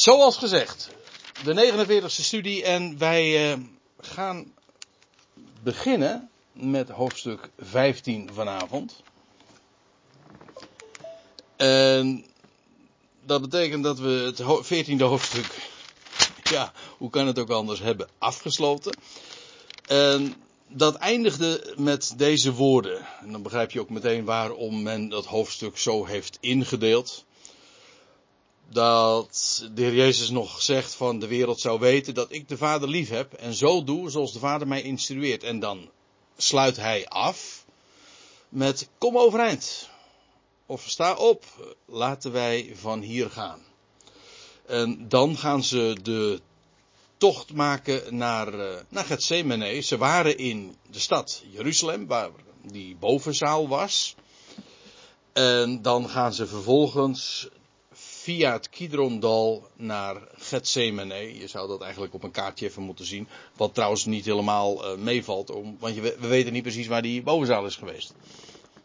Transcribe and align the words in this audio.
Zoals 0.00 0.36
gezegd, 0.36 0.88
de 1.44 1.72
49e 2.06 2.06
studie 2.06 2.64
en 2.64 2.98
wij 2.98 3.52
uh, 3.52 3.58
gaan 4.00 4.52
beginnen 5.62 6.30
met 6.52 6.88
hoofdstuk 6.88 7.50
15 7.58 8.30
vanavond. 8.32 9.02
En 11.56 12.24
dat 13.24 13.40
betekent 13.40 13.84
dat 13.84 13.98
we 13.98 14.08
het 14.08 14.42
14e 14.42 14.96
hoofdstuk, 14.96 15.68
ja, 16.42 16.72
hoe 16.98 17.10
kan 17.10 17.26
het 17.26 17.38
ook 17.38 17.50
anders, 17.50 17.80
hebben 17.80 18.08
afgesloten. 18.18 18.96
En 19.86 20.34
dat 20.68 20.94
eindigde 20.94 21.74
met 21.76 22.14
deze 22.16 22.52
woorden. 22.52 23.06
En 23.20 23.32
dan 23.32 23.42
begrijp 23.42 23.70
je 23.70 23.80
ook 23.80 23.90
meteen 23.90 24.24
waarom 24.24 24.82
men 24.82 25.08
dat 25.08 25.26
hoofdstuk 25.26 25.78
zo 25.78 26.04
heeft 26.06 26.38
ingedeeld 26.40 27.24
dat 28.72 29.64
de 29.74 29.82
Heer 29.82 29.94
Jezus 29.94 30.30
nog 30.30 30.62
zegt 30.62 30.94
van 30.94 31.18
de 31.18 31.26
wereld 31.26 31.60
zou 31.60 31.78
weten 31.78 32.14
dat 32.14 32.32
ik 32.32 32.48
de 32.48 32.56
Vader 32.56 32.88
lief 32.88 33.08
heb 33.08 33.32
en 33.32 33.54
zo 33.54 33.84
doe 33.84 34.10
zoals 34.10 34.32
de 34.32 34.38
Vader 34.38 34.68
mij 34.68 34.82
instrueert. 34.82 35.42
En 35.42 35.60
dan 35.60 35.90
sluit 36.36 36.76
hij 36.76 37.08
af 37.08 37.64
met 38.48 38.88
kom 38.98 39.18
overeind. 39.18 39.88
Of 40.66 40.88
sta 40.88 41.14
op, 41.14 41.44
laten 41.84 42.32
wij 42.32 42.72
van 42.74 43.00
hier 43.00 43.30
gaan. 43.30 43.60
En 44.66 45.08
dan 45.08 45.36
gaan 45.36 45.64
ze 45.64 45.96
de 46.02 46.40
tocht 47.16 47.52
maken 47.52 48.16
naar, 48.16 48.54
uh, 48.54 48.76
naar 48.88 49.04
Gethsemane. 49.04 49.80
Ze 49.80 49.96
waren 49.96 50.38
in 50.38 50.76
de 50.90 50.98
stad 50.98 51.42
Jeruzalem, 51.50 52.06
waar 52.06 52.30
die 52.62 52.96
bovenzaal 52.96 53.68
was. 53.68 54.14
En 55.32 55.82
dan 55.82 56.08
gaan 56.08 56.34
ze 56.34 56.46
vervolgens 56.46 57.48
via 58.30 58.52
het 58.52 58.68
Kidrondal 58.68 59.68
naar 59.76 60.16
Gethsemane. 60.34 61.38
Je 61.38 61.46
zou 61.46 61.68
dat 61.68 61.80
eigenlijk 61.80 62.14
op 62.14 62.22
een 62.22 62.30
kaartje 62.30 62.66
even 62.66 62.82
moeten 62.82 63.04
zien. 63.04 63.28
Wat 63.56 63.74
trouwens 63.74 64.04
niet 64.04 64.24
helemaal 64.24 64.92
uh, 64.92 64.98
meevalt, 64.98 65.50
om, 65.50 65.76
want 65.78 65.94
je, 65.94 66.00
we 66.00 66.26
weten 66.26 66.52
niet 66.52 66.62
precies 66.62 66.86
waar 66.86 67.02
die 67.02 67.22
bovenzaal 67.22 67.66
is 67.66 67.76
geweest. 67.76 68.14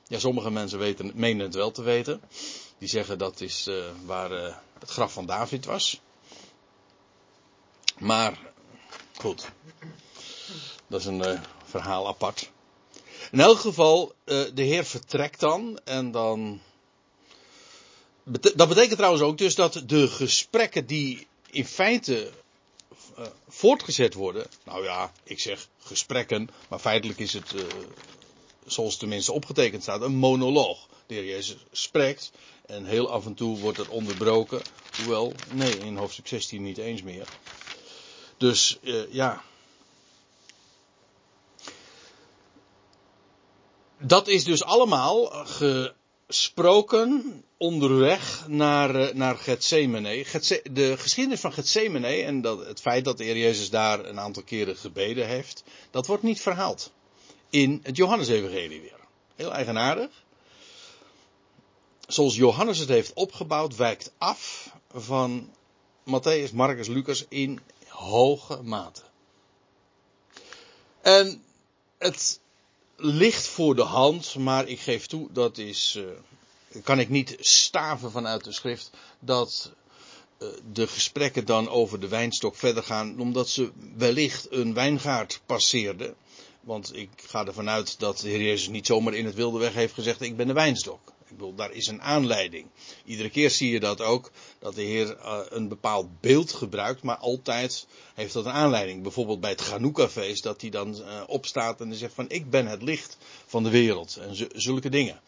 Ja, 0.08 0.19
sommige 0.19 0.52
mensen 0.52 0.80
weten, 0.80 1.11
menen 1.14 1.45
het 1.45 1.56
wel 1.56 1.72
te 1.72 1.81
weten. 1.81 2.22
Die 2.78 2.88
zeggen 2.88 3.17
dat 3.17 3.42
is 3.42 3.67
uh, 3.67 3.86
waar 4.06 4.31
uh, 4.31 4.56
het 4.80 4.89
graf 4.89 5.14
van 5.14 5.25
David 5.25 5.66
was. 5.66 6.02
Maar, 7.97 8.39
goed. 9.17 9.52
Dat 10.88 11.00
is 11.00 11.06
een 11.06 11.39
verhaal 11.66 12.08
apart. 12.08 12.52
In 13.31 13.39
elk 13.39 13.59
geval, 13.59 14.14
de 14.25 14.52
Heer 14.64 14.86
vertrekt 14.86 15.39
dan 15.39 15.80
en 15.84 16.12
dan 16.12 16.62
dat 18.56 18.68
betekent 18.68 18.98
trouwens 18.98 19.23
ook 19.23 19.38
dus 19.38 19.56
dat 19.56 19.84
de 19.86 20.08
gesprekken 20.08 20.86
die 20.86 21.28
in 21.50 21.66
feite 21.66 22.31
uh, 23.20 23.26
voortgezet 23.48 24.14
worden. 24.14 24.48
Nou 24.64 24.84
ja, 24.84 25.12
ik 25.23 25.40
zeg 25.40 25.68
gesprekken, 25.80 26.50
maar 26.70 26.80
feitelijk 26.80 27.20
is 27.20 27.34
het, 27.34 27.53
uh, 27.53 27.64
zoals 28.66 28.98
tenminste 28.98 29.31
opgetekend 29.31 29.81
staat, 29.81 30.02
een 30.02 30.16
monoloog. 30.16 30.88
De 31.08 31.14
heer 31.14 31.26
Jezus 31.26 31.58
spreekt 31.72 32.31
en 32.66 32.86
heel 32.86 33.09
af 33.09 33.26
en 33.26 33.34
toe 33.34 33.59
wordt 33.59 33.78
het 33.78 33.88
onderbroken. 33.88 34.62
Hoewel, 34.98 35.34
nee, 35.53 35.78
in 35.78 35.98
hoofdstuk 35.98 36.28
16 36.28 36.64
niet 36.64 36.78
eens 36.78 37.02
meer. 37.02 37.28
Dus 38.38 38.78
uh, 38.81 39.14
ja. 39.14 39.44
Dat 43.98 44.28
is 44.28 44.44
dus 44.44 44.64
allemaal 44.64 45.26
ge, 45.26 45.94
gesproken 46.28 47.44
onderweg 47.58 48.48
naar, 48.48 48.95
eh, 48.95 49.14
naar 49.14 49.38
Gethsemane. 49.38 50.26
De 50.72 50.98
geschiedenis 50.98 51.40
van 51.40 51.54
Gethsemane 51.54 52.08
en 52.08 52.42
dat, 52.42 52.66
het 52.66 52.81
feit 52.81 53.06
dat 53.06 53.18
de 53.18 53.23
Heer 53.23 53.38
Jezus 53.38 53.70
daar 53.70 54.06
een 54.06 54.20
aantal 54.20 54.44
keren 54.44 54.76
gebeden 54.76 55.28
heeft, 55.28 55.64
dat 55.92 56.08
wordt 56.08 56.23
niet 56.23 56.42
verhaald 56.42 56.92
in 57.50 57.80
het 57.84 57.98
Johannesevangelie 57.98 58.81
weer. 58.81 59.00
Heel 59.35 59.53
eigenaardig. 59.53 60.24
Zoals 62.08 62.35
Johannes 62.35 62.78
het 62.78 62.90
heeft 62.90 63.14
opgebouwd, 63.14 63.75
wijkt 63.75 64.12
af 64.18 64.74
van 64.94 65.50
Matthäus, 66.03 66.53
Marcus, 66.53 66.88
Lucas 66.88 67.25
in 67.30 67.59
hoge 67.88 68.62
mate. 68.62 69.02
En 71.02 71.44
het 71.97 72.40
ligt 72.95 73.47
voor 73.47 73.75
de 73.75 73.83
hand, 73.83 74.35
maar 74.35 74.67
ik 74.67 74.79
geef 74.79 75.06
toe, 75.06 75.28
dat 75.31 75.57
is, 75.57 75.95
uh, 75.97 76.81
kan 76.83 77.00
ik 77.00 77.09
niet 77.09 77.35
staven 77.39 78.11
vanuit 78.11 78.44
de 78.44 78.51
schrift, 78.51 78.89
dat 79.19 79.72
uh, 80.39 80.50
de 80.72 80.88
gesprekken 80.88 81.45
dan 81.45 81.69
over 81.69 82.00
de 82.00 82.07
wijnstok 82.07 82.55
verder 82.55 82.84
gaan, 82.84 83.19
omdat 83.19 83.50
ze 83.50 83.72
wellicht 83.95 84.51
een 84.51 84.73
wijngaard 84.73 85.41
passeerden. 85.45 86.16
Want 86.61 86.95
ik 86.95 87.09
ga 87.16 87.45
ervan 87.45 87.69
uit 87.69 88.00
dat 88.00 88.19
de 88.19 88.29
Heer 88.29 88.41
Jezus 88.41 88.67
niet 88.67 88.85
zomaar 88.85 89.13
in 89.13 89.25
het 89.25 89.35
wilde 89.35 89.59
weg 89.59 89.73
heeft 89.73 89.94
gezegd, 89.94 90.22
ik 90.22 90.38
ben 90.38 90.47
de 90.47 90.53
wijnstok. 90.53 91.13
Ik 91.28 91.31
bedoel, 91.31 91.56
daar 91.56 91.72
is 91.72 91.88
een 91.88 92.02
aanleiding. 92.02 92.68
Iedere 93.06 93.30
keer 93.30 93.50
zie 93.50 93.72
je 93.72 93.80
dat 93.80 94.02
ook, 94.02 94.31
dat 94.59 94.75
de 94.75 94.81
Heer 94.81 95.18
uh, 95.18 95.40
een 95.50 95.68
bepaald 95.68 96.22
beeld 96.22 96.52
gebruikt, 96.52 97.03
maar 97.03 97.18
altijd 97.18 97.88
heeft 98.13 98.34
dat 98.34 98.46
een 98.46 98.52
aanleiding. 98.52 99.02
Bijvoorbeeld 99.02 99.40
bij 99.40 99.50
het 99.50 99.62
Chanukka-feest, 99.62 100.44
dat 100.44 100.62
hij 100.62 100.69
dan 100.69 100.96
uh, 100.96 101.24
opstaat 101.28 101.81
en 101.81 101.96
zegt 101.96 102.14
van 102.14 102.30
ik 102.30 102.50
ben 102.50 102.68
het 102.68 102.81
licht 102.81 103.18
van 103.46 103.64
de 103.64 103.69
wereld. 103.69 104.18
En 104.18 104.50
zulke 104.56 104.90
dingen. 104.90 105.22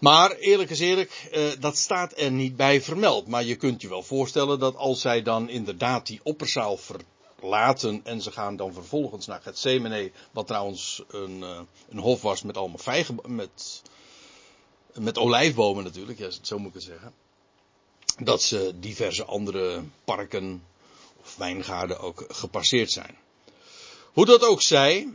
Maar 0.00 0.30
eerlijk 0.30 0.70
is 0.70 0.80
eerlijk, 0.80 1.30
uh, 1.32 1.48
dat 1.58 1.76
staat 1.76 2.12
er 2.16 2.30
niet 2.30 2.56
bij 2.56 2.82
vermeld. 2.82 3.26
Maar 3.26 3.44
je 3.44 3.56
kunt 3.56 3.82
je 3.82 3.88
wel 3.88 4.02
voorstellen 4.02 4.58
dat 4.58 4.76
als 4.76 5.00
zij 5.00 5.22
dan 5.22 5.48
inderdaad 5.48 6.06
die 6.06 6.20
opperzaal 6.22 6.76
ver, 6.76 7.00
laten 7.42 8.00
en 8.04 8.20
ze 8.20 8.30
gaan 8.30 8.56
dan 8.56 8.72
vervolgens 8.72 9.26
naar 9.26 9.42
Gethsemane, 9.42 10.10
wat 10.30 10.46
trouwens 10.46 11.02
een, 11.08 11.38
uh, 11.38 11.60
een 11.88 11.98
hof 11.98 12.22
was 12.22 12.42
met 12.42 12.56
allemaal 12.56 12.78
vijgen, 12.78 13.18
met, 13.26 13.82
met 14.94 15.18
olijfbomen 15.18 15.84
natuurlijk, 15.84 16.18
ja, 16.18 16.30
zo 16.42 16.58
moet 16.58 16.68
ik 16.68 16.74
het 16.74 16.82
zeggen. 16.82 17.12
Dat 18.18 18.42
ze 18.42 18.72
diverse 18.80 19.24
andere 19.24 19.82
parken 20.04 20.64
of 21.20 21.36
wijngaarden 21.36 22.00
ook 22.00 22.24
gepasseerd 22.28 22.90
zijn. 22.90 23.16
Hoe 24.12 24.26
dat 24.26 24.44
ook 24.44 24.62
zij, 24.62 25.08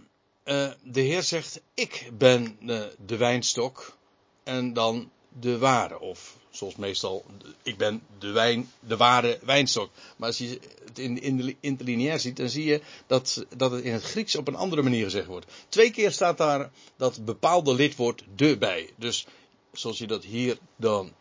uh, 0.43 0.71
de 0.83 1.01
Heer 1.01 1.23
zegt, 1.23 1.61
ik 1.73 2.09
ben 2.13 2.57
uh, 2.61 2.83
de 3.05 3.17
wijnstok 3.17 3.97
en 4.43 4.73
dan 4.73 5.11
de 5.29 5.57
ware 5.57 5.99
of 5.99 6.35
zoals 6.55 6.75
meestal, 6.75 7.25
ik 7.63 7.77
ben 7.77 8.01
de 8.19 8.31
wijn, 8.31 8.71
de 8.79 8.97
ware 8.97 9.39
wijnstok. 9.43 9.89
Maar 10.15 10.27
als 10.27 10.37
je 10.37 10.59
het 10.85 10.99
in, 10.99 11.21
in 11.21 11.57
interlineair 11.59 12.19
ziet, 12.19 12.37
dan 12.37 12.49
zie 12.49 12.65
je 12.65 12.81
dat, 13.07 13.45
dat 13.57 13.71
het 13.71 13.83
in 13.83 13.93
het 13.93 14.03
Grieks 14.03 14.35
op 14.35 14.47
een 14.47 14.55
andere 14.55 14.81
manier 14.81 15.03
gezegd 15.03 15.27
wordt. 15.27 15.45
Twee 15.69 15.91
keer 15.91 16.11
staat 16.11 16.37
daar 16.37 16.71
dat 16.97 17.25
bepaalde 17.25 17.73
lidwoord 17.73 18.23
de 18.35 18.57
bij. 18.57 18.89
Dus 18.95 19.25
zoals 19.73 19.97
je 19.97 20.07
dat 20.07 20.23
hier 20.23 20.57
dan 20.75 21.13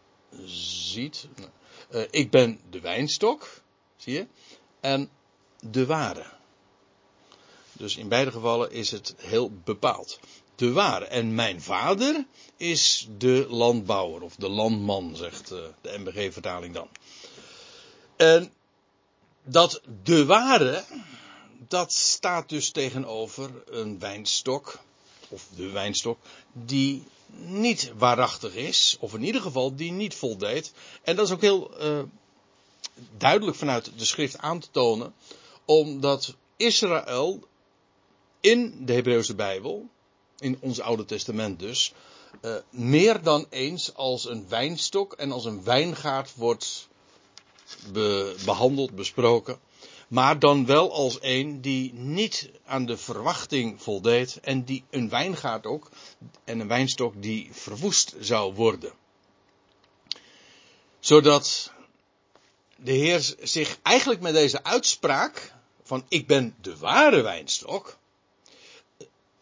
ziet. 0.44 1.26
Uh, 1.90 2.02
ik 2.10 2.30
ben 2.30 2.60
de 2.70 2.80
wijnstok, 2.80 3.62
zie 3.96 4.12
je. 4.12 4.26
En 4.80 5.10
de 5.60 5.86
ware. 5.86 6.32
Dus 7.72 7.96
in 7.96 8.08
beide 8.08 8.30
gevallen 8.30 8.70
is 8.72 8.90
het 8.90 9.14
heel 9.18 9.50
bepaald 9.64 10.18
de 10.54 10.72
ware. 10.72 11.04
En 11.04 11.34
mijn 11.34 11.62
vader 11.62 12.26
is 12.56 13.08
de 13.18 13.46
landbouwer 13.48 14.22
of 14.22 14.34
de 14.36 14.48
landman, 14.48 15.16
zegt 15.16 15.50
eh, 15.50 15.58
de 15.80 15.98
MBG-vertaling 15.98 16.74
dan. 16.74 16.88
En 18.16 18.52
dat 19.44 19.80
de 20.02 20.24
ware, 20.24 20.84
dat 21.68 21.92
staat 21.92 22.48
dus 22.48 22.70
tegenover 22.70 23.50
een 23.66 23.98
wijnstok, 23.98 24.78
of 25.28 25.48
de 25.56 25.70
wijnstok, 25.70 26.18
die 26.52 27.04
niet 27.36 27.92
waarachtig 27.96 28.54
is, 28.54 28.96
of 29.00 29.14
in 29.14 29.24
ieder 29.24 29.40
geval 29.40 29.76
die 29.76 29.92
niet 29.92 30.14
voldeed. 30.14 30.72
En 31.02 31.16
dat 31.16 31.26
is 31.26 31.32
ook 31.32 31.40
heel 31.40 31.70
uh, 31.80 32.02
duidelijk 33.16 33.56
vanuit 33.56 33.90
de 33.96 34.04
schrift 34.04 34.38
aan 34.38 34.58
te 34.58 34.70
tonen, 34.70 35.14
omdat 35.64 36.34
Israël 36.56 37.40
in 38.40 38.86
de 38.86 38.92
Hebreeuwse 38.92 39.34
Bijbel 39.34 39.88
in 40.38 40.58
ons 40.60 40.80
Oude 40.80 41.04
Testament 41.04 41.58
dus, 41.58 41.92
uh, 42.42 42.56
meer 42.70 43.22
dan 43.22 43.46
eens 43.50 43.94
als 43.94 44.28
een 44.28 44.48
wijnstok 44.48 45.12
en 45.12 45.32
als 45.32 45.44
een 45.44 45.64
wijngaard 45.64 46.34
wordt 46.34 46.88
be 47.92 48.36
behandeld, 48.44 48.94
besproken. 48.94 49.58
Maar 50.08 50.38
dan 50.38 50.66
wel 50.66 50.92
als 50.92 51.18
een 51.20 51.60
die 51.60 51.92
niet 51.94 52.50
aan 52.64 52.86
de 52.86 52.96
verwachting 52.96 53.82
voldeed 53.82 54.38
en 54.42 54.64
die 54.64 54.84
een 54.90 55.08
wijngaard 55.08 55.66
ook 55.66 55.90
en 56.44 56.60
een 56.60 56.68
wijnstok 56.68 57.22
die 57.22 57.48
verwoest 57.52 58.14
zou 58.20 58.54
worden. 58.54 58.92
Zodat 60.98 61.72
de 62.76 62.92
Heer 62.92 63.34
zich 63.42 63.78
eigenlijk 63.82 64.20
met 64.20 64.34
deze 64.34 64.64
uitspraak 64.64 65.52
van 65.82 66.04
ik 66.08 66.26
ben 66.26 66.56
de 66.60 66.76
ware 66.76 67.22
wijnstok 67.22 67.98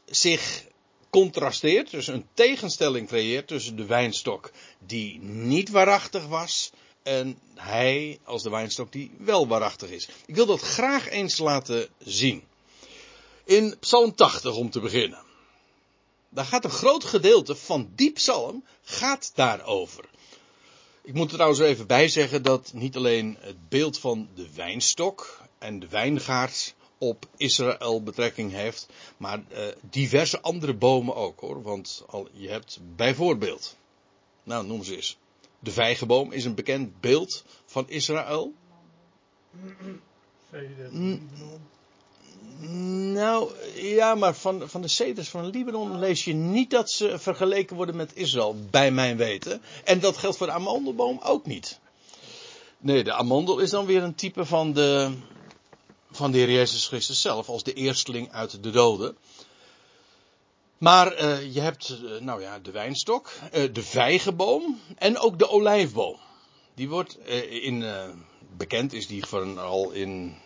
zich 0.05 0.65
contrasteert, 1.13 1.91
dus 1.91 2.07
een 2.07 2.27
tegenstelling 2.35 3.09
creëert 3.09 3.47
tussen 3.47 3.77
de 3.77 3.85
wijnstok 3.85 4.51
die 4.79 5.21
niet 5.21 5.71
waarachtig 5.71 6.27
was 6.27 6.71
En 7.03 7.39
hij 7.55 8.19
als 8.25 8.43
de 8.43 8.51
wijnstok 8.51 8.93
die 8.93 9.11
wel 9.19 9.47
waarachtig 9.47 9.91
is. 9.91 10.09
Ik 10.27 10.35
wil 10.35 10.47
dat 10.47 10.61
graag 10.61 11.09
eens 11.09 11.39
laten 11.39 11.89
zien. 11.99 12.43
In 13.45 13.77
Psalm 13.81 14.15
80 14.15 14.55
om 14.55 14.71
te 14.71 14.81
beginnen. 14.81 15.23
Daar 16.29 16.45
gaat 16.45 16.65
een 16.65 16.71
groot 16.71 17.05
gedeelte 17.05 17.55
van 17.55 17.91
die 17.95 18.13
psalm 18.13 18.65
gaat 18.83 19.33
daarover. 19.35 20.05
Ik 21.03 21.15
moet 21.15 21.29
er 21.29 21.35
trouwens 21.35 21.61
even 21.61 21.87
bij 21.87 22.09
zeggen 22.09 22.43
dat 22.43 22.73
niet 22.75 22.97
alleen 22.97 23.37
het 23.41 23.69
beeld 23.69 23.99
van 23.99 24.29
de 24.35 24.53
wijnstok 24.55 25.41
en 25.59 25.79
de 25.79 25.89
wijngaard 25.89 26.75
op 27.03 27.27
Israël 27.37 28.03
betrekking 28.03 28.53
heeft, 28.53 28.89
maar 29.17 29.43
uh, 29.53 29.59
diverse 29.91 30.41
andere 30.41 30.75
bomen 30.75 31.15
ook 31.15 31.41
hoor. 31.41 31.63
Want 31.63 32.05
al, 32.07 32.29
je 32.33 32.49
hebt 32.49 32.79
bijvoorbeeld, 32.97 33.77
nou 34.43 34.67
noem 34.67 34.85
ze 34.85 34.97
eens, 34.97 35.19
de 35.59 35.71
vijgenboom 35.71 36.33
is 36.33 36.45
een 36.45 36.55
bekend 36.55 37.01
beeld 37.01 37.45
van 37.65 37.89
Israël. 37.89 38.53
Nou, 43.13 43.51
ja, 43.75 44.15
maar 44.15 44.35
van, 44.35 44.69
van 44.69 44.81
de 44.83 44.89
ceders 44.89 45.29
van 45.29 45.47
Libanon 45.47 45.99
lees 45.99 46.25
je 46.25 46.33
niet 46.33 46.71
dat 46.71 46.91
ze 46.91 47.19
vergeleken 47.19 47.77
worden 47.77 47.97
met 47.97 48.17
Israël, 48.17 48.57
bij 48.71 48.91
mijn 48.91 49.17
weten. 49.17 49.63
En 49.85 50.01
dat 50.01 50.17
geldt 50.17 50.37
voor 50.37 50.47
de 50.47 50.53
amandelboom 50.53 51.21
ook 51.23 51.47
niet. 51.47 51.81
Nee, 52.79 53.05
de 53.05 53.13
amandel 53.13 53.59
is 53.59 53.71
dan 53.71 53.87
weer 53.87 54.03
een 54.03 54.15
type 54.15 54.45
van 54.45 54.73
de, 54.73 55.13
van 56.13 56.31
de 56.31 56.39
Heer 56.39 56.51
Jezus 56.51 56.87
Christus 56.87 57.21
zelf, 57.21 57.49
als 57.49 57.63
de 57.63 57.73
eersteling 57.73 58.33
uit 58.33 58.63
de 58.63 58.71
doden. 58.71 59.17
Maar 60.79 61.23
uh, 61.23 61.55
je 61.55 61.61
hebt, 61.61 61.99
uh, 62.03 62.21
nou 62.21 62.41
ja, 62.41 62.59
de 62.59 62.71
wijnstok, 62.71 63.33
uh, 63.55 63.75
de 63.75 63.83
vijgenboom 63.83 64.81
en 64.97 65.19
ook 65.19 65.39
de 65.39 65.49
olijfboom. 65.49 66.17
Die 66.75 66.89
wordt 66.89 67.19
in, 67.49 67.85
bekend 68.57 68.93
is 68.93 69.07
die 69.07 69.27
vooral 69.27 69.91
in 69.91 70.37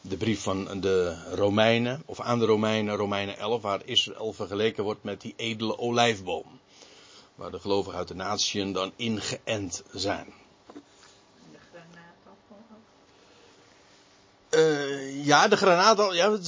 de 0.00 0.16
brief 0.16 0.42
van 0.42 0.80
de 0.80 1.16
Romeinen, 1.34 2.02
of 2.06 2.20
aan 2.20 2.38
de 2.38 2.44
Romeinen, 2.44 2.96
Romeinen 2.96 3.38
11, 3.38 3.62
waar 3.62 3.80
Israël 3.84 4.32
vergeleken 4.32 4.84
wordt 4.84 5.02
met 5.02 5.20
die 5.20 5.34
edele 5.36 5.78
olijfboom. 5.78 6.60
Waar 7.34 7.50
de 7.50 7.60
gelovigen 7.60 7.98
uit 7.98 8.08
de 8.08 8.14
natieën 8.14 8.72
dan 8.72 8.92
ingeënt 8.96 9.82
zijn. 9.92 10.32
Ja, 15.24 15.48
de 15.48 15.56
granaatappel, 15.56 16.14
ja, 16.14 16.38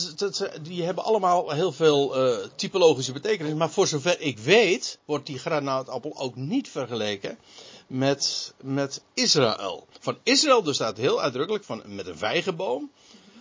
die 0.62 0.82
hebben 0.82 1.04
allemaal 1.04 1.50
heel 1.50 1.72
veel 1.72 2.28
uh, 2.28 2.46
typologische 2.56 3.12
betekenis. 3.12 3.54
Maar 3.54 3.70
voor 3.70 3.86
zover 3.86 4.20
ik 4.20 4.38
weet, 4.38 4.98
wordt 5.04 5.26
die 5.26 5.38
granaatappel 5.38 6.18
ook 6.18 6.36
niet 6.36 6.68
vergeleken 6.68 7.38
met, 7.86 8.54
met 8.60 9.02
Israël. 9.14 9.86
Van 10.00 10.18
Israël 10.22 10.62
dus 10.62 10.74
staat 10.74 10.96
heel 10.96 11.20
uitdrukkelijk 11.20 11.64
van, 11.64 11.82
met 11.86 12.06
een 12.06 12.18
vijgenboom. 12.18 12.90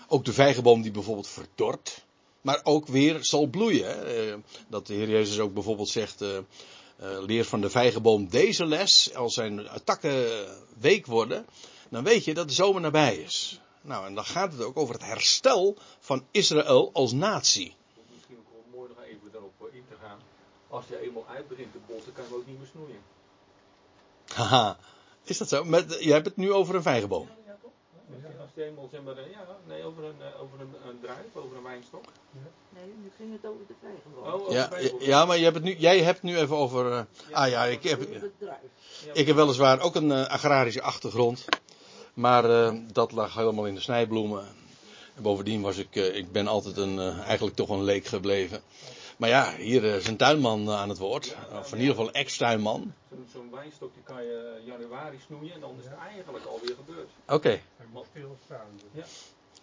Ook 0.07 0.25
de 0.25 0.33
vijgenboom 0.33 0.81
die 0.81 0.91
bijvoorbeeld 0.91 1.27
verdort. 1.27 2.03
Maar 2.41 2.59
ook 2.63 2.87
weer 2.87 3.17
zal 3.21 3.45
bloeien. 3.45 4.27
Uh, 4.27 4.35
dat 4.67 4.87
de 4.87 4.93
Heer 4.93 5.09
Jezus 5.09 5.39
ook 5.39 5.53
bijvoorbeeld 5.53 5.89
zegt, 5.89 6.23
leer 7.25 7.45
van 7.45 7.61
de 7.61 7.69
vijgenboom 7.69 8.29
deze 8.29 8.65
les. 8.65 9.15
Als 9.15 9.33
zijn 9.33 9.67
takken 9.83 10.45
week 10.79 11.05
worden, 11.05 11.45
dan 11.89 12.03
weet 12.03 12.25
je 12.25 12.33
dat 12.33 12.47
de 12.47 12.53
zomer 12.53 12.81
nabij 12.81 13.15
is. 13.15 13.61
Nou, 13.81 14.05
en 14.05 14.15
dan 14.15 14.25
gaat 14.25 14.51
het 14.51 14.61
ook 14.63 14.77
over 14.77 14.93
het 14.95 15.03
herstel 15.05 15.75
van 15.99 16.25
Israël 16.31 16.89
als 16.93 17.11
natie. 17.11 17.75
Misschien 18.13 18.37
ook 18.37 18.45
wel 18.51 18.79
mooi 18.79 18.89
nog 18.95 19.03
even 19.05 19.31
daarop 19.31 19.69
in 19.71 19.83
te 19.89 19.95
gaan. 20.01 20.17
Als 20.69 20.85
je 20.87 20.99
eenmaal 21.01 21.25
uit 21.27 21.47
begint 21.47 21.71
te 21.71 21.77
botten, 21.87 22.13
kan 22.13 22.23
je 22.23 22.29
hem 22.29 22.39
ook 22.39 22.47
niet 22.47 22.57
meer 22.57 22.67
snoeien. 22.71 23.01
Haha, 24.33 24.77
is 25.23 25.37
dat 25.37 25.49
zo? 25.49 25.63
Met, 25.63 25.97
je 26.03 26.11
hebt 26.11 26.25
het 26.25 26.37
nu 26.37 26.51
over 26.53 26.75
een 26.75 26.81
vijgenboom. 26.81 27.27
Ja, 27.47 27.57
toch? 27.61 27.71
Als 28.41 28.49
je 28.53 28.63
eenmaal, 28.63 28.87
zeg 28.91 29.01
maar, 29.03 29.15
ja, 29.29 29.45
nee, 29.67 29.83
over 29.83 30.03
een, 30.03 30.15
over 30.41 30.59
een, 30.59 30.75
een 30.89 30.99
druif, 31.01 31.35
over 31.35 31.57
een 31.57 31.63
wijnstok. 31.63 32.03
Nee, 32.69 32.83
nu 33.01 33.11
ging 33.17 33.31
het 33.41 33.45
over 33.51 33.61
de 33.67 33.73
vijgenboom. 33.81 34.23
Oh, 34.23 34.33
over 34.33 34.53
Ja, 34.53 34.67
vijgenboom. 34.67 35.01
ja, 35.01 35.25
maar 35.25 35.37
je 35.37 35.43
hebt 35.43 35.55
het 35.55 35.63
nu, 35.63 35.75
jij 35.75 35.99
hebt 35.99 36.21
het 36.21 36.23
nu 36.31 36.37
even 36.37 36.55
over. 36.55 36.91
eh, 36.91 37.03
ah 37.31 37.49
ja, 37.49 37.65
ik 37.65 37.83
heb, 37.83 38.01
ik 39.13 39.27
heb 39.27 39.35
weliswaar 39.35 39.79
ook 39.79 39.95
een 39.95 40.11
eh, 40.11 40.25
agrarische 40.27 40.81
achtergrond. 40.81 41.45
Maar 42.13 42.49
eh, 42.49 42.73
dat 42.91 43.11
lag 43.11 43.35
helemaal 43.35 43.65
in 43.65 43.75
de 43.75 43.81
snijbloemen. 43.81 44.43
En 45.15 45.21
bovendien 45.21 45.61
was 45.61 45.77
ik, 45.77 45.95
eh, 45.95 46.15
ik 46.15 46.31
ben 46.31 46.47
altijd 46.47 46.77
een, 46.77 46.99
eh, 46.99 47.19
eigenlijk 47.19 47.55
toch 47.55 47.69
een 47.69 47.83
leek 47.83 48.05
gebleven. 48.05 48.61
Maar 49.17 49.29
ja, 49.29 49.55
hier 49.55 49.83
is 49.83 50.07
een 50.07 50.17
tuinman 50.17 50.69
aan 50.69 50.89
het 50.89 50.97
woord. 50.97 51.35
Of 51.59 51.71
in 51.71 51.79
ieder 51.79 51.95
geval 51.95 52.07
een 52.07 52.13
ex-tuinman. 52.13 52.93
Zo'n 53.09 53.27
zo'n 53.33 53.51
wijnstok 53.51 53.93
die 53.93 54.03
kan 54.03 54.23
je 54.23 54.61
januari 54.65 55.19
snoeien 55.25 55.53
en 55.53 55.59
dan 55.59 55.75
is 55.79 55.85
het 55.85 55.93
eigenlijk 55.93 56.45
alweer 56.45 56.75
gebeurd. 56.75 57.09
Oké. 57.27 57.61
Dus. 58.93 59.03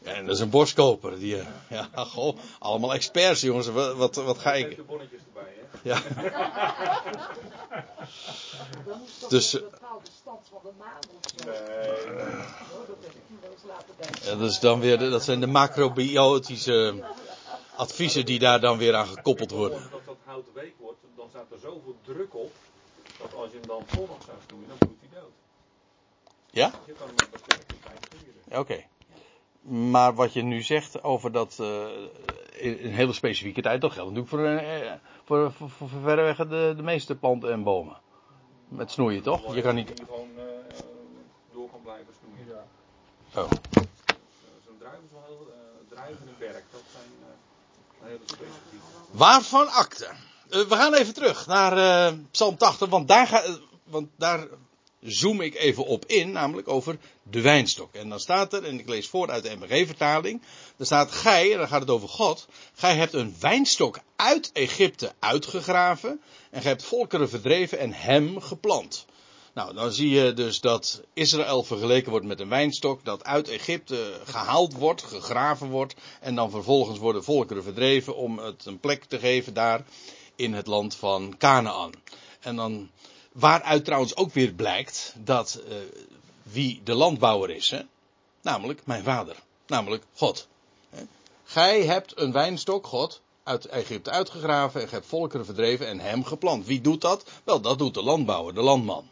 Ja. 0.02 0.12
En 0.12 0.26
dat 0.26 0.34
is 0.34 0.40
een 0.40 0.50
borstkoper. 0.50 1.18
Die, 1.18 1.36
ja, 1.68 1.88
goh, 2.14 2.36
allemaal 2.58 2.94
experts 2.94 3.40
jongens. 3.40 3.66
Wat, 3.68 3.96
wat, 3.96 4.14
wat 4.14 4.38
ga 4.38 4.52
Heeft 4.52 4.70
ik. 4.70 4.76
de 4.76 4.82
bonnetjes 4.82 5.20
erbij, 5.26 5.54
hè? 5.56 5.78
Ja. 5.82 6.00
Dan 8.86 8.98
moet 8.98 9.20
toch 9.20 9.28
Dus, 9.28 9.52
een 9.52 9.60
bepaalde 9.70 10.06
stand 10.20 10.46
van 10.50 10.60
de 10.62 10.70
maan 10.78 10.98
dat. 11.48 11.56
Ja, 14.24 14.44
is 14.44 14.60
dan 14.60 14.80
weer, 14.80 14.98
dat 14.98 15.24
zijn 15.24 15.40
de 15.40 15.46
macrobiotische 15.46 17.04
adviezen 17.76 18.26
die 18.26 18.38
daar 18.38 18.60
dan 18.60 18.78
weer 18.78 18.94
aan 18.94 19.06
gekoppeld 19.06 19.50
worden. 19.50 19.78
Als 19.78 19.90
dat 20.06 20.16
houten 20.24 20.52
week 20.54 20.74
wordt, 20.78 20.98
dan 21.16 21.26
staat 21.28 21.50
er 21.50 21.58
zoveel 21.58 21.96
druk 22.02 22.34
op. 22.34 22.52
Dat 23.18 23.34
als 23.34 23.50
je 23.50 23.58
hem 23.58 23.66
dan 23.66 23.82
zondag 23.94 24.16
zou 24.26 24.36
snoeien, 24.46 24.68
dan 24.68 24.78
bloedt 24.78 25.00
hij 25.00 25.08
dood. 25.20 25.30
Ja? 26.50 26.70
Maar. 28.48 28.58
Oké. 28.60 28.84
Maar 29.60 30.14
wat 30.14 30.32
je 30.32 30.42
nu 30.42 30.62
zegt 30.62 31.02
over 31.02 31.32
dat 31.32 31.56
eh, 31.60 31.86
in 32.52 32.78
een 32.82 32.92
hele 32.92 33.12
specifieke 33.12 33.62
tijd, 33.62 33.80
dat 33.80 33.92
geldt 33.92 34.14
natuurlijk 34.14 34.28
voor, 34.28 34.46
eh, 34.46 34.92
voor, 35.24 35.52
voor, 35.52 35.70
voor 35.70 35.88
verreweg 35.88 36.36
de, 36.36 36.72
de 36.76 36.82
meeste 36.82 37.16
planten 37.16 37.52
en 37.52 37.62
bomen. 37.62 37.96
Met 38.68 38.90
snoeien 38.90 39.22
toch? 39.22 39.54
Je 39.54 39.62
kan 39.62 39.74
niet. 39.74 39.92
Gewoon 40.06 40.28
eh, 40.36 40.42
door 41.52 41.70
kan 41.70 41.80
blijven 41.82 42.14
snoeien. 42.20 42.46
Ja. 43.32 43.40
Oh. 43.40 43.50
Zo'n 44.64 44.78
druif 44.78 44.98
is 45.04 45.10
wel 45.12 45.22
heel, 45.26 45.46
eh 45.52 45.56
druiven 45.88 46.28
en 46.28 46.34
berk, 46.38 46.64
dat 46.72 46.80
zijn 46.92 47.04
eh, 47.20 47.26
hele 47.26 47.36
specifieke. 47.68 47.97
Waarvan 49.10 49.68
akte? 49.68 50.08
Eh, 50.50 50.60
we 50.60 50.74
gaan 50.74 50.94
even 50.94 51.14
terug 51.14 51.46
naar 51.46 51.78
eh, 51.78 52.14
Psalm 52.30 52.56
80, 52.56 52.88
want 52.88 53.08
daar, 53.08 53.26
ga, 53.26 53.42
eh, 53.42 53.52
want 53.84 54.08
daar 54.16 54.46
zoom 55.00 55.40
ik 55.40 55.54
even 55.54 55.84
op 55.84 56.04
in, 56.06 56.32
namelijk 56.32 56.68
over 56.68 56.98
de 57.22 57.40
wijnstok. 57.40 57.94
En 57.94 58.08
dan 58.08 58.20
staat 58.20 58.52
er, 58.52 58.64
en 58.64 58.78
ik 58.78 58.88
lees 58.88 59.08
voor 59.08 59.30
uit 59.30 59.42
de 59.42 59.56
MBG-vertaling, 59.56 60.42
er 60.76 60.86
staat, 60.86 61.12
gij, 61.12 61.52
en 61.52 61.58
dan 61.58 61.68
gaat 61.68 61.80
het 61.80 61.90
over 61.90 62.08
God, 62.08 62.48
gij 62.74 62.96
hebt 62.96 63.12
een 63.12 63.36
wijnstok 63.40 63.98
uit 64.16 64.50
Egypte 64.52 65.12
uitgegraven, 65.18 66.20
en 66.50 66.60
gij 66.60 66.70
hebt 66.70 66.84
volkeren 66.84 67.28
verdreven 67.28 67.78
en 67.78 67.92
hem 67.92 68.40
geplant. 68.40 69.06
Nou, 69.58 69.74
dan 69.74 69.92
zie 69.92 70.10
je 70.10 70.32
dus 70.32 70.60
dat 70.60 71.00
Israël 71.12 71.62
vergeleken 71.62 72.10
wordt 72.10 72.26
met 72.26 72.40
een 72.40 72.48
wijnstok 72.48 73.04
dat 73.04 73.24
uit 73.24 73.48
Egypte 73.48 74.20
gehaald 74.24 74.72
wordt, 74.72 75.02
gegraven 75.02 75.68
wordt 75.68 75.94
en 76.20 76.34
dan 76.34 76.50
vervolgens 76.50 76.98
worden 76.98 77.24
volkeren 77.24 77.62
verdreven 77.62 78.16
om 78.16 78.38
het 78.38 78.66
een 78.66 78.80
plek 78.80 79.04
te 79.04 79.18
geven 79.18 79.54
daar 79.54 79.84
in 80.36 80.54
het 80.54 80.66
land 80.66 80.94
van 80.94 81.34
Canaan. 81.38 81.90
En 82.40 82.56
dan, 82.56 82.90
waaruit 83.32 83.84
trouwens 83.84 84.16
ook 84.16 84.32
weer 84.32 84.52
blijkt 84.52 85.14
dat 85.16 85.62
eh, 85.68 85.76
wie 86.42 86.80
de 86.84 86.94
landbouwer 86.94 87.50
is, 87.50 87.70
hè? 87.70 87.80
namelijk 88.42 88.80
mijn 88.84 89.04
vader, 89.04 89.36
namelijk 89.66 90.04
God. 90.14 90.48
Gij 91.44 91.84
hebt 91.84 92.20
een 92.20 92.32
wijnstok, 92.32 92.86
God, 92.86 93.20
uit 93.42 93.66
Egypte 93.66 94.10
uitgegraven 94.10 94.80
en 94.80 94.88
hebt 94.90 95.06
volkeren 95.06 95.44
verdreven 95.44 95.86
en 95.86 96.00
hem 96.00 96.24
geplant. 96.24 96.66
Wie 96.66 96.80
doet 96.80 97.00
dat? 97.00 97.24
Wel, 97.44 97.60
dat 97.60 97.78
doet 97.78 97.94
de 97.94 98.02
landbouwer, 98.02 98.54
de 98.54 98.62
landman. 98.62 99.08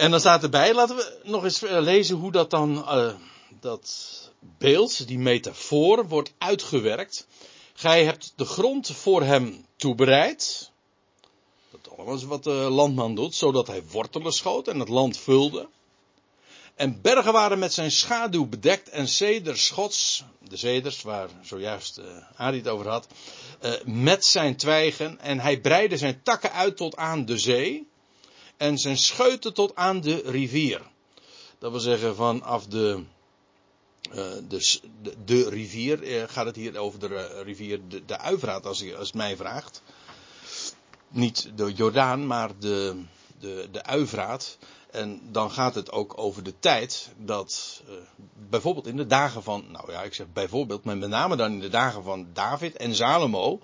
En 0.00 0.10
dan 0.10 0.20
staat 0.20 0.42
erbij, 0.42 0.74
laten 0.74 0.96
we 0.96 1.20
nog 1.24 1.44
eens 1.44 1.62
eh, 1.62 1.80
lezen 1.80 2.16
hoe 2.16 2.32
dat 2.32 2.50
dan, 2.50 2.88
eh, 2.88 3.14
dat 3.60 4.30
beeld, 4.58 5.06
die 5.06 5.18
metafoor, 5.18 6.08
wordt 6.08 6.32
uitgewerkt. 6.38 7.26
Gij 7.74 8.04
hebt 8.04 8.32
de 8.36 8.44
grond 8.44 8.90
voor 8.90 9.22
hem 9.22 9.66
toebereid. 9.76 10.70
Dat 11.70 11.96
allemaal 11.96 12.26
wat 12.26 12.44
de 12.44 12.50
landman 12.50 13.14
doet, 13.14 13.34
zodat 13.34 13.66
hij 13.66 13.82
wortelen 13.90 14.32
schoot 14.32 14.68
en 14.68 14.78
het 14.78 14.88
land 14.88 15.18
vulde. 15.18 15.68
En 16.74 17.00
bergen 17.00 17.32
waren 17.32 17.58
met 17.58 17.72
zijn 17.72 17.90
schaduw 17.90 18.46
bedekt 18.46 18.88
en 18.88 19.08
ceders 19.08 19.66
schots, 19.66 20.24
de 20.48 20.56
ceders 20.56 21.02
waar 21.02 21.28
zojuist 21.42 21.98
uh, 21.98 22.04
het 22.36 22.68
over 22.68 22.88
had, 22.88 23.06
met 23.84 24.24
zijn 24.24 24.56
twijgen. 24.56 25.18
En 25.18 25.40
hij 25.40 25.60
breidde 25.60 25.96
zijn 25.96 26.22
takken 26.22 26.52
uit 26.52 26.76
tot 26.76 26.96
aan 26.96 27.24
de 27.24 27.38
zee 27.38 27.88
en 28.60 28.78
zijn 28.78 28.96
scheuten 28.96 29.54
tot 29.54 29.76
aan 29.76 30.00
de 30.00 30.22
rivier. 30.24 30.80
Dat 31.58 31.70
wil 31.70 31.80
zeggen 31.80 32.16
vanaf 32.16 32.66
de, 32.66 33.02
uh, 34.14 34.24
de, 35.24 35.48
rivier, 35.48 36.02
uh, 36.02 36.22
gaat 36.26 36.46
het 36.46 36.56
hier 36.56 36.78
over 36.78 36.98
de 36.98 37.08
uh, 37.08 37.42
rivier 37.42 37.80
de, 37.88 38.04
de 38.04 38.18
Uivraat 38.18 38.66
als, 38.66 38.94
als 38.94 39.06
het 39.06 39.16
mij 39.16 39.36
vraagt. 39.36 39.82
Niet 41.08 41.50
de 41.54 41.72
Jordaan, 41.72 42.26
maar 42.26 42.58
de, 42.58 43.02
de, 43.38 43.68
de 43.72 43.82
Uivraat. 43.82 44.58
En 44.90 45.20
dan 45.32 45.50
gaat 45.50 45.74
het 45.74 45.92
ook 45.92 46.18
over 46.18 46.42
de 46.42 46.54
tijd 46.58 47.08
dat 47.16 47.82
bijvoorbeeld 48.48 48.86
in 48.86 48.96
de 48.96 49.06
dagen 49.06 49.42
van, 49.42 49.64
nou 49.70 49.92
ja, 49.92 50.02
ik 50.02 50.14
zeg 50.14 50.26
bijvoorbeeld, 50.32 50.84
maar 50.84 50.96
met 50.96 51.08
name 51.08 51.36
dan 51.36 51.52
in 51.52 51.60
de 51.60 51.68
dagen 51.68 52.02
van 52.02 52.26
David 52.32 52.76
en 52.76 52.94
Salomo, 52.94 53.60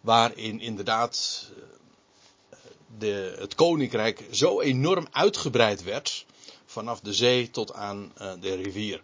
waarin 0.00 0.60
inderdaad 0.60 1.44
de, 2.98 3.36
het 3.38 3.54
koninkrijk 3.54 4.24
zo 4.30 4.60
enorm 4.60 5.06
uitgebreid 5.10 5.82
werd, 5.82 6.26
vanaf 6.66 7.00
de 7.00 7.12
zee 7.12 7.50
tot 7.50 7.72
aan 7.72 8.12
uh, 8.20 8.32
de 8.40 8.54
rivier. 8.54 9.02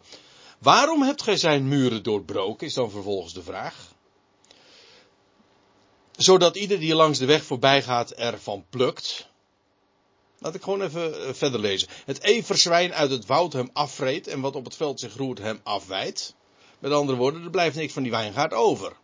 Waarom 0.59 1.03
hebt 1.03 1.23
gij 1.23 1.37
zijn 1.37 1.69
muren 1.69 2.03
doorbroken, 2.03 2.67
is 2.67 2.75
dan 2.75 2.91
vervolgens 2.91 3.35
de 3.35 3.43
vraag. 3.43 3.91
Zodat 6.17 6.57
ieder 6.57 6.79
die 6.79 6.95
langs 6.95 7.19
de 7.19 7.27
weg 7.27 7.45
voorbij 7.45 7.83
gaat 7.83 8.11
ervan 8.11 8.65
plukt. 8.71 9.31
Laat 10.39 10.55
ik 10.55 10.63
gewoon 10.63 10.83
even 10.83 11.37
verder 11.37 11.61
lezen. 11.61 11.89
Het 12.05 12.23
everzwijn 12.23 12.95
uit 12.95 13.11
het 13.11 13.27
woud 13.27 13.53
hem 13.53 13.71
afvreet 13.73 14.27
en 14.27 14.41
wat 14.41 14.57
op 14.57 14.65
het 14.65 14.77
veld 14.77 15.01
zich 15.01 15.17
roert 15.17 15.39
hem 15.39 15.61
afwijt. 15.63 16.35
Met 16.79 16.93
andere 16.93 17.19
woorden, 17.19 17.45
er 17.45 17.51
blijft 17.51 17.77
niks 17.77 17.93
van 17.93 18.03
die 18.03 18.13
wijngaard 18.13 18.53
over. 18.53 18.97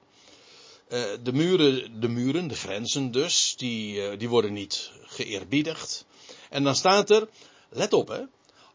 Uh, 0.88 1.04
de, 1.22 1.32
muren, 1.32 2.00
de 2.00 2.08
muren, 2.08 2.48
de 2.48 2.54
grenzen 2.54 3.10
dus, 3.10 3.54
die, 3.56 3.94
uh, 3.94 4.18
die 4.18 4.28
worden 4.28 4.52
niet 4.52 4.90
geëerbiedigd. 5.02 6.04
En 6.50 6.64
dan 6.64 6.74
staat 6.74 7.10
er, 7.10 7.28
let 7.68 7.92
op 7.92 8.08
hè, 8.08 8.20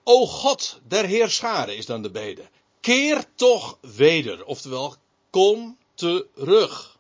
O 0.03 0.25
God 0.25 0.79
der 0.88 1.05
Heerscharen 1.05 1.77
is 1.77 1.86
dan 1.86 2.01
de 2.01 2.12
bede. 2.12 2.41
Keer 2.79 3.25
toch 3.36 3.77
weder, 3.82 4.46
oftewel 4.46 4.96
kom 5.29 5.77
terug. 5.93 6.98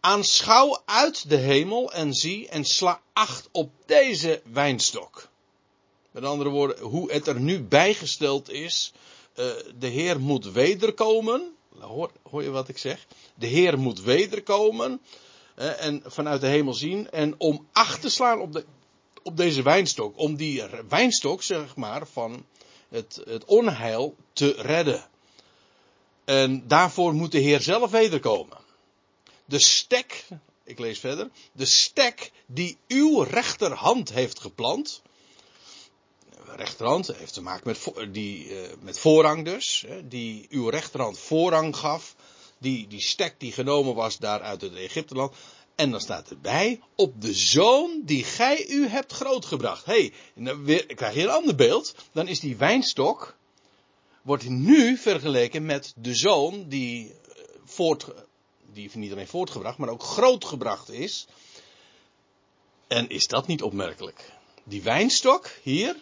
Aanschouw 0.00 0.82
uit 0.84 1.28
de 1.28 1.36
hemel 1.36 1.92
en 1.92 2.14
zie 2.14 2.48
en 2.48 2.64
sla 2.64 3.00
acht 3.12 3.48
op 3.52 3.70
deze 3.86 4.42
wijnstok. 4.52 5.28
Met 6.10 6.24
andere 6.24 6.50
woorden, 6.50 6.80
hoe 6.80 7.12
het 7.12 7.26
er 7.26 7.40
nu 7.40 7.62
bijgesteld 7.62 8.50
is. 8.50 8.92
Uh, 9.36 9.46
de 9.78 9.86
Heer 9.86 10.20
moet 10.20 10.44
wederkomen. 10.52 11.56
Hoor, 11.78 12.10
hoor, 12.30 12.42
je 12.42 12.50
wat 12.50 12.68
ik 12.68 12.78
zeg? 12.78 13.06
De 13.34 13.46
Heer 13.46 13.78
moet 13.78 14.00
wederkomen. 14.00 15.00
En 15.54 16.02
vanuit 16.04 16.40
de 16.40 16.46
hemel 16.46 16.74
zien. 16.74 17.10
En 17.10 17.34
om 17.38 17.66
acht 17.72 18.00
te 18.00 18.08
slaan 18.08 18.40
op, 18.40 18.52
de, 18.52 18.64
op 19.22 19.36
deze 19.36 19.62
wijnstok. 19.62 20.18
Om 20.18 20.36
die 20.36 20.62
wijnstok, 20.88 21.42
zeg 21.42 21.76
maar, 21.76 22.06
van 22.06 22.46
het, 22.88 23.20
het 23.24 23.44
onheil 23.44 24.16
te 24.32 24.54
redden. 24.58 25.08
En 26.24 26.68
daarvoor 26.68 27.14
moet 27.14 27.32
de 27.32 27.38
Heer 27.38 27.60
zelf 27.60 27.90
wederkomen 27.90 28.62
de 29.44 29.58
stek, 29.58 30.26
ik 30.64 30.78
lees 30.78 30.98
verder, 30.98 31.30
de 31.52 31.64
stek 31.64 32.32
die 32.46 32.78
uw 32.88 33.22
rechterhand 33.22 34.12
heeft 34.12 34.40
geplant. 34.40 35.02
Rechterhand 36.56 37.06
heeft 37.06 37.32
te 37.32 37.42
maken 37.42 37.66
met, 37.66 38.14
die, 38.14 38.48
uh, 38.48 38.68
met 38.80 38.98
voorrang 38.98 39.44
dus, 39.44 39.84
die 40.04 40.46
uw 40.50 40.68
rechterhand 40.68 41.18
voorrang 41.18 41.76
gaf. 41.76 42.14
Die, 42.58 42.86
die 42.86 43.00
stek 43.00 43.34
die 43.38 43.52
genomen 43.52 43.94
was 43.94 44.18
daar 44.18 44.40
uit 44.40 44.60
het 44.60 44.74
Egypteland. 44.74 45.34
En 45.74 45.90
dan 45.90 46.00
staat 46.00 46.30
erbij, 46.30 46.80
op 46.94 47.20
de 47.20 47.34
zoon 47.34 48.00
die 48.04 48.24
gij 48.24 48.66
u 48.68 48.88
hebt 48.88 49.12
grootgebracht. 49.12 49.84
Hé, 49.84 50.10
hey, 50.34 50.56
weer 50.56 50.86
krijg 50.86 51.14
je 51.14 51.22
een 51.22 51.30
ander 51.30 51.54
beeld. 51.54 51.94
Dan 52.12 52.28
is 52.28 52.40
die 52.40 52.56
wijnstok, 52.56 53.36
wordt 54.22 54.48
nu 54.48 54.96
vergeleken 54.96 55.66
met 55.66 55.92
de 55.96 56.14
zoon 56.14 56.68
die 56.68 57.14
voort, 57.64 58.06
die 58.72 58.90
niet 58.94 59.12
alleen 59.12 59.28
voortgebracht, 59.28 59.78
maar 59.78 59.88
ook 59.88 60.02
grootgebracht 60.02 60.90
is. 60.90 61.26
En 62.86 63.08
is 63.08 63.26
dat 63.26 63.46
niet 63.46 63.62
opmerkelijk? 63.62 64.32
Die 64.64 64.82
wijnstok 64.82 65.50
hier, 65.62 65.96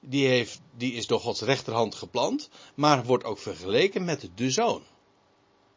die, 0.00 0.26
heeft, 0.26 0.60
die 0.76 0.92
is 0.92 1.06
door 1.06 1.20
Gods 1.20 1.40
rechterhand 1.40 1.94
geplant, 1.94 2.48
maar 2.74 3.04
wordt 3.04 3.24
ook 3.24 3.38
vergeleken 3.38 4.04
met 4.04 4.30
de 4.34 4.50
zoon. 4.50 4.82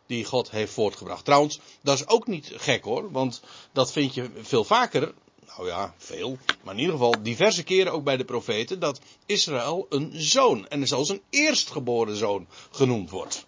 Die 0.07 0.25
God 0.25 0.51
heeft 0.51 0.74
voortgebracht. 0.74 1.25
Trouwens, 1.25 1.59
dat 1.81 1.95
is 1.95 2.07
ook 2.07 2.27
niet 2.27 2.51
gek 2.55 2.83
hoor, 2.83 3.12
want 3.12 3.41
dat 3.71 3.91
vind 3.91 4.13
je 4.13 4.29
veel 4.41 4.63
vaker, 4.63 5.13
nou 5.45 5.67
ja, 5.67 5.93
veel, 5.97 6.38
maar 6.63 6.74
in 6.74 6.79
ieder 6.79 6.95
geval 6.95 7.24
diverse 7.24 7.63
keren 7.63 7.91
ook 7.91 8.03
bij 8.03 8.17
de 8.17 8.25
profeten, 8.25 8.79
dat 8.79 9.00
Israël 9.25 9.85
een 9.89 10.12
zoon, 10.13 10.67
en 10.67 10.88
zelfs 10.88 11.09
een 11.09 11.21
eerstgeboren 11.29 12.15
zoon 12.15 12.47
genoemd 12.71 13.09
wordt 13.09 13.45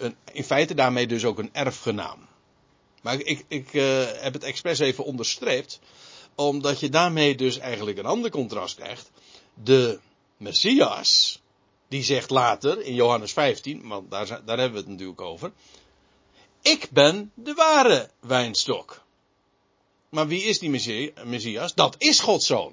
een, 0.00 0.16
in 0.32 0.44
feite 0.44 0.74
daarmee 0.74 1.06
dus 1.06 1.24
ook 1.24 1.38
een 1.38 1.50
erfgenaam. 1.52 2.28
Maar 3.02 3.20
ik, 3.20 3.44
ik 3.48 3.72
uh, 3.72 4.04
heb 4.12 4.32
het 4.32 4.44
expres 4.44 4.78
even 4.78 5.04
onderstreept, 5.04 5.80
omdat 6.34 6.80
je 6.80 6.88
daarmee 6.88 7.34
dus 7.34 7.58
eigenlijk 7.58 7.98
een 7.98 8.06
ander 8.06 8.30
contrast 8.30 8.74
krijgt. 8.74 9.10
De 9.54 9.98
Messias, 10.36 11.39
die 11.90 12.04
zegt 12.04 12.30
later 12.30 12.82
in 12.82 12.94
Johannes 12.94 13.32
15, 13.32 13.88
want 13.88 14.10
daar, 14.10 14.26
daar 14.26 14.58
hebben 14.58 14.72
we 14.72 14.78
het 14.78 14.88
natuurlijk 14.88 15.20
over. 15.20 15.52
Ik 16.62 16.88
ben 16.90 17.32
de 17.34 17.54
ware 17.54 18.10
wijnstok. 18.20 19.02
Maar 20.08 20.26
wie 20.26 20.42
is 20.42 20.58
die 20.58 21.12
Messias? 21.24 21.74
Dat 21.74 21.94
is 21.98 22.20
Gods 22.20 22.46
zoon. 22.46 22.72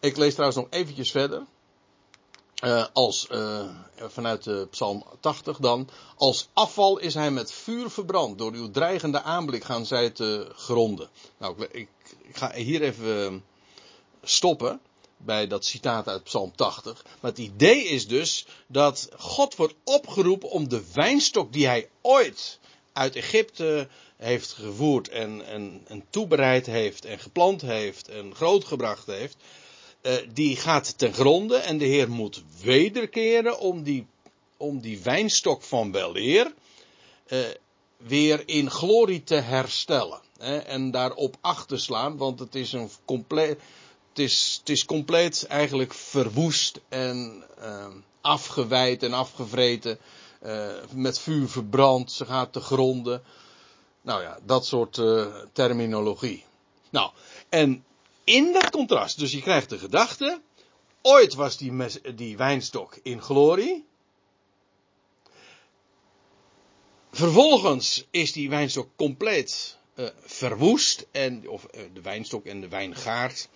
Ik 0.00 0.16
lees 0.16 0.32
trouwens 0.32 0.60
nog 0.60 0.70
eventjes 0.70 1.10
verder. 1.10 1.42
Uh, 2.64 2.86
als, 2.92 3.28
uh, 3.30 3.68
vanuit 3.96 4.44
de 4.44 4.66
Psalm 4.70 5.04
80 5.20 5.58
dan. 5.58 5.88
Als 6.16 6.48
afval 6.52 6.98
is 6.98 7.14
hij 7.14 7.30
met 7.30 7.52
vuur 7.52 7.90
verbrand. 7.90 8.38
Door 8.38 8.52
uw 8.52 8.70
dreigende 8.70 9.22
aanblik 9.22 9.64
gaan 9.64 9.86
zij 9.86 10.10
te 10.10 10.52
gronden. 10.54 11.08
Nou, 11.36 11.62
ik, 11.62 11.72
ik, 11.72 11.88
ik 12.22 12.36
ga 12.36 12.52
hier 12.52 12.82
even 12.82 13.44
stoppen. 14.22 14.80
Bij 15.18 15.46
dat 15.46 15.64
citaat 15.64 16.08
uit 16.08 16.24
Psalm 16.24 16.56
80. 16.56 17.04
Maar 17.20 17.30
het 17.30 17.40
idee 17.40 17.84
is 17.84 18.08
dus 18.08 18.46
dat 18.66 19.08
God 19.16 19.56
wordt 19.56 19.74
opgeroepen 19.84 20.50
om 20.50 20.68
de 20.68 20.82
wijnstok 20.92 21.52
die 21.52 21.66
hij 21.66 21.88
ooit 22.00 22.58
uit 22.92 23.16
Egypte 23.16 23.88
heeft 24.16 24.52
gevoerd 24.52 25.08
en, 25.08 25.46
en, 25.46 25.82
en 25.86 26.04
toebereid 26.10 26.66
heeft 26.66 27.04
en 27.04 27.18
geplant 27.18 27.60
heeft 27.60 28.08
en 28.08 28.34
grootgebracht 28.34 29.06
heeft 29.06 29.36
uh, 30.02 30.14
die 30.32 30.56
gaat 30.56 30.98
ten 30.98 31.12
gronde 31.12 31.56
en 31.56 31.78
de 31.78 31.84
Heer 31.84 32.10
moet 32.10 32.42
wederkeren 32.62 33.58
om 33.58 33.82
die, 33.82 34.06
om 34.56 34.80
die 34.80 35.00
wijnstok 35.02 35.62
van 35.62 35.92
weleer 35.92 36.52
uh, 37.28 37.38
weer 37.96 38.42
in 38.46 38.70
glorie 38.70 39.24
te 39.24 39.34
herstellen. 39.34 40.20
Hè, 40.38 40.58
en 40.58 40.90
daarop 40.90 41.36
acht 41.40 41.68
te 41.68 41.76
slaan, 41.76 42.16
want 42.16 42.38
het 42.38 42.54
is 42.54 42.72
een 42.72 42.90
compleet, 43.04 43.60
het 44.18 44.26
is, 44.26 44.60
is 44.64 44.84
compleet 44.84 45.46
eigenlijk 45.46 45.94
verwoest 45.94 46.80
en 46.88 47.44
uh, 47.60 47.86
afgewijd 48.20 49.02
en 49.02 49.12
afgevreten. 49.12 49.98
met 50.92 51.18
vuur 51.18 51.48
verbrand, 51.48 52.12
ze 52.12 52.24
gaat 52.24 52.52
te 52.52 52.60
gronden. 52.60 53.22
Nou 54.02 54.22
ja, 54.22 54.38
dat 54.44 54.66
soort 54.66 55.00
terminologie. 55.52 56.44
Nou, 56.90 57.10
en 57.48 57.84
in 58.24 58.52
dat 58.52 58.70
contrast, 58.70 59.18
dus 59.18 59.32
je 59.32 59.40
krijgt 59.40 59.70
de 59.70 59.78
gedachte, 59.78 60.40
ooit 61.02 61.34
was 61.34 61.56
die, 61.56 61.72
die 62.14 62.36
wijnstok 62.36 62.98
in 63.02 63.22
glorie. 63.22 63.84
Vervolgens 67.12 68.06
is 68.10 68.32
die 68.32 68.50
wijnstok 68.50 68.88
compleet 68.96 69.78
uh, 69.94 70.08
verwoest, 70.24 71.06
en, 71.10 71.48
of 71.48 71.66
de 71.92 72.00
wijnstok 72.02 72.44
en 72.44 72.60
de 72.60 72.68
wijngaard. 72.68 73.48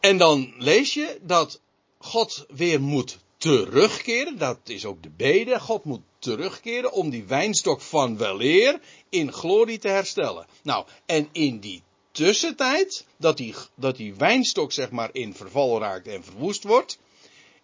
En 0.00 0.18
dan 0.18 0.54
lees 0.58 0.94
je 0.94 1.18
dat 1.22 1.60
God 1.98 2.46
weer 2.48 2.80
moet 2.80 3.18
terugkeren. 3.36 4.38
Dat 4.38 4.58
is 4.64 4.84
ook 4.84 5.02
de 5.02 5.10
bede. 5.10 5.60
God 5.60 5.84
moet 5.84 6.00
terugkeren 6.18 6.92
om 6.92 7.10
die 7.10 7.24
wijnstok 7.24 7.80
van 7.80 8.16
weleer 8.16 8.80
in 9.08 9.32
glorie 9.32 9.78
te 9.78 9.88
herstellen. 9.88 10.46
Nou, 10.62 10.86
en 11.06 11.28
in 11.32 11.58
die 11.58 11.82
tussentijd, 12.10 13.06
dat 13.16 13.36
die, 13.36 13.54
dat 13.74 13.96
die 13.96 14.14
wijnstok 14.14 14.72
zeg 14.72 14.90
maar 14.90 15.08
in 15.12 15.34
verval 15.34 15.80
raakt 15.80 16.06
en 16.06 16.24
verwoest 16.24 16.64
wordt, 16.64 16.98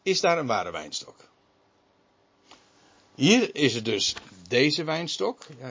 is 0.02 0.20
daar 0.20 0.38
een 0.38 0.46
ware 0.46 0.70
wijnstok. 0.70 1.14
Hier 3.14 3.54
is 3.54 3.74
het 3.74 3.84
dus 3.84 4.14
deze 4.48 4.84
wijnstok. 4.84 5.46
Ja, 5.58 5.70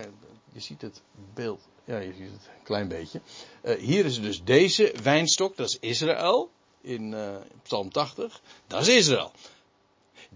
je 0.53 0.59
ziet 0.59 0.81
het 0.81 1.01
beeld. 1.33 1.61
Ja, 1.85 1.97
je 1.97 2.13
ziet 2.13 2.31
het 2.31 2.49
een 2.57 2.63
klein 2.63 2.87
beetje. 2.87 3.21
Uh, 3.63 3.75
hier 3.75 4.05
is 4.05 4.21
dus 4.21 4.43
deze 4.43 4.93
wijnstok, 5.03 5.57
dat 5.57 5.67
is 5.67 5.77
Israël. 5.79 6.49
In 6.85 7.11
uh, 7.11 7.35
Psalm 7.63 7.91
80. 7.91 8.41
Dat 8.67 8.81
is 8.81 8.87
Israël. 8.87 9.31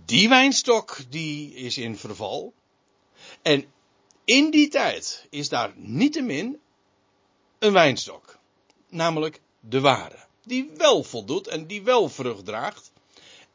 Die 0.06 0.30
wijnstok 0.30 0.98
die 1.10 1.54
is 1.54 1.78
in 1.78 1.98
verval. 1.98 2.54
En 3.42 3.66
in 4.26 4.52
die 4.52 4.68
tijd 4.68 5.28
is 5.30 5.50
daar 5.50 5.74
niettemin 5.76 6.60
een 7.60 7.74
wijnstok. 7.74 8.38
Namelijk 8.90 9.42
de 9.60 9.80
ware. 9.80 10.26
Die 10.44 10.70
wel 10.78 11.04
voldoet 11.04 11.48
en 11.48 11.68
die 11.68 11.84
wel 11.84 12.10
vrucht 12.10 12.46
draagt. 12.46 12.92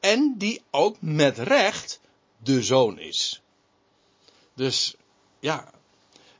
En 0.00 0.34
die 0.38 0.62
ook 0.70 0.96
met 1.00 1.38
recht 1.38 2.00
de 2.42 2.62
zoon 2.62 2.98
is. 2.98 3.42
Dus 4.54 4.94
ja, 5.40 5.72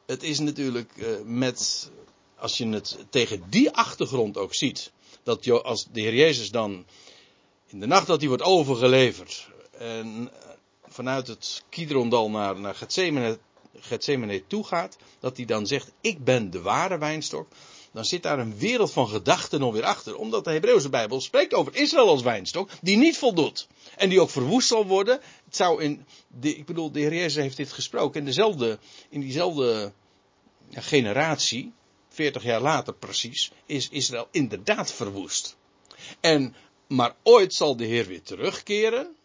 het 0.06 0.22
is 0.22 0.38
natuurlijk 0.38 0.96
uh, 0.96 1.20
met. 1.24 1.90
als 2.36 2.58
je 2.58 2.68
het 2.68 2.96
tegen 3.10 3.50
die 3.50 3.70
achtergrond 3.70 4.36
ook 4.36 4.54
ziet, 4.54 4.92
dat 5.24 5.50
als 5.62 5.86
de 5.92 6.00
Heer 6.00 6.14
Jezus 6.14 6.50
dan 6.50 6.86
in 7.66 7.80
de 7.80 7.86
nacht 7.86 8.06
dat 8.06 8.20
hij 8.20 8.28
wordt 8.28 8.42
overgeleverd 8.42 9.48
en 9.78 10.30
eh, 10.32 10.50
vanuit 10.86 11.26
het 11.26 11.62
Kidrondal 11.68 12.30
naar, 12.30 12.60
naar 12.60 12.74
Gethsemane, 12.74 13.38
Gethsemane 13.78 14.46
toe 14.46 14.64
gaat, 14.64 14.96
dat 15.20 15.36
hij 15.36 15.46
dan 15.46 15.66
zegt, 15.66 15.92
ik 16.00 16.24
ben 16.24 16.50
de 16.50 16.60
ware 16.60 16.98
wijnstok, 16.98 17.48
dan 17.92 18.04
zit 18.04 18.22
daar 18.22 18.38
een 18.38 18.58
wereld 18.58 18.92
van 18.92 19.08
gedachten 19.08 19.60
nog 19.60 19.72
weer 19.72 19.84
achter. 19.84 20.16
Omdat 20.16 20.44
de 20.44 20.50
Hebreeuwse 20.50 20.88
Bijbel 20.88 21.20
spreekt 21.20 21.54
over 21.54 21.76
Israël 21.76 22.08
als 22.08 22.22
wijnstok, 22.22 22.70
die 22.80 22.96
niet 22.96 23.18
voldoet. 23.18 23.68
En 23.96 24.08
die 24.08 24.20
ook 24.20 24.30
verwoest 24.30 24.68
zal 24.68 24.86
worden. 24.86 25.20
Het 25.44 25.56
zou 25.56 25.82
in, 25.82 26.06
ik 26.40 26.66
bedoel, 26.66 26.92
de 26.92 27.00
Heer 27.00 27.14
Jezus 27.14 27.34
heeft 27.34 27.56
dit 27.56 27.72
gesproken 27.72 28.20
in 28.20 28.26
dezelfde, 28.26 28.78
in 29.08 29.20
diezelfde 29.20 29.92
generatie, 30.70 31.72
40 32.14 32.42
jaar 32.42 32.60
later 32.60 32.94
precies, 32.94 33.50
is 33.66 33.88
Israël 33.88 34.28
inderdaad 34.30 34.92
verwoest. 34.92 35.56
En, 36.20 36.54
maar 36.86 37.16
ooit 37.22 37.54
zal 37.54 37.76
de 37.76 37.84
Heer 37.84 38.06
weer 38.06 38.22
terugkeren. 38.22 39.16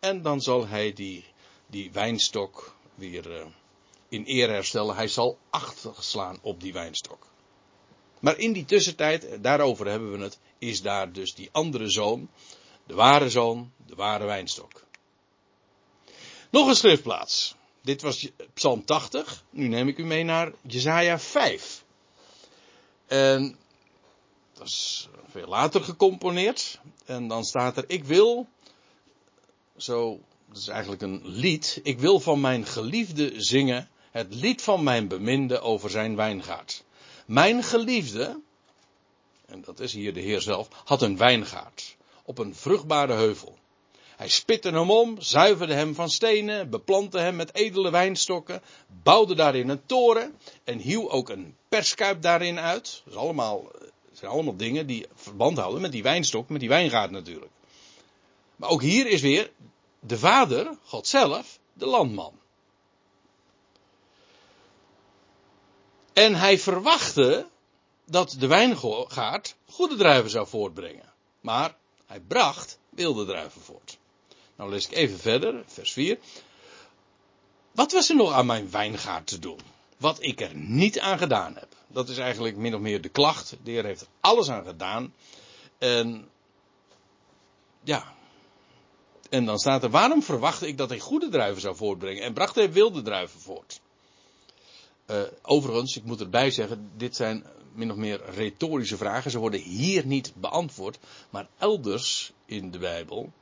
En 0.00 0.22
dan 0.22 0.40
zal 0.40 0.66
hij 0.66 0.92
die, 0.92 1.24
die 1.66 1.92
wijnstok 1.92 2.76
weer 2.94 3.36
eh, 3.36 3.46
in 4.08 4.24
eer 4.26 4.48
herstellen. 4.48 4.94
Hij 4.94 5.08
zal 5.08 5.38
achterslaan 5.50 6.38
op 6.42 6.60
die 6.60 6.72
wijnstok. 6.72 7.26
Maar 8.20 8.38
in 8.38 8.52
die 8.52 8.64
tussentijd, 8.64 9.24
eh, 9.24 9.38
daarover 9.40 9.86
hebben 9.86 10.12
we 10.12 10.18
het, 10.18 10.38
is 10.58 10.82
daar 10.82 11.12
dus 11.12 11.34
die 11.34 11.48
andere 11.52 11.88
zoon, 11.88 12.30
de 12.86 12.94
ware 12.94 13.30
zoon, 13.30 13.72
de 13.86 13.94
ware 13.94 14.24
wijnstok. 14.24 14.82
Nog 16.50 16.68
een 16.68 16.76
schriftplaats. 16.76 17.54
Dit 17.82 18.02
was 18.02 18.28
Psalm 18.54 18.84
80. 18.84 19.44
Nu 19.50 19.68
neem 19.68 19.88
ik 19.88 19.98
u 19.98 20.04
mee 20.04 20.24
naar 20.24 20.52
Jesaja 20.62 21.18
5. 21.18 21.81
En 23.12 23.56
dat 24.52 24.66
is 24.66 25.08
veel 25.30 25.46
later 25.46 25.84
gecomponeerd. 25.84 26.80
En 27.04 27.28
dan 27.28 27.44
staat 27.44 27.76
er, 27.76 27.84
ik 27.86 28.04
wil, 28.04 28.48
zo, 29.76 30.20
dat 30.48 30.56
is 30.56 30.68
eigenlijk 30.68 31.02
een 31.02 31.20
lied, 31.24 31.80
ik 31.82 31.98
wil 31.98 32.20
van 32.20 32.40
mijn 32.40 32.66
geliefde 32.66 33.42
zingen, 33.42 33.88
het 34.10 34.34
lied 34.34 34.62
van 34.62 34.82
mijn 34.82 35.08
beminde 35.08 35.60
over 35.60 35.90
zijn 35.90 36.16
wijngaard. 36.16 36.84
Mijn 37.26 37.62
geliefde, 37.62 38.40
en 39.46 39.62
dat 39.62 39.80
is 39.80 39.92
hier 39.92 40.14
de 40.14 40.20
Heer 40.20 40.40
zelf, 40.40 40.68
had 40.84 41.02
een 41.02 41.16
wijngaard 41.16 41.96
op 42.22 42.38
een 42.38 42.54
vruchtbare 42.54 43.12
heuvel. 43.12 43.58
Hij 44.22 44.30
spitte 44.30 44.70
hem 44.70 44.90
om, 44.90 45.20
zuiverde 45.20 45.74
hem 45.74 45.94
van 45.94 46.08
stenen, 46.08 46.70
beplantte 46.70 47.18
hem 47.18 47.36
met 47.36 47.54
edele 47.54 47.90
wijnstokken, 47.90 48.62
bouwde 49.02 49.34
daarin 49.34 49.68
een 49.68 49.86
toren 49.86 50.38
en 50.64 50.78
hieuw 50.78 51.10
ook 51.10 51.28
een 51.28 51.56
perskuip 51.68 52.22
daarin 52.22 52.58
uit. 52.58 53.02
Dat 53.04 53.14
is 53.14 53.20
allemaal, 53.20 53.70
zijn 54.12 54.30
allemaal 54.30 54.56
dingen 54.56 54.86
die 54.86 55.06
verband 55.14 55.58
houden 55.58 55.80
met 55.80 55.92
die 55.92 56.02
wijnstok, 56.02 56.48
met 56.48 56.60
die 56.60 56.68
wijngaard 56.68 57.10
natuurlijk. 57.10 57.52
Maar 58.56 58.68
ook 58.68 58.82
hier 58.82 59.06
is 59.06 59.20
weer 59.20 59.50
de 60.00 60.18
Vader, 60.18 60.76
God 60.84 61.06
zelf, 61.06 61.58
de 61.72 61.86
landman. 61.86 62.38
En 66.12 66.34
hij 66.34 66.58
verwachtte 66.58 67.46
dat 68.04 68.36
de 68.38 68.46
wijngaard 68.46 69.56
goede 69.68 69.96
druiven 69.96 70.30
zou 70.30 70.46
voortbrengen. 70.46 71.12
Maar 71.40 71.76
hij 72.06 72.20
bracht 72.20 72.78
wilde 72.90 73.24
druiven 73.24 73.60
voort. 73.60 74.00
Nou 74.62 74.74
lees 74.74 74.86
ik 74.86 74.96
even 74.96 75.18
verder, 75.18 75.62
vers 75.66 75.92
4. 75.92 76.18
Wat 77.72 77.92
was 77.92 78.08
er 78.08 78.16
nog 78.16 78.32
aan 78.32 78.46
mijn 78.46 78.70
wijngaard 78.70 79.26
te 79.26 79.38
doen? 79.38 79.58
Wat 79.96 80.22
ik 80.22 80.40
er 80.40 80.54
niet 80.54 81.00
aan 81.00 81.18
gedaan 81.18 81.54
heb. 81.54 81.68
Dat 81.86 82.08
is 82.08 82.18
eigenlijk 82.18 82.56
min 82.56 82.74
of 82.74 82.80
meer 82.80 83.00
de 83.00 83.08
klacht. 83.08 83.56
De 83.62 83.70
Heer 83.70 83.84
heeft 83.84 84.00
er 84.00 84.06
alles 84.20 84.50
aan 84.50 84.64
gedaan. 84.64 85.14
En 85.78 86.28
ja. 87.82 88.14
En 89.30 89.44
dan 89.44 89.58
staat 89.58 89.82
er, 89.82 89.90
waarom 89.90 90.22
verwachtte 90.22 90.66
ik 90.66 90.78
dat 90.78 90.88
hij 90.88 90.98
goede 90.98 91.28
druiven 91.28 91.62
zou 91.62 91.76
voortbrengen? 91.76 92.22
En 92.22 92.32
bracht 92.32 92.54
hij 92.54 92.72
wilde 92.72 93.02
druiven 93.02 93.40
voort? 93.40 93.80
Uh, 95.06 95.22
overigens, 95.42 95.96
ik 95.96 96.04
moet 96.04 96.20
erbij 96.20 96.50
zeggen, 96.50 96.90
dit 96.96 97.16
zijn 97.16 97.46
min 97.72 97.90
of 97.90 97.96
meer 97.96 98.20
retorische 98.30 98.96
vragen. 98.96 99.30
Ze 99.30 99.38
worden 99.38 99.60
hier 99.60 100.06
niet 100.06 100.32
beantwoord, 100.34 100.98
maar 101.30 101.48
elders 101.58 102.32
in 102.46 102.70
de 102.70 102.78
Bijbel, 102.78 103.32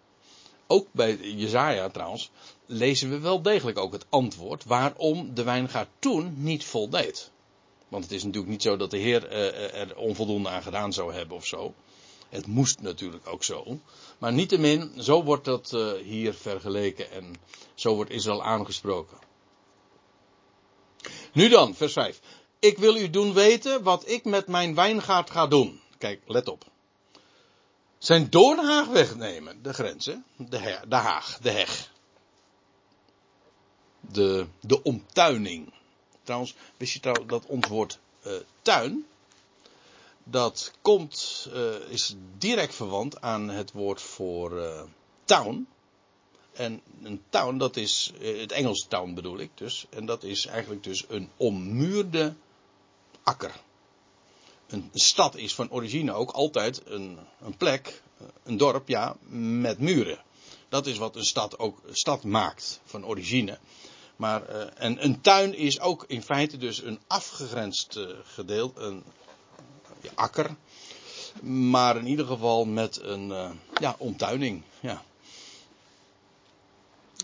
ook 0.70 0.86
bij 0.90 1.16
Jezaja 1.16 1.88
trouwens, 1.88 2.30
lezen 2.66 3.10
we 3.10 3.18
wel 3.18 3.42
degelijk 3.42 3.78
ook 3.78 3.92
het 3.92 4.06
antwoord 4.08 4.64
waarom 4.64 5.34
de 5.34 5.42
wijngaard 5.42 5.88
toen 5.98 6.34
niet 6.36 6.64
voldeed. 6.64 7.30
Want 7.88 8.04
het 8.04 8.12
is 8.12 8.22
natuurlijk 8.22 8.50
niet 8.50 8.62
zo 8.62 8.76
dat 8.76 8.90
de 8.90 8.98
Heer 8.98 9.32
uh, 9.32 9.80
er 9.80 9.96
onvoldoende 9.96 10.48
aan 10.48 10.62
gedaan 10.62 10.92
zou 10.92 11.12
hebben 11.12 11.36
of 11.36 11.46
zo. 11.46 11.74
Het 12.28 12.46
moest 12.46 12.80
natuurlijk 12.80 13.26
ook 13.26 13.44
zo. 13.44 13.80
Maar 14.18 14.32
niettemin, 14.32 14.92
zo 14.98 15.24
wordt 15.24 15.44
dat 15.44 15.72
uh, 15.74 15.92
hier 15.92 16.34
vergeleken 16.34 17.10
en 17.10 17.34
zo 17.74 17.94
wordt 17.94 18.10
Israël 18.10 18.42
aangesproken. 18.42 19.18
Nu 21.32 21.48
dan, 21.48 21.74
vers 21.74 21.92
5. 21.92 22.20
Ik 22.58 22.78
wil 22.78 22.96
u 22.96 23.10
doen 23.10 23.32
weten 23.32 23.82
wat 23.82 24.08
ik 24.08 24.24
met 24.24 24.46
mijn 24.46 24.74
wijngaard 24.74 25.30
ga 25.30 25.46
doen. 25.46 25.80
Kijk, 25.98 26.20
let 26.26 26.48
op. 26.48 26.69
Zijn 28.00 28.30
doornhaag 28.30 28.86
wegnemen, 28.86 29.62
de 29.62 29.72
grenzen, 29.72 30.24
de, 30.36 30.80
de 30.88 30.94
haag, 30.94 31.38
de 31.38 31.50
heg. 31.50 31.92
De, 34.00 34.46
de 34.60 34.82
omtuining. 34.82 35.72
Trouwens, 36.22 36.54
wist 36.76 36.92
je 36.92 37.00
trouwens 37.00 37.28
dat 37.28 37.46
ons 37.46 37.68
woord 37.68 37.98
uh, 38.26 38.32
tuin, 38.62 39.06
dat 40.24 40.72
komt, 40.82 41.48
uh, 41.52 41.74
is 41.88 42.14
direct 42.38 42.74
verwant 42.74 43.20
aan 43.20 43.48
het 43.48 43.72
woord 43.72 44.02
voor 44.02 44.52
uh, 44.52 44.82
town. 45.24 45.66
En 46.52 46.80
een 47.02 47.22
town, 47.28 47.56
dat 47.56 47.76
is, 47.76 48.12
het 48.18 48.52
Engelse 48.52 48.88
town 48.88 49.14
bedoel 49.14 49.38
ik 49.38 49.50
dus. 49.54 49.86
En 49.90 50.06
dat 50.06 50.22
is 50.22 50.46
eigenlijk 50.46 50.84
dus 50.84 51.04
een 51.08 51.30
ommuurde 51.36 52.34
akker. 53.22 53.60
Een 54.70 54.90
stad 54.92 55.36
is 55.36 55.54
van 55.54 55.70
origine 55.70 56.12
ook 56.12 56.30
altijd 56.30 56.82
een, 56.84 57.18
een 57.40 57.56
plek, 57.56 58.02
een 58.42 58.56
dorp, 58.56 58.88
ja, 58.88 59.16
met 59.60 59.78
muren. 59.78 60.18
Dat 60.68 60.86
is 60.86 60.98
wat 60.98 61.16
een 61.16 61.24
stad 61.24 61.58
ook 61.58 61.80
stad 61.90 62.24
maakt, 62.24 62.80
van 62.84 63.06
origine. 63.06 63.58
Maar, 64.16 64.50
uh, 64.50 64.62
en 64.74 65.04
een 65.04 65.20
tuin 65.20 65.54
is 65.54 65.80
ook 65.80 66.04
in 66.06 66.22
feite 66.22 66.56
dus 66.56 66.82
een 66.82 67.00
afgegrensd 67.06 67.96
uh, 67.96 68.08
gedeelte, 68.24 68.80
een 68.80 69.02
akker. 70.14 70.56
Maar 71.42 71.96
in 71.96 72.06
ieder 72.06 72.26
geval 72.26 72.64
met 72.64 73.00
een 73.02 73.28
uh, 73.28 73.50
ja, 73.80 73.94
omtuining. 73.98 74.62
Ja. 74.80 75.04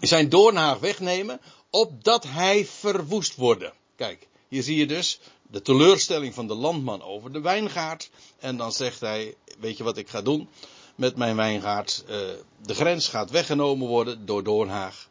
Zijn 0.00 0.28
doornhaag 0.28 0.78
wegnemen, 0.78 1.40
opdat 1.70 2.24
hij 2.24 2.66
verwoest 2.66 3.35
worden. 3.35 3.72
Kijk, 3.96 4.28
hier 4.48 4.62
zie 4.62 4.76
je 4.76 4.87
dus 4.87 5.20
de 5.50 5.62
teleurstelling 5.62 6.35
van 6.35 6.46
de 6.46 6.54
landman 6.54 7.02
over 7.02 7.32
de 7.32 7.40
wijngaard. 7.40 8.11
En 8.38 8.56
dan 8.56 8.72
zegt 8.72 9.00
hij, 9.00 9.35
weet 9.59 9.76
je 9.76 9.85
wat 9.85 9.96
ik 9.96 10.09
ga 10.09 10.22
doen 10.22 10.48
met 10.94 11.16
mijn 11.16 11.37
wijngaard? 11.37 12.04
Uh, 12.09 12.16
de 12.62 12.74
grens 12.74 13.09
gaat 13.09 13.30
weggenomen 13.30 13.88
worden 13.88 14.26
door 14.26 14.42
Doornhaag. 14.42 15.09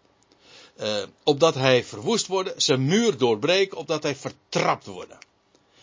Uh, 0.80 1.04
opdat 1.24 1.56
hij 1.56 1.84
verwoest 1.84 2.28
worden, 2.28 2.54
zijn 2.62 2.86
muur 2.86 3.18
doorbreken, 3.18 3.78
opdat 3.78 4.04
hij 4.04 4.16
vertrapt 4.16 4.86
worden. 4.86 5.18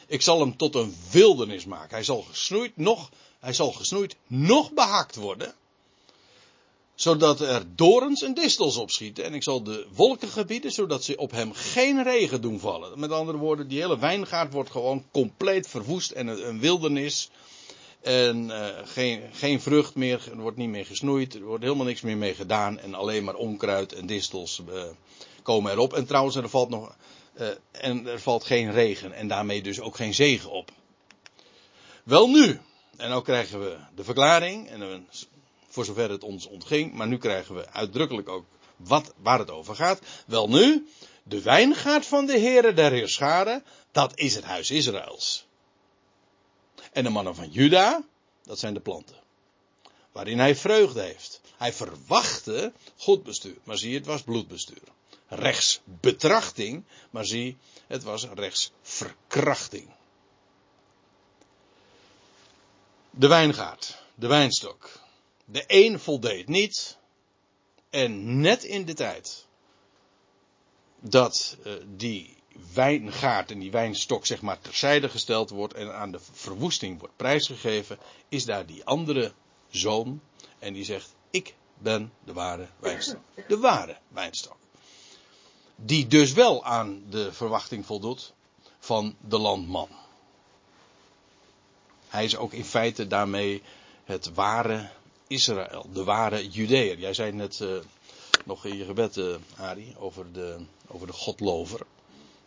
Ik 0.07 0.23
zal 0.23 0.41
hem 0.41 0.57
tot 0.57 0.75
een 0.75 0.97
wildernis 1.11 1.65
maken. 1.65 1.91
Hij 1.91 2.05
zal 2.05 2.23
gesnoeid 2.23 2.77
nog, 2.77 3.11
hij 3.41 3.53
zal 3.53 3.73
gesnoeid 3.73 4.17
nog 4.27 4.73
behakt 4.73 5.17
worden 5.17 5.55
zodat 6.95 7.41
er 7.41 7.63
dorens 7.77 8.23
en 8.23 8.35
distels 8.35 8.77
opschieten. 8.77 9.25
En 9.25 9.35
ik 9.35 9.43
zal 9.43 9.63
de 9.63 9.87
wolken 9.95 10.29
gebieden, 10.29 10.71
zodat 10.71 11.05
ze 11.05 11.17
op 11.17 11.31
hem 11.31 11.53
geen 11.53 12.03
regen 12.03 12.41
doen 12.41 12.61
vallen. 12.61 13.01
Met 13.01 13.13
andere 13.13 13.39
woorden, 13.39 13.69
die 13.69 13.81
hele 13.81 13.99
wijngaard 13.99 14.53
wordt 14.53 14.71
gewoon 14.71 15.05
compleet 15.11 15.69
verwoest 15.69 16.11
en 16.11 16.27
een 16.27 16.61
wildernis. 16.61 17.31
En 18.01 18.45
uh, 18.45 18.67
geen, 18.85 19.23
geen 19.33 19.61
vrucht 19.61 19.95
meer, 19.95 20.29
er 20.31 20.41
wordt 20.41 20.57
niet 20.57 20.69
meer 20.69 20.87
gesnoeid, 20.87 21.35
er 21.35 21.43
wordt 21.43 21.63
helemaal 21.63 21.87
niks 21.87 22.01
meer 22.01 22.17
mee 22.17 22.35
gedaan. 22.35 22.79
En 22.79 22.95
alleen 22.95 23.25
maar 23.25 23.35
onkruid 23.35 23.93
en 23.93 24.07
distels 24.07 24.61
uh, 24.69 24.83
komen 25.43 25.73
erop. 25.73 25.93
En 25.93 26.07
trouwens, 26.07 26.37
er 26.37 26.49
valt 26.49 26.69
nog. 26.69 26.97
Uh, 27.41 27.49
en 27.71 28.07
er 28.07 28.21
valt 28.21 28.45
geen 28.45 28.73
regen 28.73 29.13
en 29.13 29.29
daarmee 29.29 29.63
dus 29.63 29.81
ook 29.81 29.97
geen 29.97 30.15
zegen 30.15 30.51
op. 30.51 30.71
Wel 32.05 32.29
nu, 32.29 32.61
en 32.97 33.09
nou 33.09 33.23
krijgen 33.23 33.61
we 33.61 33.77
de 33.95 34.05
verklaring 34.05 34.69
en 34.69 35.07
voor 35.73 35.85
zover 35.85 36.11
het 36.11 36.25
ons 36.25 36.47
ontging. 36.47 36.93
Maar 36.93 37.07
nu 37.07 37.19
krijgen 37.19 37.55
we 37.55 37.69
uitdrukkelijk 37.69 38.29
ook 38.29 38.45
wat, 38.77 39.15
waar 39.17 39.39
het 39.39 39.51
over 39.51 39.75
gaat. 39.75 40.01
Wel 40.27 40.49
nu, 40.49 40.89
de 41.23 41.43
wijngaard 41.43 42.07
van 42.07 42.27
de 42.27 42.39
heren 42.39 42.77
der 42.77 42.91
Heerscharen, 42.91 43.65
dat 43.93 44.19
is 44.19 44.35
het 44.35 44.45
huis 44.45 44.71
Israëls. 44.71 45.47
En 46.93 47.05
de 47.05 47.11
mannen 47.11 47.35
van 47.35 47.51
Juda, 47.51 48.05
dat 48.43 48.59
zijn 48.59 48.75
de 48.75 48.81
planten. 48.81 49.17
Waarin 50.13 50.39
hij 50.39 50.57
vreugde 50.57 51.01
heeft. 51.01 51.41
Hij 51.57 51.73
verwachtte 51.73 52.73
goed 52.97 53.23
bestuur, 53.23 53.57
maar 53.65 53.79
zie, 53.79 53.95
het 53.95 54.07
was 54.07 54.23
bloedbestuur. 54.23 54.83
Rechtsbetrachting, 55.29 56.85
maar 57.11 57.25
zie, 57.25 57.57
het 57.87 58.03
was 58.03 58.27
rechtsverkrachting. 58.35 59.89
De 63.11 63.27
wijngaard, 63.29 63.99
de 64.15 64.27
wijnstok. 64.27 65.02
De 65.45 65.65
een 65.67 66.01
voldeed 66.01 66.49
niet. 66.49 66.99
En 67.91 68.41
net 68.41 68.65
in 68.65 68.85
de 68.85 68.95
tijd 68.95 69.47
dat 71.01 71.57
uh, 71.67 71.73
die 71.87 72.37
wijngaard 72.75 73.51
en 73.51 73.59
die 73.59 73.71
wijnstok 73.71 74.27
zeg 74.27 74.43
maar 74.43 74.61
terzijde 74.61 75.09
gesteld 75.09 75.51
wordt 75.51 75.75
en 75.75 75.95
aan 75.95 76.13
de 76.13 76.21
verwoesting 76.33 76.99
wordt 76.99 77.17
prijsgegeven, 77.17 77.99
is 78.29 78.45
daar 78.45 78.67
die 78.67 78.85
andere 78.85 79.33
zoon 79.71 80.21
en 80.59 80.73
die 80.73 80.85
zegt: 80.85 81.15
Ik 81.31 81.55
ben 81.79 82.13
de 82.25 82.33
ware 82.33 82.69
wijnstok. 82.79 83.21
De 83.49 83.59
ware 83.59 83.99
wijnstok. 84.09 84.57
Die 85.77 86.07
dus 86.07 86.33
wel 86.33 86.65
aan 86.65 87.03
de 87.11 87.33
verwachting 87.33 87.87
voldoet 87.87 88.33
van 88.79 89.17
de 89.21 89.39
landman. 89.39 89.89
Hij 92.09 92.25
is 92.25 92.37
ook 92.37 92.53
in 92.53 92.65
feite 92.65 93.07
daarmee 93.07 93.63
het 94.05 94.35
ware 94.35 94.91
Israël, 95.33 95.87
de 95.93 96.05
ware 96.05 96.49
Judeër. 96.49 96.99
Jij 96.99 97.15
zei 97.15 97.33
net 97.33 97.61
uh, 97.61 97.79
nog 98.45 98.65
in 98.65 98.77
je 98.77 98.85
gebed, 98.85 99.17
uh, 99.17 99.35
Ari, 99.57 99.95
over 99.99 100.33
de, 100.33 100.57
over 100.87 101.07
de 101.07 101.13
godlover. 101.13 101.87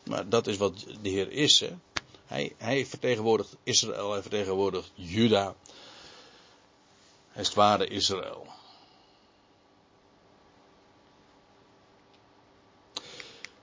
Maar 0.03 0.29
dat 0.29 0.47
is 0.47 0.57
wat 0.57 0.85
de 1.01 1.09
Heer 1.09 1.31
is. 1.31 1.59
Hè? 1.59 1.73
Hij, 2.25 2.53
hij 2.57 2.85
vertegenwoordigt 2.85 3.55
Israël, 3.63 4.11
hij 4.11 4.21
vertegenwoordigt 4.21 4.91
Juda. 4.93 5.55
Hij 7.29 7.41
is 7.41 7.47
het 7.47 7.55
ware 7.55 7.87
Israël. 7.87 8.47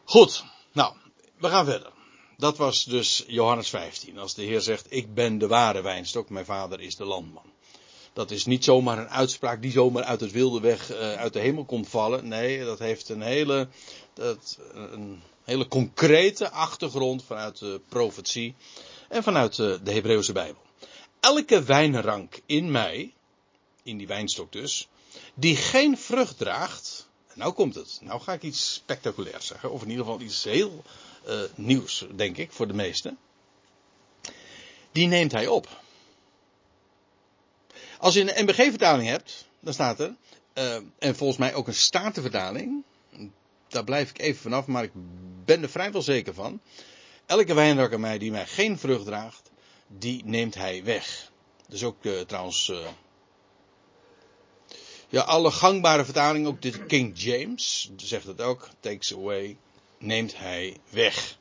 Goed, 0.04 0.44
nou, 0.72 0.94
we 1.38 1.48
gaan 1.48 1.64
verder. 1.64 1.92
Dat 2.36 2.56
was 2.56 2.84
dus 2.84 3.24
Johannes 3.26 3.68
15. 3.68 4.18
Als 4.18 4.34
de 4.34 4.42
Heer 4.42 4.60
zegt: 4.60 4.86
Ik 4.88 5.14
ben 5.14 5.38
de 5.38 5.46
ware 5.46 5.82
wijnstok, 5.82 6.28
mijn 6.30 6.44
vader 6.44 6.80
is 6.80 6.96
de 6.96 7.04
landman. 7.04 7.52
Dat 8.12 8.30
is 8.30 8.44
niet 8.44 8.64
zomaar 8.64 8.98
een 8.98 9.08
uitspraak 9.08 9.62
die 9.62 9.70
zomaar 9.70 10.04
uit 10.04 10.20
het 10.20 10.30
wilde 10.30 10.60
weg 10.60 10.90
uh, 10.90 11.12
uit 11.12 11.32
de 11.32 11.38
hemel 11.38 11.64
komt 11.64 11.88
vallen. 11.88 12.28
Nee, 12.28 12.64
dat 12.64 12.78
heeft 12.78 13.08
een 13.08 13.22
hele, 13.22 13.68
dat, 14.14 14.58
een 14.74 15.22
hele 15.44 15.68
concrete 15.68 16.50
achtergrond 16.50 17.24
vanuit 17.24 17.58
de 17.58 17.80
profetie 17.88 18.54
en 19.08 19.22
vanuit 19.22 19.56
de, 19.56 19.80
de 19.82 19.92
Hebreeuwse 19.92 20.32
Bijbel. 20.32 20.62
Elke 21.20 21.62
wijnrank 21.62 22.40
in 22.46 22.70
mij, 22.70 23.12
in 23.82 23.96
die 23.96 24.06
wijnstok 24.06 24.52
dus, 24.52 24.88
die 25.34 25.56
geen 25.56 25.98
vrucht 25.98 26.38
draagt. 26.38 27.08
Nou 27.34 27.52
komt 27.52 27.74
het. 27.74 27.98
Nou 28.02 28.20
ga 28.20 28.32
ik 28.32 28.42
iets 28.42 28.74
spectaculairs 28.74 29.46
zeggen. 29.46 29.70
Of 29.70 29.82
in 29.82 29.90
ieder 29.90 30.04
geval 30.04 30.20
iets 30.20 30.44
heel 30.44 30.82
uh, 31.28 31.40
nieuws, 31.54 32.06
denk 32.14 32.36
ik, 32.36 32.52
voor 32.52 32.66
de 32.66 32.74
meesten. 32.74 33.18
Die 34.92 35.06
neemt 35.06 35.32
hij 35.32 35.46
op. 35.46 35.81
Als 38.02 38.14
je 38.14 38.20
een 38.20 38.44
MBG-vertaling 38.44 39.08
hebt, 39.08 39.48
dan 39.60 39.72
staat 39.72 40.00
er, 40.00 40.14
uh, 40.54 40.74
en 40.98 41.16
volgens 41.16 41.38
mij 41.38 41.54
ook 41.54 41.66
een 41.66 41.74
statenvertaling, 41.74 42.82
daar 43.68 43.84
blijf 43.84 44.10
ik 44.10 44.18
even 44.18 44.42
vanaf, 44.42 44.66
maar 44.66 44.82
ik 44.82 44.90
ben 45.44 45.62
er 45.62 45.68
vrijwel 45.68 46.02
zeker 46.02 46.34
van. 46.34 46.60
Elke 47.26 47.54
wijnrak 47.54 47.92
aan 47.92 48.00
mij 48.00 48.18
die 48.18 48.30
mij 48.30 48.46
geen 48.46 48.78
vrucht 48.78 49.04
draagt, 49.04 49.50
die 49.86 50.22
neemt 50.24 50.54
hij 50.54 50.84
weg. 50.84 51.30
Dus 51.68 51.84
ook 51.84 52.04
uh, 52.04 52.20
trouwens. 52.20 52.68
Uh, 52.68 52.86
ja, 55.08 55.20
alle 55.20 55.50
gangbare 55.50 56.04
vertalingen, 56.04 56.48
ook 56.48 56.62
de 56.62 56.86
King 56.86 57.12
James 57.20 57.90
zegt 57.96 58.26
het 58.26 58.40
ook. 58.40 58.68
Takes 58.80 59.14
away, 59.14 59.56
neemt 59.98 60.36
hij 60.36 60.76
weg. 60.90 61.38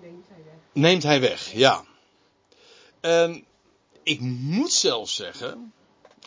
Neemt 0.00 0.28
hij 0.28 0.42
weg. 0.44 0.60
Neemt 0.72 1.02
hij 1.02 1.20
weg, 1.20 1.52
ja. 1.52 1.90
En 3.02 3.44
ik 4.02 4.20
moet 4.20 4.72
zelfs 4.72 5.14
zeggen, 5.14 5.72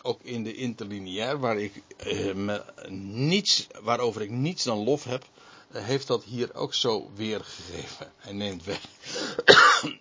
ook 0.02 0.22
in 0.22 0.44
de 0.44 0.54
interlineair, 0.54 1.38
waar 1.40 1.58
ik, 1.58 1.82
eh, 1.96 2.56
niets, 2.88 3.66
waarover 3.80 4.22
ik 4.22 4.30
niets 4.30 4.64
dan 4.64 4.84
lof 4.84 5.04
heb, 5.04 5.24
eh, 5.70 5.84
heeft 5.84 6.06
dat 6.06 6.24
hier 6.24 6.54
ook 6.54 6.74
zo 6.74 7.10
weergegeven. 7.14 8.12
Hij 8.16 8.32
neemt 8.32 8.64
weg. 8.64 8.80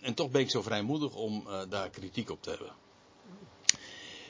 en 0.02 0.14
toch 0.14 0.30
ben 0.30 0.42
ik 0.42 0.50
zo 0.50 0.62
vrijmoedig 0.62 1.14
om 1.14 1.44
uh, 1.48 1.62
daar 1.70 1.90
kritiek 1.90 2.30
op 2.30 2.42
te 2.42 2.50
hebben. 2.50 2.72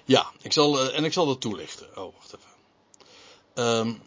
Ja, 0.05 0.31
ik 0.41 0.53
zal, 0.53 0.91
en 0.91 1.03
ik 1.03 1.13
zal 1.13 1.25
dat 1.25 1.41
toelichten. 1.41 1.97
Oh, 1.97 2.13
wacht 2.15 2.35
even. 2.35 2.53
Um, 3.65 4.01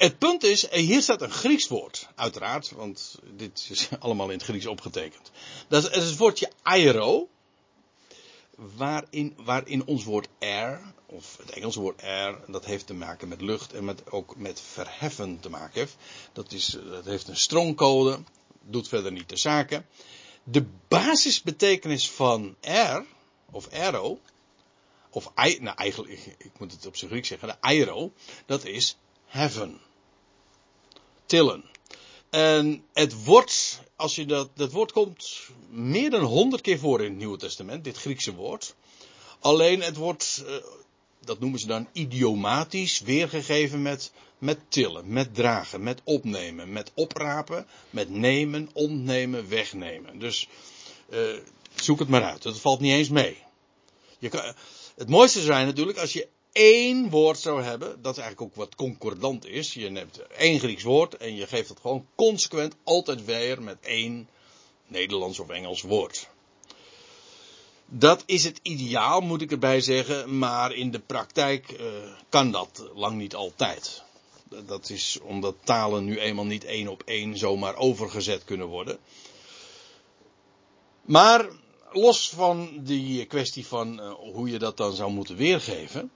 het 0.00 0.18
punt 0.18 0.42
is, 0.42 0.70
hier 0.70 1.02
staat 1.02 1.22
een 1.22 1.30
Grieks 1.30 1.68
woord, 1.68 2.08
uiteraard, 2.14 2.70
want 2.70 3.18
dit 3.34 3.66
is 3.70 3.88
allemaal 3.98 4.26
in 4.26 4.38
het 4.38 4.42
Grieks 4.42 4.66
opgetekend. 4.66 5.30
Dat 5.68 5.90
is 5.90 6.04
het 6.04 6.16
woordje 6.16 6.52
aero, 6.62 7.28
waarin, 8.54 9.34
waarin 9.36 9.86
ons 9.86 10.04
woord 10.04 10.28
air, 10.38 10.80
of 11.06 11.36
het 11.36 11.50
Engelse 11.50 11.80
woord 11.80 12.02
air, 12.02 12.38
dat 12.46 12.64
heeft 12.64 12.86
te 12.86 12.94
maken 12.94 13.28
met 13.28 13.40
lucht 13.40 13.72
en 13.72 13.84
met, 13.84 14.10
ook 14.10 14.36
met 14.36 14.60
verheffen 14.60 15.40
te 15.40 15.50
maken 15.50 15.80
heeft. 15.80 15.96
Dat, 16.32 16.52
is, 16.52 16.76
dat 16.90 17.04
heeft 17.04 17.28
een 17.28 17.36
stroomcode, 17.36 18.18
doet 18.60 18.88
verder 18.88 19.12
niet 19.12 19.28
de 19.28 19.38
zaken. 19.38 19.86
De 20.44 20.64
basisbetekenis 20.88 22.10
van 22.10 22.56
air, 22.60 23.04
of 23.50 23.68
aero, 23.72 24.20
of 25.10 25.32
nou 25.34 25.76
eigenlijk, 25.76 26.34
ik, 26.38 26.58
moet 26.58 26.72
het 26.72 26.86
op 26.86 26.96
zijn 26.96 27.10
Grieks 27.10 27.28
zeggen, 27.28 27.48
de 27.48 27.60
aero, 27.60 28.12
dat 28.46 28.64
is 28.64 28.96
heaven. 29.26 29.80
Tillen. 31.30 31.64
En 32.30 32.84
het 32.92 33.24
woord, 33.24 33.80
als 33.96 34.14
je 34.14 34.26
dat, 34.26 34.50
dat 34.54 34.72
woord 34.72 34.92
komt 34.92 35.40
meer 35.68 36.10
dan 36.10 36.22
honderd 36.22 36.62
keer 36.62 36.78
voor 36.78 37.00
in 37.00 37.10
het 37.10 37.18
Nieuwe 37.18 37.38
Testament, 37.38 37.84
dit 37.84 37.96
Griekse 37.96 38.34
woord. 38.34 38.74
Alleen 39.40 39.82
het 39.82 39.96
wordt, 39.96 40.44
dat 41.24 41.40
noemen 41.40 41.58
ze 41.58 41.66
dan 41.66 41.88
idiomatisch, 41.92 43.00
weergegeven 43.00 43.82
met, 43.82 44.12
met 44.38 44.58
tillen, 44.68 45.12
met 45.12 45.34
dragen, 45.34 45.82
met 45.82 46.00
opnemen, 46.04 46.72
met 46.72 46.90
oprapen, 46.94 47.66
met 47.90 48.10
nemen, 48.10 48.70
ontnemen, 48.72 49.48
wegnemen. 49.48 50.18
Dus 50.18 50.48
uh, 51.10 51.36
zoek 51.74 51.98
het 51.98 52.08
maar 52.08 52.24
uit, 52.24 52.42
dat 52.42 52.60
valt 52.60 52.80
niet 52.80 52.92
eens 52.92 53.08
mee. 53.08 53.36
Je 54.18 54.28
kan, 54.28 54.54
het 54.96 55.08
mooiste 55.08 55.40
zijn 55.40 55.66
natuurlijk 55.66 55.98
als 55.98 56.12
je 56.12 56.28
één 56.52 57.10
woord 57.10 57.38
zou 57.38 57.62
hebben, 57.62 58.02
dat 58.02 58.18
eigenlijk 58.18 58.50
ook 58.50 58.56
wat 58.56 58.74
concordant 58.74 59.46
is. 59.46 59.74
Je 59.74 59.90
neemt 59.90 60.26
één 60.26 60.58
Grieks 60.58 60.82
woord 60.82 61.16
en 61.16 61.34
je 61.34 61.46
geeft 61.46 61.68
het 61.68 61.80
gewoon 61.80 62.06
consequent 62.14 62.74
altijd 62.84 63.24
weer 63.24 63.62
met 63.62 63.78
één 63.80 64.28
Nederlands 64.86 65.38
of 65.38 65.48
Engels 65.48 65.82
woord. 65.82 66.28
Dat 67.86 68.22
is 68.26 68.44
het 68.44 68.60
ideaal, 68.62 69.20
moet 69.20 69.42
ik 69.42 69.50
erbij 69.50 69.80
zeggen, 69.80 70.38
maar 70.38 70.72
in 70.72 70.90
de 70.90 70.98
praktijk 70.98 71.70
uh, 71.70 71.86
kan 72.28 72.50
dat 72.50 72.90
lang 72.94 73.16
niet 73.16 73.34
altijd. 73.34 74.02
Dat 74.66 74.90
is 74.90 75.18
omdat 75.22 75.54
talen 75.64 76.04
nu 76.04 76.18
eenmaal 76.18 76.44
niet 76.44 76.64
één 76.64 76.88
op 76.88 77.02
één 77.04 77.38
zomaar 77.38 77.76
overgezet 77.76 78.44
kunnen 78.44 78.66
worden. 78.66 78.98
Maar 81.02 81.48
los 81.92 82.28
van 82.28 82.80
die 82.80 83.24
kwestie 83.24 83.66
van 83.66 84.00
uh, 84.00 84.12
hoe 84.12 84.50
je 84.50 84.58
dat 84.58 84.76
dan 84.76 84.94
zou 84.94 85.10
moeten 85.10 85.36
weergeven. 85.36 86.10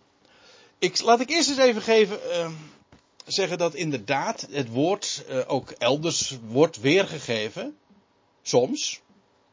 Ik, 0.79 1.01
laat 1.01 1.21
ik 1.21 1.31
eerst 1.31 1.49
eens 1.49 1.59
even 1.59 1.83
geven, 1.83 2.19
uh, 2.31 2.51
zeggen 3.27 3.59
dat 3.59 3.75
inderdaad 3.75 4.47
het 4.51 4.69
woord 4.69 5.25
uh, 5.31 5.41
ook 5.47 5.71
elders 5.71 6.37
wordt 6.47 6.81
weergegeven. 6.81 7.77
Soms, 8.43 9.01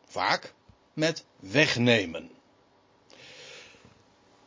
vaak, 0.08 0.54
met 0.94 1.26
wegnemen. 1.40 2.30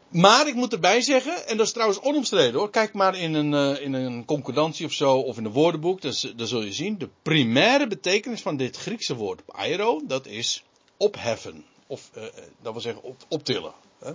Maar 0.08 0.46
ik 0.46 0.54
moet 0.54 0.72
erbij 0.72 1.00
zeggen, 1.00 1.46
en 1.46 1.56
dat 1.56 1.66
is 1.66 1.72
trouwens 1.72 2.00
onomstreden 2.00 2.54
hoor. 2.54 2.70
Kijk 2.70 2.92
maar 2.92 3.18
in 3.18 3.34
een, 3.34 3.52
uh, 3.52 3.82
in 3.82 3.92
een 3.92 4.24
concordantie 4.24 4.87
of 4.87 4.92
zo, 4.92 5.18
of 5.18 5.37
in 5.37 5.44
een 5.44 5.52
woordenboek. 5.52 6.00
Dan, 6.37 6.46
zul 6.46 6.62
je 6.62 6.72
zien, 6.72 6.98
de 6.98 7.08
primaire 7.22 7.87
betekenis 7.87 8.42
van 8.42 8.56
dit 8.56 8.76
Griekse 8.76 9.14
woord 9.14 9.42
aero, 9.46 10.00
dat 10.06 10.26
is 10.26 10.64
opheffen. 10.96 11.64
Of, 11.87 12.10
uh, 12.16 12.22
dat 12.62 12.72
wil 12.72 12.80
zeggen, 12.80 13.02
op, 13.02 13.24
optillen. 13.28 13.72
Hè? 13.98 14.12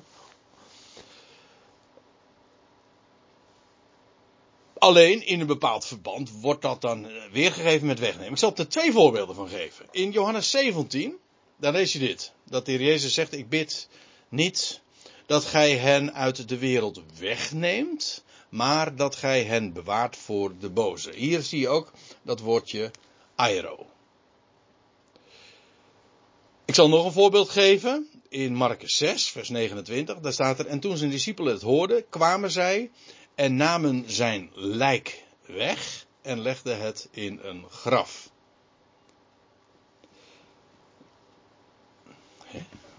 Alleen 4.79 5.25
in 5.25 5.39
een 5.39 5.47
bepaald 5.47 5.85
verband 5.85 6.31
wordt 6.31 6.61
dat 6.61 6.81
dan 6.81 7.07
weergegeven 7.31 7.87
met 7.87 7.99
wegnemen. 7.99 8.31
Ik 8.31 8.37
zal 8.37 8.55
er 8.55 8.67
twee 8.67 8.91
voorbeelden 8.91 9.35
van 9.35 9.47
geven. 9.47 9.85
In 9.91 10.11
Johannes 10.11 10.49
17, 10.49 11.17
daar 11.57 11.71
lees 11.71 11.93
je 11.93 11.99
dit. 11.99 12.31
Dat 12.45 12.65
de 12.65 12.71
Heer 12.71 12.81
Jezus 12.81 13.13
zegt, 13.13 13.33
ik 13.33 13.49
bid 13.49 13.87
niet 14.29 14.81
dat 15.25 15.45
gij 15.45 15.77
hen 15.77 16.13
uit 16.13 16.49
de 16.49 16.57
wereld 16.57 17.01
wegneemt, 17.17 18.23
maar 18.49 18.95
dat 18.95 19.15
gij 19.15 19.43
hen 19.43 19.73
bewaart 19.73 20.15
voor 20.15 20.57
de 20.59 20.69
boze. 20.69 21.11
Hier 21.15 21.41
zie 21.41 21.59
je 21.59 21.67
ook 21.67 21.91
dat 22.21 22.39
woordje 22.39 22.91
aero. 23.35 23.85
Ik 26.65 26.75
zal 26.75 26.89
nog 26.89 27.05
een 27.05 27.11
voorbeeld 27.11 27.49
geven. 27.49 28.09
In 28.29 28.53
Marcus 28.55 28.97
6, 28.97 29.29
vers 29.29 29.49
29, 29.49 30.19
daar 30.19 30.33
staat 30.33 30.59
er, 30.59 30.65
en 30.65 30.79
toen 30.79 30.97
zijn 30.97 31.09
discipelen 31.09 31.53
het 31.53 31.61
hoorden, 31.61 32.09
kwamen 32.09 32.51
zij 32.51 32.91
en 33.39 33.55
namen 33.55 34.03
zijn 34.07 34.51
lijk 34.53 35.23
weg 35.45 36.05
en 36.21 36.39
legden 36.39 36.81
het 36.81 37.07
in 37.11 37.39
een 37.41 37.65
graf. 37.69 38.29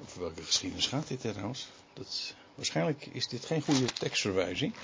over 0.03 0.21
welke 0.21 0.43
geschiedenis 0.43 0.87
gaat 0.87 1.09
dit 1.09 1.21
trouwens? 1.21 1.69
Dat, 1.93 2.35
waarschijnlijk 2.55 3.07
is 3.07 3.29
dit 3.29 3.45
geen 3.45 3.63
goede 3.63 3.85
tekstverwijzing. 3.85 4.75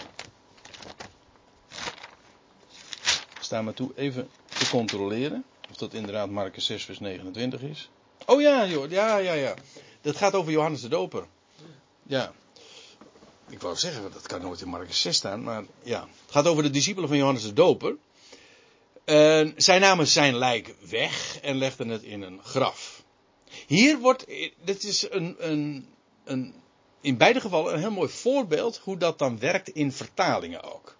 Sta 3.40 3.62
me 3.62 3.74
toe 3.74 3.92
even 3.94 4.28
te 4.44 4.68
controleren 4.68 5.44
of 5.70 5.76
dat 5.76 5.94
inderdaad 5.94 6.30
Marcus 6.30 6.64
6 6.64 6.84
vers 6.84 6.98
29 6.98 7.60
is. 7.60 7.90
Oh 8.26 8.40
ja, 8.40 8.66
joh, 8.66 8.90
ja, 8.90 9.16
ja, 9.16 9.32
ja. 9.32 9.54
Dat 10.00 10.16
gaat 10.16 10.34
over 10.34 10.52
Johannes 10.52 10.80
de 10.80 10.88
Doper. 10.88 11.26
Ja. 12.02 12.32
Ik 13.48 13.60
wou 13.60 13.76
zeggen, 13.76 14.12
dat 14.12 14.26
kan 14.26 14.40
nooit 14.40 14.60
in 14.60 14.68
Marcus 14.68 15.00
6 15.00 15.16
staan, 15.16 15.42
maar 15.42 15.64
ja. 15.82 16.00
Het 16.00 16.34
gaat 16.34 16.46
over 16.46 16.62
de 16.62 16.70
discipelen 16.70 17.08
van 17.08 17.18
Johannes 17.18 17.42
de 17.42 17.52
Doper. 17.52 17.96
Zij 19.56 19.78
namen 19.78 20.06
zijn 20.06 20.36
lijk 20.36 20.74
weg 20.88 21.38
en 21.40 21.56
legden 21.56 21.88
het 21.88 22.02
in 22.02 22.22
een 22.22 22.40
graf. 22.42 23.04
Hier 23.66 23.98
wordt, 23.98 24.26
dit 24.64 24.84
is 24.84 25.10
een, 25.10 25.36
een, 25.38 25.88
een, 26.24 26.54
in 27.00 27.16
beide 27.16 27.40
gevallen 27.40 27.74
een 27.74 27.80
heel 27.80 27.90
mooi 27.90 28.08
voorbeeld 28.08 28.76
hoe 28.76 28.96
dat 28.96 29.18
dan 29.18 29.38
werkt 29.38 29.68
in 29.68 29.92
vertalingen 29.92 30.62
ook. 30.62 30.96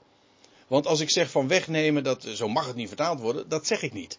Want 0.66 0.87
als 0.87 1.00
ik 1.00 1.11
zeg 1.11 1.30
van 1.30 1.48
wegnemen, 1.48 2.04
dat, 2.04 2.22
zo 2.22 2.48
mag 2.48 2.66
het 2.66 2.76
niet 2.76 2.88
vertaald 2.88 3.20
worden, 3.20 3.48
dat 3.48 3.66
zeg 3.66 3.82
ik 3.82 3.92
niet. 3.92 4.18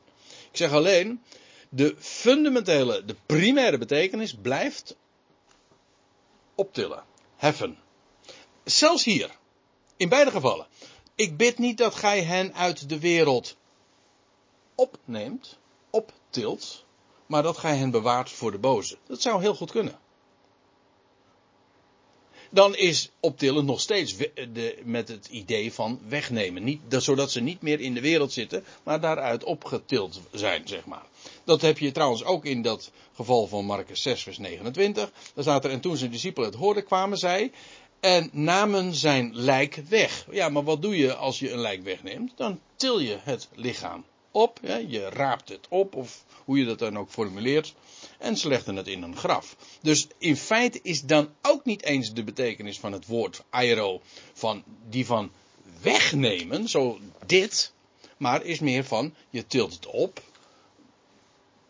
Ik 0.51 0.57
zeg 0.57 0.71
alleen, 0.71 1.23
de 1.69 1.95
fundamentele, 1.99 3.05
de 3.05 3.15
primaire 3.25 3.77
betekenis 3.77 4.33
blijft 4.33 4.95
optillen, 6.55 7.03
heffen. 7.35 7.77
Zelfs 8.69 9.03
hier, 9.03 9.32
in 9.97 10.10
beide 10.10 10.32
gevallen. 10.32 10.67
Ik 11.15 11.38
bid 11.38 11.58
niet 11.58 11.77
dat 11.77 11.95
gij 11.95 12.23
hen 12.23 12.53
uit 12.53 12.89
de 12.89 12.99
wereld 12.99 13.56
opneemt, 14.75 15.58
optilt, 15.89 16.86
maar 17.25 17.43
dat 17.43 17.58
gij 17.58 17.77
hen 17.77 17.91
bewaart 17.91 18.30
voor 18.30 18.51
de 18.51 18.58
boze. 18.58 18.97
Dat 19.06 19.21
zou 19.21 19.41
heel 19.41 19.56
goed 19.56 19.71
kunnen. 19.71 19.99
Dan 22.49 22.75
is 22.75 23.12
optillen 23.19 23.65
nog 23.65 23.82
steeds 23.82 24.17
de, 24.17 24.82
met 24.84 25.08
het 25.08 25.27
idee 25.27 25.73
van 25.73 25.99
wegnemen. 26.08 26.63
Niet, 26.63 26.82
zodat 26.89 27.32
ze 27.32 27.41
niet 27.41 27.62
meer 27.62 27.80
in 27.80 27.93
de 27.93 28.01
wereld 28.01 28.32
zitten, 28.34 28.63
maar 28.84 29.01
daaruit 29.01 29.43
opgetild 29.43 30.21
zijn, 30.32 30.67
zeg 30.67 30.86
maar. 30.86 31.06
Dat 31.43 31.62
heb 31.62 31.77
je 31.77 31.91
trouwens 31.91 32.23
ook 32.23 32.45
in 32.45 32.62
dat 32.62 32.91
geval 33.15 33.47
van 33.47 33.65
Marcus 33.65 34.01
6, 34.01 34.23
vers 34.23 34.38
29. 34.38 35.12
Daar 35.34 35.43
staat 35.43 35.65
er, 35.65 35.71
en 35.71 35.80
toen 35.80 35.97
zijn 35.97 36.12
discipelen 36.12 36.49
het 36.49 36.60
hoorden, 36.60 36.86
kwamen 36.86 37.17
zij 37.17 37.51
en 37.99 38.29
namen 38.31 38.95
zijn 38.95 39.36
lijk 39.36 39.75
weg. 39.89 40.25
Ja, 40.31 40.49
maar 40.49 40.63
wat 40.63 40.81
doe 40.81 40.97
je 40.97 41.15
als 41.15 41.39
je 41.39 41.51
een 41.51 41.60
lijk 41.60 41.83
wegneemt? 41.83 42.31
Dan 42.36 42.60
til 42.75 42.99
je 42.99 43.17
het 43.21 43.47
lichaam 43.53 44.05
op. 44.31 44.60
Je 44.88 45.10
raapt 45.10 45.49
het 45.49 45.65
op, 45.69 45.95
of 45.95 46.23
hoe 46.45 46.57
je 46.57 46.65
dat 46.65 46.79
dan 46.79 46.97
ook 46.97 47.10
formuleert. 47.10 47.73
En 48.17 48.38
ze 48.38 48.47
legden 48.47 48.75
het 48.75 48.88
in 48.88 49.03
een 49.03 49.17
graf. 49.17 49.55
Dus 49.81 50.07
in 50.17 50.38
feite 50.38 50.79
is 50.81 51.01
dan 51.01 51.29
ook 51.41 51.65
niet 51.65 51.83
eens 51.83 52.13
de 52.13 52.23
betekenis 52.23 52.79
van 52.79 52.91
het 52.91 53.05
woord 53.05 53.43
aero 53.49 54.01
van 54.33 54.63
die 54.89 55.05
van 55.05 55.31
wegnemen, 55.81 56.69
zo 56.69 56.99
dit, 57.25 57.73
maar 58.17 58.43
is 58.43 58.60
meer 58.60 58.83
van 58.83 59.13
je 59.29 59.47
tilt 59.47 59.73
het 59.73 59.86
op. 59.86 60.21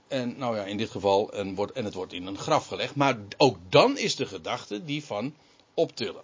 En 0.08 0.38
nou 0.38 0.56
ja, 0.56 0.64
in 0.64 0.78
dit 0.78 0.90
geval, 0.90 1.34
en, 1.34 1.56
wordt, 1.56 1.72
en 1.72 1.86
het 1.86 1.94
wordt 1.94 2.14
in 2.14 2.26
een 2.26 2.38
graf 2.38 2.68
gelegd. 2.68 2.96
Maar 2.96 3.18
ook 3.38 3.58
dan 3.70 3.98
is 3.98 4.16
de 4.16 4.26
gedachte 4.26 4.86
die 4.86 5.06
van 5.06 5.34
optillen. 5.78 6.24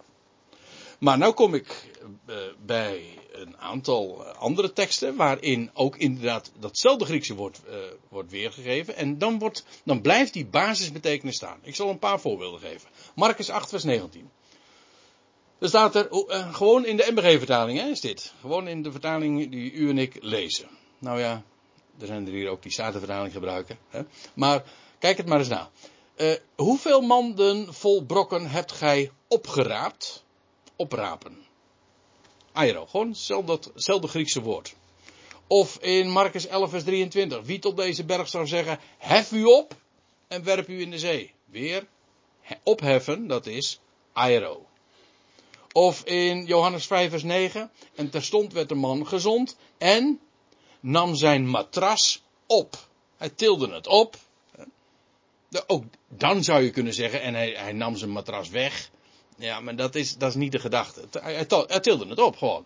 Maar 0.99 1.17
nu 1.17 1.31
kom 1.31 1.53
ik 1.53 1.85
uh, 2.29 2.35
bij 2.65 3.03
een 3.31 3.57
aantal 3.57 4.25
eh, 4.25 4.37
andere 4.37 4.73
teksten 4.73 5.15
waarin 5.15 5.69
ook 5.73 5.97
inderdaad 5.97 6.51
datzelfde 6.59 7.05
Griekse 7.05 7.35
woord 7.35 7.61
uh, 7.69 7.75
wordt 8.09 8.31
weergegeven. 8.31 8.95
En 8.95 9.17
dan, 9.17 9.39
wordt, 9.39 9.65
dan 9.83 10.01
blijft 10.01 10.33
die 10.33 10.45
basisbetekenis 10.45 11.35
staan. 11.35 11.59
Ik 11.61 11.75
zal 11.75 11.89
een 11.89 11.99
paar 11.99 12.19
voorbeelden 12.19 12.59
geven. 12.59 12.89
Marcus 13.15 13.49
8 13.49 13.69
vers 13.69 13.83
19. 13.83 14.29
Er 15.59 15.67
staat 15.67 15.95
er, 15.95 16.07
gewoon 16.51 16.85
in 16.85 16.97
de 16.97 17.07
MBG-vertaling 17.11 17.81
is 17.81 18.01
dit. 18.01 18.33
Gewoon 18.39 18.67
in 18.67 18.83
de 18.83 18.91
vertaling 18.91 19.51
die 19.51 19.71
u 19.71 19.89
en 19.89 19.97
ik 19.97 20.17
lezen. 20.21 20.67
Nou 20.99 21.19
ja, 21.19 21.43
er 21.99 22.07
zijn 22.07 22.25
er 22.25 22.33
hier 22.33 22.49
ook 22.49 22.61
die 22.61 22.71
Statenvertaling 22.71 23.33
gebruiken. 23.33 23.77
Hè? 23.89 24.01
Maar 24.33 24.63
kijk 24.99 25.17
het 25.17 25.25
maar 25.25 25.39
eens 25.39 25.47
na. 25.47 25.69
Hoeveel 26.55 27.01
manden 27.01 27.73
vol 27.73 28.03
brokken 28.03 28.49
hebt 28.49 28.71
gij 28.71 29.11
opgeraapt? 29.27 30.23
oprapen. 30.75 31.45
Airo, 32.51 32.85
gewoon 32.85 33.09
hetzelfde, 33.09 34.07
Griekse 34.07 34.41
woord. 34.41 34.75
Of 35.47 35.77
in 35.77 36.09
Marcus 36.09 36.47
11, 36.47 36.69
vers 36.69 36.83
23. 36.83 37.45
Wie 37.45 37.59
tot 37.59 37.77
deze 37.77 38.03
berg 38.03 38.27
zou 38.27 38.47
zeggen: 38.47 38.79
Hef 38.97 39.31
u 39.31 39.43
op 39.43 39.75
en 40.27 40.43
werp 40.43 40.67
u 40.67 40.81
in 40.81 40.91
de 40.91 40.99
zee. 40.99 41.33
Weer 41.45 41.87
opheffen, 42.63 43.27
dat 43.27 43.45
is 43.45 43.79
airo. 44.13 44.65
Of 45.71 46.03
in 46.03 46.45
Johannes 46.45 46.85
5, 46.85 47.09
vers 47.09 47.23
9. 47.23 47.71
En 47.95 48.09
terstond 48.09 48.53
werd 48.53 48.69
de 48.69 48.75
man 48.75 49.07
gezond 49.07 49.57
en 49.77 50.19
nam 50.79 51.15
zijn 51.15 51.47
matras 51.47 52.23
op. 52.47 52.87
Hij 53.17 53.29
tilde 53.29 53.73
het 53.73 53.87
op. 53.87 54.15
Ook 55.67 55.83
dan 56.07 56.43
zou 56.43 56.63
je 56.63 56.69
kunnen 56.69 56.93
zeggen, 56.93 57.21
en 57.21 57.33
hij, 57.33 57.51
hij 57.51 57.73
nam 57.73 57.95
zijn 57.95 58.09
matras 58.09 58.49
weg. 58.49 58.91
Ja, 59.37 59.59
maar 59.59 59.75
dat 59.75 59.95
is, 59.95 60.17
dat 60.17 60.29
is 60.29 60.35
niet 60.35 60.51
de 60.51 60.59
gedachte. 60.59 61.01
Hij, 61.21 61.79
tilde 61.79 62.07
het 62.07 62.19
op 62.19 62.37
gewoon. 62.37 62.65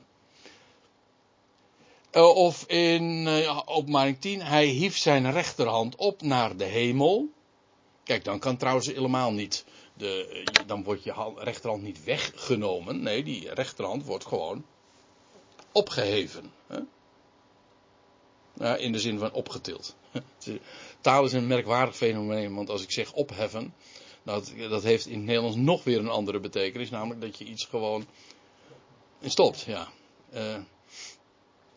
Eh, 2.11 2.35
of 2.35 2.63
in 2.67 3.27
uh, 3.27 3.61
openbaring 3.65 4.19
10, 4.19 4.41
hij 4.41 4.65
hief 4.65 4.97
zijn 4.97 5.31
rechterhand 5.31 5.95
op 5.95 6.21
naar 6.21 6.57
de 6.57 6.63
hemel. 6.63 7.29
Kijk, 8.03 8.23
dan 8.23 8.39
kan 8.39 8.57
trouwens 8.57 8.87
helemaal 8.87 9.31
niet, 9.31 9.65
de, 9.93 10.43
dan 10.65 10.83
wordt 10.83 11.03
je 11.03 11.33
rechterhand 11.35 11.81
niet 11.83 12.03
weggenomen. 12.03 13.01
Nee, 13.01 13.23
die 13.23 13.53
rechterhand 13.53 14.05
wordt 14.05 14.25
gewoon 14.25 14.65
opgeheven. 15.71 16.51
In 18.77 18.91
de 18.91 18.99
zin 18.99 19.19
van 19.19 19.31
opgetild. 19.31 19.95
Taal 21.07 21.25
is 21.25 21.33
een 21.33 21.47
merkwaardig 21.47 21.95
fenomeen, 21.95 22.55
want 22.55 22.69
als 22.69 22.83
ik 22.83 22.91
zeg 22.91 23.13
opheffen, 23.13 23.73
dat, 24.23 24.53
dat 24.69 24.83
heeft 24.83 25.05
in 25.05 25.17
het 25.17 25.25
Nederlands 25.25 25.57
nog 25.57 25.83
weer 25.83 25.99
een 25.99 26.09
andere 26.09 26.39
betekenis, 26.39 26.89
namelijk 26.89 27.21
dat 27.21 27.37
je 27.37 27.45
iets 27.45 27.65
gewoon 27.65 28.07
stopt. 29.21 29.61
Ja. 29.61 29.87
Uh, 30.33 30.57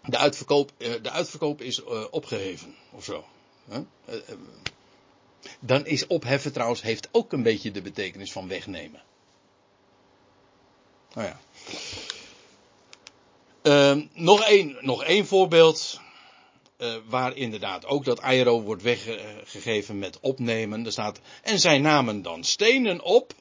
de, 0.04 0.16
uitverkoop, 0.16 0.72
uh, 0.78 0.92
de 1.02 1.10
uitverkoop 1.10 1.60
is 1.60 1.80
uh, 1.80 2.04
opgeheven 2.10 2.74
of 2.92 3.04
zo. 3.04 3.24
dan 5.60 5.86
is 5.86 6.06
opheffen 6.06 6.52
trouwens 6.52 6.82
heeft 6.82 7.08
ook 7.12 7.32
een 7.32 7.42
beetje 7.42 7.70
de 7.70 7.82
betekenis 7.82 8.32
van 8.32 8.48
wegnemen. 8.48 9.02
Nou 11.14 11.26
ja. 11.26 11.40
Ehm, 13.62 14.06
nog 14.12 14.42
één 14.42 14.76
nog 14.80 15.04
één 15.04 15.26
voorbeeld. 15.26 16.00
Uh, 16.80 16.94
waar 17.08 17.36
inderdaad 17.36 17.86
ook 17.86 18.04
dat 18.04 18.20
aero 18.20 18.62
wordt 18.62 18.82
weggegeven 18.82 19.98
met 19.98 20.20
opnemen. 20.20 20.86
Er 20.86 20.92
staat, 20.92 21.20
en 21.42 21.58
zij 21.58 21.78
namen 21.78 22.22
dan 22.22 22.44
stenen 22.44 23.02
op 23.02 23.34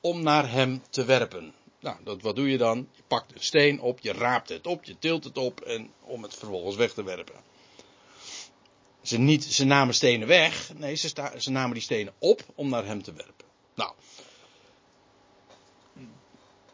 om 0.00 0.22
naar 0.22 0.50
hem 0.50 0.82
te 0.90 1.04
werpen. 1.04 1.54
Nou, 1.80 1.96
dat, 2.04 2.22
wat 2.22 2.36
doe 2.36 2.50
je 2.50 2.58
dan? 2.58 2.88
Je 2.96 3.02
pakt 3.06 3.34
een 3.34 3.42
steen 3.42 3.80
op, 3.80 4.00
je 4.00 4.12
raapt 4.12 4.48
het 4.48 4.66
op, 4.66 4.84
je 4.84 4.98
tilt 4.98 5.24
het 5.24 5.38
op 5.38 5.60
en 5.60 5.90
om 6.00 6.22
het 6.22 6.34
vervolgens 6.34 6.76
weg 6.76 6.92
te 6.92 7.02
werpen. 7.02 7.34
Ze, 9.02 9.18
niet, 9.18 9.44
ze 9.44 9.64
namen 9.64 9.94
stenen 9.94 10.28
weg, 10.28 10.72
nee, 10.76 10.94
ze, 10.94 11.08
sta, 11.08 11.38
ze 11.38 11.50
namen 11.50 11.74
die 11.74 11.82
stenen 11.82 12.12
op 12.18 12.44
om 12.54 12.68
naar 12.68 12.84
hem 12.84 13.02
te 13.02 13.12
werpen. 13.12 13.46
Nou, 13.74 13.92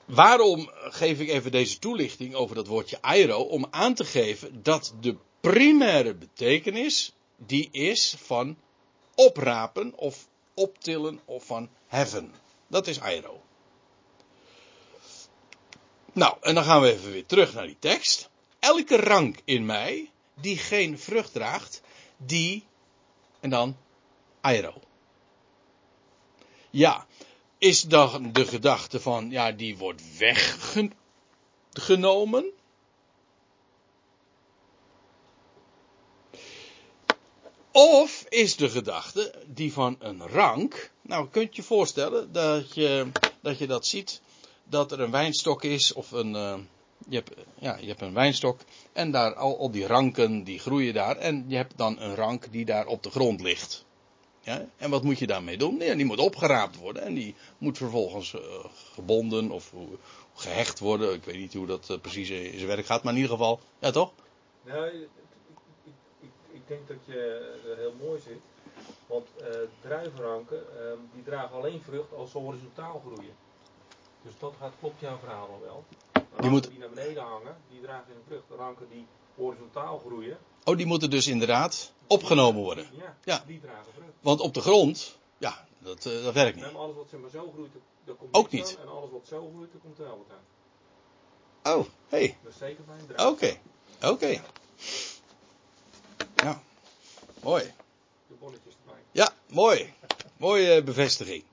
waarom 0.06 0.70
geef 0.72 1.20
ik 1.20 1.28
even 1.28 1.50
deze 1.50 1.78
toelichting 1.78 2.34
over 2.34 2.54
dat 2.54 2.66
woordje 2.66 3.02
aero? 3.02 3.40
Om 3.40 3.66
aan 3.70 3.94
te 3.94 4.04
geven 4.04 4.62
dat 4.62 4.94
de 5.00 5.16
primaire 5.40 6.14
betekenis, 6.14 7.12
die 7.36 7.68
is 7.70 8.14
van 8.18 8.56
oprapen 9.14 9.92
of 9.96 10.28
optillen 10.54 11.20
of 11.24 11.44
van 11.44 11.68
heffen. 11.86 12.32
Dat 12.66 12.86
is 12.86 13.00
aero. 13.00 13.42
Nou, 16.12 16.36
en 16.40 16.54
dan 16.54 16.64
gaan 16.64 16.80
we 16.80 16.92
even 16.92 17.10
weer 17.10 17.26
terug 17.26 17.54
naar 17.54 17.66
die 17.66 17.78
tekst. 17.78 18.30
Elke 18.58 18.96
rank 18.96 19.38
in 19.44 19.66
mij 19.66 20.10
die 20.34 20.58
geen 20.58 20.98
vrucht 20.98 21.32
draagt, 21.32 21.82
die 22.16 22.64
en 23.40 23.50
dan 23.50 23.76
aero. 24.40 24.74
Ja, 26.70 27.06
is 27.64 27.82
dan 27.82 28.32
de 28.32 28.46
gedachte 28.46 29.00
van, 29.00 29.30
ja, 29.30 29.52
die 29.52 29.76
wordt 29.76 30.02
weggenomen? 30.18 32.44
Of 37.70 38.24
is 38.28 38.56
de 38.56 38.68
gedachte 38.68 39.34
die 39.46 39.72
van 39.72 39.96
een 39.98 40.28
rank. 40.28 40.90
Nou, 41.02 41.28
kunt 41.28 41.56
je 41.56 41.62
voorstellen 41.62 42.32
dat 42.32 42.74
je 42.74 43.06
dat, 43.40 43.58
je 43.58 43.66
dat 43.66 43.86
ziet. 43.86 44.20
Dat 44.64 44.92
er 44.92 45.00
een 45.00 45.10
wijnstok 45.10 45.64
is 45.64 45.92
of 45.92 46.10
een. 46.10 46.34
Uh, 46.34 46.58
je, 47.08 47.16
hebt, 47.16 47.30
ja, 47.58 47.76
je 47.76 47.86
hebt 47.86 48.00
een 48.00 48.14
wijnstok 48.14 48.60
en 48.92 49.10
daar 49.10 49.34
al, 49.34 49.58
al 49.58 49.70
die 49.70 49.86
ranken 49.86 50.44
die 50.44 50.58
groeien 50.58 50.94
daar. 50.94 51.16
En 51.16 51.44
je 51.48 51.56
hebt 51.56 51.72
dan 51.76 52.00
een 52.00 52.14
rank 52.14 52.52
die 52.52 52.64
daar 52.64 52.86
op 52.86 53.02
de 53.02 53.10
grond 53.10 53.40
ligt. 53.40 53.84
Ja, 54.44 54.66
en 54.76 54.90
wat 54.90 55.02
moet 55.02 55.18
je 55.18 55.26
daarmee 55.26 55.56
doen? 55.58 55.76
Ja, 55.78 55.94
die 55.94 56.04
moet 56.04 56.18
opgeraapt 56.18 56.76
worden 56.76 57.02
en 57.02 57.14
die 57.14 57.34
moet 57.58 57.76
vervolgens 57.76 58.34
eh, 58.34 58.40
gebonden 58.94 59.50
of 59.50 59.70
hoe- 59.70 59.98
gehecht 60.34 60.78
worden. 60.78 61.14
Ik 61.14 61.24
weet 61.24 61.36
niet 61.36 61.54
hoe 61.54 61.66
dat 61.66 61.90
eh, 61.90 61.98
precies 62.00 62.30
in 62.30 62.54
zijn 62.58 62.66
werk 62.66 62.86
gaat, 62.86 63.02
maar 63.02 63.12
in 63.12 63.18
ieder 63.20 63.36
geval, 63.36 63.60
ja 63.78 63.90
toch? 63.90 64.12
Nou, 64.62 64.86
ik, 64.86 65.08
ik, 65.84 65.92
ik, 66.20 66.30
ik 66.52 66.68
denk 66.68 66.88
dat 66.88 66.96
je 67.06 67.18
er 67.70 67.76
heel 67.76 67.94
mooi 68.00 68.20
zit. 68.20 68.38
Want 69.06 69.28
eh 69.40 69.46
druivenranken 69.80 70.78
ehm, 70.78 70.98
die 71.14 71.22
dragen 71.22 71.56
alleen 71.56 71.80
vrucht 71.82 72.12
als 72.12 72.30
ze 72.30 72.38
horizontaal 72.38 73.02
groeien. 73.06 73.34
Dus 74.22 74.32
dat 74.38 74.54
gaat, 74.60 74.72
klopt 74.80 75.00
jouw 75.00 75.18
verhaal 75.18 75.48
al 75.48 75.60
wel. 75.60 75.84
Ranken 76.30 76.50
moet- 76.50 76.68
die 76.70 76.78
naar 76.78 76.88
beneden 76.88 77.22
hangen, 77.22 77.56
die 77.70 77.80
dragen 77.80 78.04
geen 78.06 78.22
vrucht. 78.26 78.44
Ranken 78.60 78.86
die 78.90 79.06
horizontaal 79.36 79.98
groeien, 79.98 80.38
Oh, 80.64 80.76
die 80.76 80.86
moeten 80.86 81.10
dus 81.10 81.26
inderdaad 81.26 81.92
opgenomen 82.06 82.62
worden. 82.62 82.86
ja, 82.98 83.16
Ja. 83.24 83.44
die 83.46 83.60
dragen 83.60 83.92
vrucht. 83.94 84.10
Want 84.20 84.40
op 84.40 84.54
de 84.54 84.60
grond, 84.60 85.18
ja, 85.38 85.66
dat, 85.78 86.06
eh, 86.06 86.22
dat 86.24 86.34
werkt 86.34 86.56
niet. 86.56 86.64
En 86.64 86.76
alles 86.76 86.96
wat 86.96 87.06
zeg 87.10 87.20
maar 87.20 87.30
zo 87.30 87.50
groeit, 87.54 87.70
daar 88.04 88.14
komt 88.14 88.34
Ook 88.34 88.50
niet. 88.50 88.76
aan. 88.78 88.82
En 88.86 88.92
alles 88.92 89.10
wat 89.10 89.26
zo 89.28 89.50
groeit, 89.54 89.72
daar 89.72 89.80
komt 89.80 89.98
er 89.98 90.04
wel 90.04 90.24
wat 90.26 90.36
aan. 90.36 91.78
Oh, 91.78 91.84
hé, 92.08 92.18
hey, 92.18 92.36
Dat 92.42 92.52
is 92.52 92.58
zeker 92.58 92.84
bij 92.84 92.96
een 93.16 93.26
oké, 93.26 93.56
oké. 94.02 94.42
Ja, 96.34 96.62
mooi. 97.42 97.72
De 98.28 98.34
bonnetjes 98.40 98.74
erbij. 98.86 99.02
Ja, 99.12 99.32
mooi. 99.48 99.92
Mooie 100.36 100.82
bevestiging. 100.82 101.44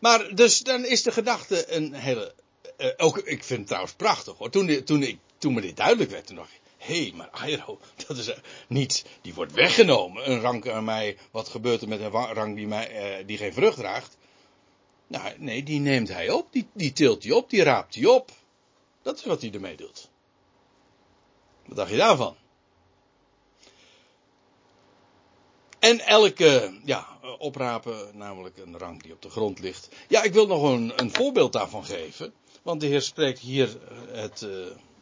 Maar 0.00 0.34
dus 0.34 0.58
dan 0.60 0.84
is 0.84 1.02
de 1.02 1.12
gedachte 1.12 1.72
een 1.74 1.92
hele. 1.94 2.34
eh, 2.76 2.88
ook, 2.96 3.18
ik 3.18 3.44
vind 3.44 3.58
het 3.58 3.66
trouwens 3.68 3.94
prachtig 3.94 4.36
hoor. 4.38 4.50
Toen, 4.50 4.84
toen, 4.84 5.02
ik, 5.02 5.18
toen 5.38 5.54
me 5.54 5.60
dit 5.60 5.76
duidelijk 5.76 6.10
werd, 6.10 6.26
toen 6.26 6.36
dacht 6.36 6.52
ik. 6.52 6.60
Hé, 6.84 7.12
maar 7.14 7.28
Airo, 7.30 7.78
dat 8.06 8.16
is 8.16 8.28
eh, 8.28 8.38
niet. 8.68 9.04
Die 9.22 9.34
wordt 9.34 9.52
weggenomen. 9.52 10.30
Een 10.30 10.40
rank 10.40 10.68
aan 10.68 10.84
mij. 10.84 11.16
Wat 11.30 11.48
gebeurt 11.48 11.82
er 11.82 11.88
met 11.88 12.00
een 12.00 12.10
rank 12.10 12.56
die, 12.56 12.66
mij, 12.66 12.90
eh, 12.90 13.26
die 13.26 13.38
geen 13.38 13.52
vrucht 13.52 13.76
draagt? 13.76 14.16
Nou, 15.06 15.32
nee, 15.38 15.62
die 15.62 15.80
neemt 15.80 16.08
hij 16.08 16.30
op. 16.30 16.52
Die, 16.52 16.66
die 16.72 16.92
tilt 16.92 17.22
hij 17.22 17.32
op. 17.32 17.50
Die 17.50 17.62
raapt 17.62 17.94
hij 17.94 18.06
op. 18.06 18.30
Dat 19.02 19.18
is 19.18 19.24
wat 19.24 19.40
hij 19.40 19.50
ermee 19.52 19.76
doet. 19.76 20.10
Wat 21.66 21.76
dacht 21.76 21.90
je 21.90 21.96
daarvan? 21.96 22.36
En 25.78 26.00
elke, 26.00 26.80
ja, 26.84 27.18
eh, 27.22 27.34
oprapen, 27.38 28.16
namelijk 28.16 28.58
een 28.58 28.78
rank 28.78 29.02
die 29.02 29.12
op 29.12 29.22
de 29.22 29.30
grond 29.30 29.58
ligt. 29.58 29.88
Ja, 30.08 30.22
ik 30.22 30.32
wil 30.32 30.46
nog 30.46 30.62
een, 30.62 30.92
een 30.96 31.14
voorbeeld 31.14 31.52
daarvan 31.52 31.84
geven. 31.84 32.32
Want 32.62 32.80
de 32.80 32.86
Heer 32.86 33.02
spreekt 33.02 33.38
hier 33.38 33.68
eh, 33.88 34.20
het, 34.20 34.46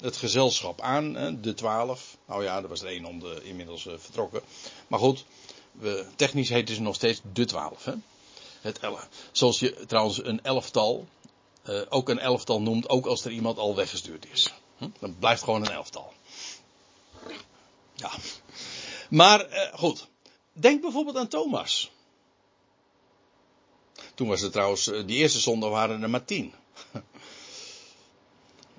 het 0.02 0.16
gezelschap 0.16 0.80
aan, 0.80 1.38
de 1.40 1.54
twaalf. 1.54 2.16
Nou 2.26 2.44
ja, 2.44 2.56
er 2.56 2.68
was 2.68 2.80
er 2.80 2.86
één 2.86 3.04
om 3.04 3.20
de, 3.20 3.40
inmiddels 3.42 3.86
eh, 3.86 3.94
vertrokken. 3.98 4.42
Maar 4.86 4.98
goed, 4.98 5.24
technisch 6.16 6.48
heet 6.48 6.68
ze 6.68 6.80
nog 6.80 6.94
steeds 6.94 7.20
de 7.32 7.44
twaalf. 7.44 7.84
Hè? 7.84 7.92
Het 8.60 8.78
elf. 8.78 9.08
Zoals 9.32 9.58
je 9.58 9.86
trouwens 9.86 10.24
een 10.24 10.44
elftal, 10.44 11.06
eh, 11.62 11.80
ook 11.88 12.08
een 12.08 12.18
elftal 12.18 12.62
noemt, 12.62 12.88
ook 12.88 13.06
als 13.06 13.24
er 13.24 13.30
iemand 13.30 13.58
al 13.58 13.76
weggestuurd 13.76 14.26
is. 14.32 14.52
Hm? 14.78 14.88
Dan 14.98 15.16
blijft 15.18 15.42
gewoon 15.42 15.66
een 15.66 15.72
elftal. 15.72 16.12
Ja. 17.94 18.10
Maar 19.10 19.40
eh, 19.40 19.78
goed. 19.78 20.06
Denk 20.52 20.80
bijvoorbeeld 20.80 21.16
aan 21.16 21.28
Thomas. 21.28 21.90
Toen 24.14 24.28
was 24.28 24.40
het 24.40 24.52
trouwens, 24.52 24.84
die 24.84 25.16
eerste 25.16 25.40
zondag 25.40 25.70
waren 25.70 26.02
er 26.02 26.10
maar 26.10 26.24
tien. 26.24 26.54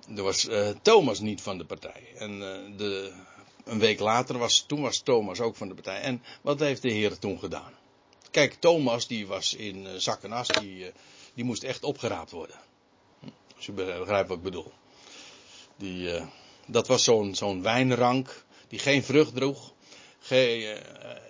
Er 0.07 0.23
was 0.23 0.47
eh, 0.47 0.69
Thomas 0.81 1.19
niet 1.19 1.41
van 1.41 1.57
de 1.57 1.65
partij. 1.65 2.03
En 2.15 2.31
eh, 2.31 2.77
de, 2.77 3.11
een 3.63 3.79
week 3.79 3.99
later 3.99 4.37
was, 4.37 4.63
toen 4.67 4.81
was 4.81 4.99
Thomas 4.99 5.39
ook 5.39 5.55
van 5.55 5.67
de 5.67 5.73
partij. 5.73 6.01
En 6.01 6.23
wat 6.41 6.59
heeft 6.59 6.81
de 6.81 6.91
Heer 6.91 7.19
toen 7.19 7.39
gedaan? 7.39 7.73
Kijk, 8.31 8.53
Thomas 8.53 9.07
die 9.07 9.27
was 9.27 9.53
in 9.53 9.87
eh, 9.87 9.93
zak 9.95 10.23
en 10.23 10.31
as, 10.31 10.47
die, 10.47 10.91
die 11.33 11.43
moest 11.43 11.63
echt 11.63 11.83
opgeraapt 11.83 12.31
worden. 12.31 12.59
Als 13.55 13.65
je 13.65 13.71
begrijpt 13.71 14.27
wat 14.27 14.37
ik 14.37 14.43
bedoel. 14.43 14.71
Die, 15.75 16.19
dat 16.67 16.87
was 16.87 17.03
zo'n 17.03 17.35
zo'n 17.35 17.61
wijnrank 17.61 18.45
die 18.67 18.79
geen 18.79 19.03
vrucht 19.03 19.35
droeg. 19.35 19.73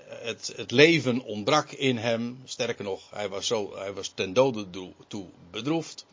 Het, 0.07 0.53
het 0.55 0.71
leven 0.71 1.21
ontbrak 1.21 1.71
in 1.71 1.97
hem. 1.97 2.41
Sterker 2.45 2.83
nog, 2.83 3.09
hij 3.09 3.29
was, 3.29 3.47
zo, 3.47 3.75
hij 3.75 3.93
was 3.93 4.11
ten 4.15 4.33
dode 4.33 4.67
toe 5.07 5.25
bedroefd. 5.51 6.05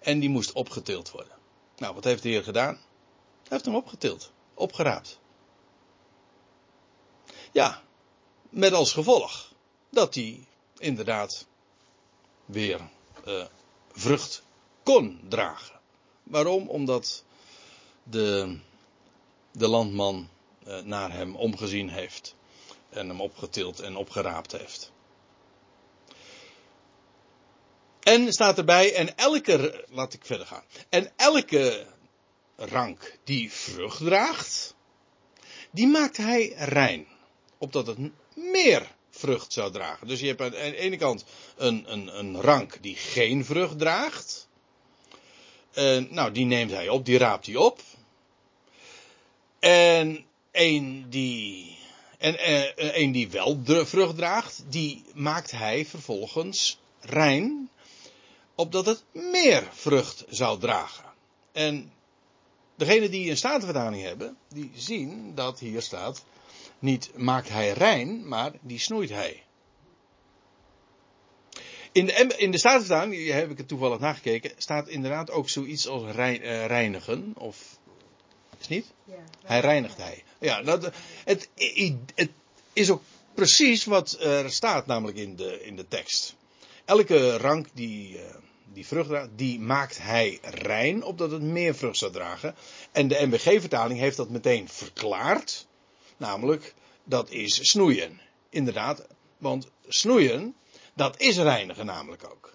En 0.00 0.18
die 0.18 0.28
moest 0.28 0.52
opgetild 0.52 1.10
worden. 1.10 1.35
Nou, 1.76 1.94
wat 1.94 2.04
heeft 2.04 2.22
de 2.22 2.28
Heer 2.28 2.42
gedaan? 2.42 2.74
Hij 2.74 3.48
heeft 3.48 3.64
hem 3.64 3.74
opgetild. 3.74 4.32
Opgeraapt. 4.54 5.18
Ja, 7.52 7.82
met 8.48 8.72
als 8.72 8.92
gevolg 8.92 9.52
dat 9.90 10.14
hij 10.14 10.46
inderdaad 10.78 11.46
weer 12.44 12.80
eh, 13.24 13.46
vrucht 13.92 14.42
kon 14.82 15.20
dragen. 15.28 15.80
Waarom? 16.22 16.68
Omdat 16.68 17.24
de, 18.02 18.58
de 19.52 19.68
landman 19.68 20.28
eh, 20.64 20.80
naar 20.80 21.12
hem 21.12 21.36
omgezien 21.36 21.88
heeft. 21.88 22.34
En 22.88 23.08
hem 23.08 23.20
opgetild 23.20 23.80
en 23.80 23.96
opgeraapt 23.96 24.52
heeft. 24.52 24.92
En 28.06 28.32
staat 28.32 28.58
erbij, 28.58 28.94
en 28.94 29.16
elke, 29.16 29.84
laat 29.90 30.12
ik 30.12 30.24
verder 30.24 30.46
gaan. 30.46 30.62
En 30.88 31.12
elke 31.16 31.86
rank 32.56 33.18
die 33.24 33.52
vrucht 33.52 33.98
draagt, 33.98 34.74
die 35.70 35.86
maakt 35.86 36.16
hij 36.16 36.52
rein. 36.56 37.06
Opdat 37.58 37.86
het 37.86 37.98
meer 38.34 38.94
vrucht 39.10 39.52
zou 39.52 39.72
dragen. 39.72 40.06
Dus 40.06 40.20
je 40.20 40.26
hebt 40.26 40.42
aan 40.42 40.50
de 40.50 40.76
ene 40.76 40.96
kant 40.96 41.24
een, 41.56 41.92
een, 41.92 42.18
een 42.18 42.40
rank 42.40 42.78
die 42.80 42.96
geen 42.96 43.44
vrucht 43.44 43.78
draagt. 43.78 44.48
Nou, 46.10 46.32
die 46.32 46.44
neemt 46.44 46.70
hij 46.70 46.88
op, 46.88 47.04
die 47.04 47.18
raapt 47.18 47.46
hij 47.46 47.56
op. 47.56 47.80
En 49.58 50.24
een 50.52 51.06
die, 51.08 51.76
en, 52.18 52.38
eh, 52.38 53.00
een 53.02 53.12
die 53.12 53.28
wel 53.28 53.60
vrucht 53.64 54.16
draagt, 54.16 54.64
die 54.68 55.04
maakt 55.14 55.50
hij 55.50 55.86
vervolgens 55.86 56.78
rein. 57.00 57.70
Opdat 58.56 58.86
het 58.86 59.04
meer 59.12 59.68
vrucht 59.72 60.24
zou 60.28 60.60
dragen. 60.60 61.04
En 61.52 61.92
degenen 62.74 63.10
die 63.10 63.30
een 63.30 63.36
statenvertaling 63.36 64.02
hebben, 64.02 64.36
die 64.48 64.70
zien 64.74 65.34
dat 65.34 65.58
hier 65.58 65.82
staat, 65.82 66.24
niet 66.78 67.10
maakt 67.14 67.48
hij 67.48 67.72
rein, 67.72 68.28
maar 68.28 68.52
die 68.60 68.78
snoeit 68.78 69.10
hij. 69.10 69.42
In 71.92 72.06
de, 72.06 72.34
in 72.36 72.50
de 72.50 72.58
Statenvertaling, 72.58 73.30
heb 73.30 73.50
ik 73.50 73.58
het 73.58 73.68
toevallig 73.68 73.98
nagekeken, 73.98 74.52
staat 74.56 74.88
inderdaad 74.88 75.30
ook 75.30 75.48
zoiets 75.48 75.88
als 75.88 76.14
rein- 76.14 76.42
eh, 76.42 76.66
reinigen. 76.66 77.34
Of, 77.36 77.78
is 78.58 78.68
niet? 78.68 78.86
Hij 79.44 79.60
reinigt 79.60 79.96
hij. 79.96 80.24
Ja, 80.38 80.62
dat, 80.62 80.90
het, 81.24 81.48
het 82.14 82.30
is 82.72 82.90
ook 82.90 83.02
precies 83.34 83.84
wat 83.84 84.16
er 84.20 84.50
staat 84.50 84.86
namelijk 84.86 85.18
in 85.18 85.36
de, 85.36 85.62
in 85.62 85.76
de 85.76 85.88
tekst. 85.88 86.34
Elke 86.84 87.36
rank 87.36 87.66
die, 87.72 88.18
eh, 88.18 88.34
die 88.72 88.86
vrucht 88.86 89.28
die 89.36 89.60
maakt 89.60 89.98
hij 90.02 90.38
rein, 90.42 91.04
opdat 91.04 91.30
het 91.30 91.42
meer 91.42 91.74
vrucht 91.74 91.98
zou 91.98 92.12
dragen. 92.12 92.54
En 92.92 93.08
de 93.08 93.26
MBG-vertaling 93.26 93.98
heeft 93.98 94.16
dat 94.16 94.30
meteen 94.30 94.68
verklaard. 94.68 95.66
Namelijk, 96.16 96.74
dat 97.04 97.30
is 97.30 97.70
snoeien. 97.70 98.20
Inderdaad, 98.50 99.06
want 99.38 99.70
snoeien, 99.88 100.54
dat 100.94 101.20
is 101.20 101.36
reinigen 101.36 101.86
namelijk 101.86 102.24
ook. 102.30 102.54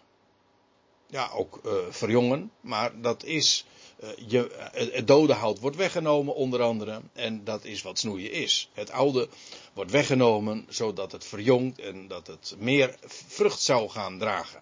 Ja, 1.07 1.29
ook 1.29 1.59
eh, 1.65 1.71
verjongen, 1.89 2.51
maar 2.61 3.01
dat 3.01 3.23
is. 3.23 3.65
eh, 3.99 4.09
je, 4.27 4.51
eh, 4.51 4.93
het 4.93 5.07
dode 5.07 5.33
hout 5.33 5.59
wordt 5.59 5.75
weggenomen, 5.75 6.35
onder 6.35 6.61
andere. 6.61 7.01
En 7.13 7.43
dat 7.43 7.63
is 7.65 7.81
wat 7.81 7.99
snoeien 7.99 8.31
is. 8.31 8.69
Het 8.73 8.91
oude 8.91 9.27
wordt 9.73 9.91
weggenomen, 9.91 10.65
zodat 10.69 11.11
het 11.11 11.25
verjongt 11.25 11.79
en 11.79 12.07
dat 12.07 12.27
het 12.27 12.55
meer 12.57 12.95
vrucht 13.27 13.61
zou 13.61 13.89
gaan 13.89 14.19
dragen. 14.19 14.61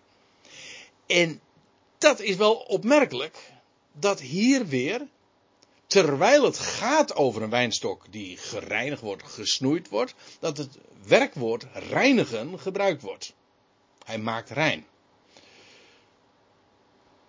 En 1.06 1.42
dat 2.00 2.20
is 2.20 2.36
wel 2.36 2.56
opmerkelijk, 2.56 3.52
dat 3.92 4.20
hier 4.20 4.68
weer 4.68 5.08
terwijl 5.88 6.44
het 6.44 6.60
gaat 6.60 7.16
over 7.16 7.42
een 7.42 7.50
wijnstok 7.50 8.06
die 8.10 8.38
gereinigd 8.38 9.02
wordt, 9.02 9.24
gesnoeid 9.24 9.90
wordt, 9.90 10.14
dat 10.40 10.58
het 10.58 10.78
werkwoord 11.06 11.66
reinigen 11.74 12.60
gebruikt 12.60 13.02
wordt. 13.02 13.34
Hij 14.06 14.18
maakt 14.18 14.50
rein. 14.50 14.86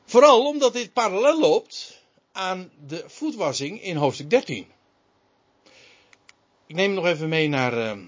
Vooral 0.05 0.47
omdat 0.47 0.73
dit 0.73 0.93
parallel 0.93 1.41
loopt 1.41 2.03
aan 2.33 2.71
de 2.87 3.05
voetwassing 3.07 3.83
in 3.83 3.97
hoofdstuk 3.97 4.31
13. 4.31 4.67
Ik 6.67 6.77
neem 6.77 6.95
nog 6.95 7.07
even 7.07 7.29
mee 7.29 7.49
naar 7.49 7.79
eh, 7.79 7.99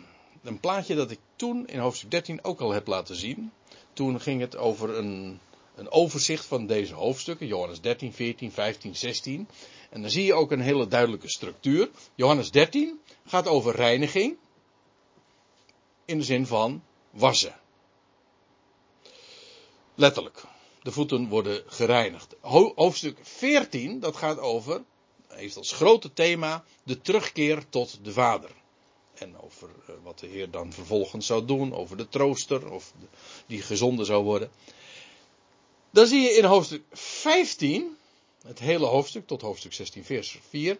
een 0.42 0.60
plaatje 0.60 0.94
dat 0.94 1.10
ik 1.10 1.18
toen 1.36 1.66
in 1.66 1.78
hoofdstuk 1.78 2.10
13 2.10 2.44
ook 2.44 2.60
al 2.60 2.70
heb 2.70 2.86
laten 2.86 3.16
zien. 3.16 3.52
Toen 3.92 4.20
ging 4.20 4.40
het 4.40 4.56
over 4.56 4.96
een, 4.96 5.40
een 5.82 5.90
overzicht 5.90 6.44
van 6.44 6.66
deze 6.66 6.94
hoofdstukken, 6.94 7.46
Johannes 7.46 7.80
13, 7.80 8.12
14, 8.12 8.52
15, 8.52 8.96
16. 8.96 9.48
En 9.90 10.00
dan 10.00 10.10
zie 10.10 10.24
je 10.24 10.34
ook 10.34 10.50
een 10.50 10.60
hele 10.60 10.88
duidelijke 10.88 11.28
structuur. 11.28 11.90
Johannes 12.14 12.50
13 12.50 13.00
gaat 13.26 13.46
over 13.46 13.74
reiniging. 13.74 14.36
In 16.04 16.18
de 16.18 16.24
zin 16.24 16.46
van 16.46 16.82
wassen. 17.10 17.60
Letterlijk. 19.94 20.42
De 20.82 20.92
voeten 20.92 21.28
worden 21.28 21.62
gereinigd. 21.66 22.34
Ho- 22.40 22.72
hoofdstuk 22.74 23.18
14, 23.22 24.00
dat 24.00 24.16
gaat 24.16 24.38
over, 24.38 24.82
heeft 25.28 25.56
als 25.56 25.72
grote 25.72 26.12
thema 26.12 26.64
de 26.82 27.00
terugkeer 27.00 27.68
tot 27.68 27.98
de 28.02 28.12
Vader. 28.12 28.50
En 29.14 29.40
over 29.40 29.68
eh, 29.86 29.94
wat 30.02 30.18
de 30.18 30.26
Heer 30.26 30.50
dan 30.50 30.72
vervolgens 30.72 31.26
zou 31.26 31.44
doen, 31.44 31.74
over 31.74 31.96
de 31.96 32.08
trooster, 32.08 32.70
of 32.70 32.92
die 33.46 33.62
gezonden 33.62 34.06
zou 34.06 34.24
worden. 34.24 34.50
Dan 35.92 36.06
zie 36.06 36.20
je 36.20 36.36
in 36.36 36.44
hoofdstuk 36.44 36.82
15, 36.92 37.96
het 38.46 38.58
hele 38.58 38.86
hoofdstuk 38.86 39.26
tot 39.26 39.40
hoofdstuk 39.40 39.72
16, 39.72 40.04
vers 40.04 40.38
4, 40.48 40.78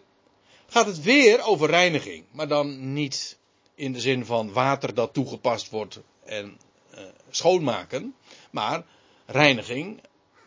gaat 0.67 0.85
het 0.85 1.01
weer 1.01 1.43
over 1.43 1.69
reiniging. 1.69 2.25
Maar 2.31 2.47
dan 2.47 2.93
niet 2.93 3.37
in 3.75 3.93
de 3.93 3.99
zin 3.99 4.25
van 4.25 4.53
water 4.53 4.93
dat 4.93 5.13
toegepast 5.13 5.69
wordt 5.69 5.99
en 6.23 6.57
eh, 6.89 7.03
schoonmaken, 7.29 8.15
maar 8.51 8.85
reiniging 9.25 10.01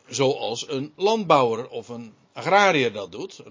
zoals 0.06 0.68
een 0.68 0.92
landbouwer 0.96 1.68
of 1.68 1.88
een 1.88 2.14
agrariër 2.32 2.92
dat 2.92 3.12
doet, 3.12 3.42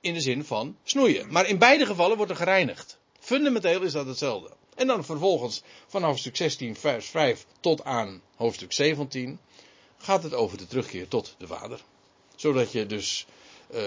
in 0.00 0.14
de 0.14 0.20
zin 0.20 0.44
van 0.44 0.76
snoeien. 0.82 1.32
Maar 1.32 1.48
in 1.48 1.58
beide 1.58 1.86
gevallen 1.86 2.16
wordt 2.16 2.32
er 2.32 2.38
gereinigd. 2.38 2.98
Fundamenteel 3.18 3.82
is 3.82 3.92
dat 3.92 4.06
hetzelfde. 4.06 4.50
En 4.74 4.86
dan 4.86 5.04
vervolgens 5.04 5.62
van 5.86 6.02
hoofdstuk 6.02 6.36
16, 6.36 6.76
vers 6.76 7.06
5 7.06 7.46
tot 7.60 7.84
aan 7.84 8.22
hoofdstuk 8.36 8.72
17 8.72 9.38
gaat 10.04 10.22
het 10.22 10.34
over 10.34 10.58
de 10.58 10.66
terugkeer 10.66 11.08
tot 11.08 11.34
de 11.38 11.46
Vader. 11.46 11.80
Zodat 12.36 12.72
je 12.72 12.86
dus 12.86 13.26
eh, 13.70 13.82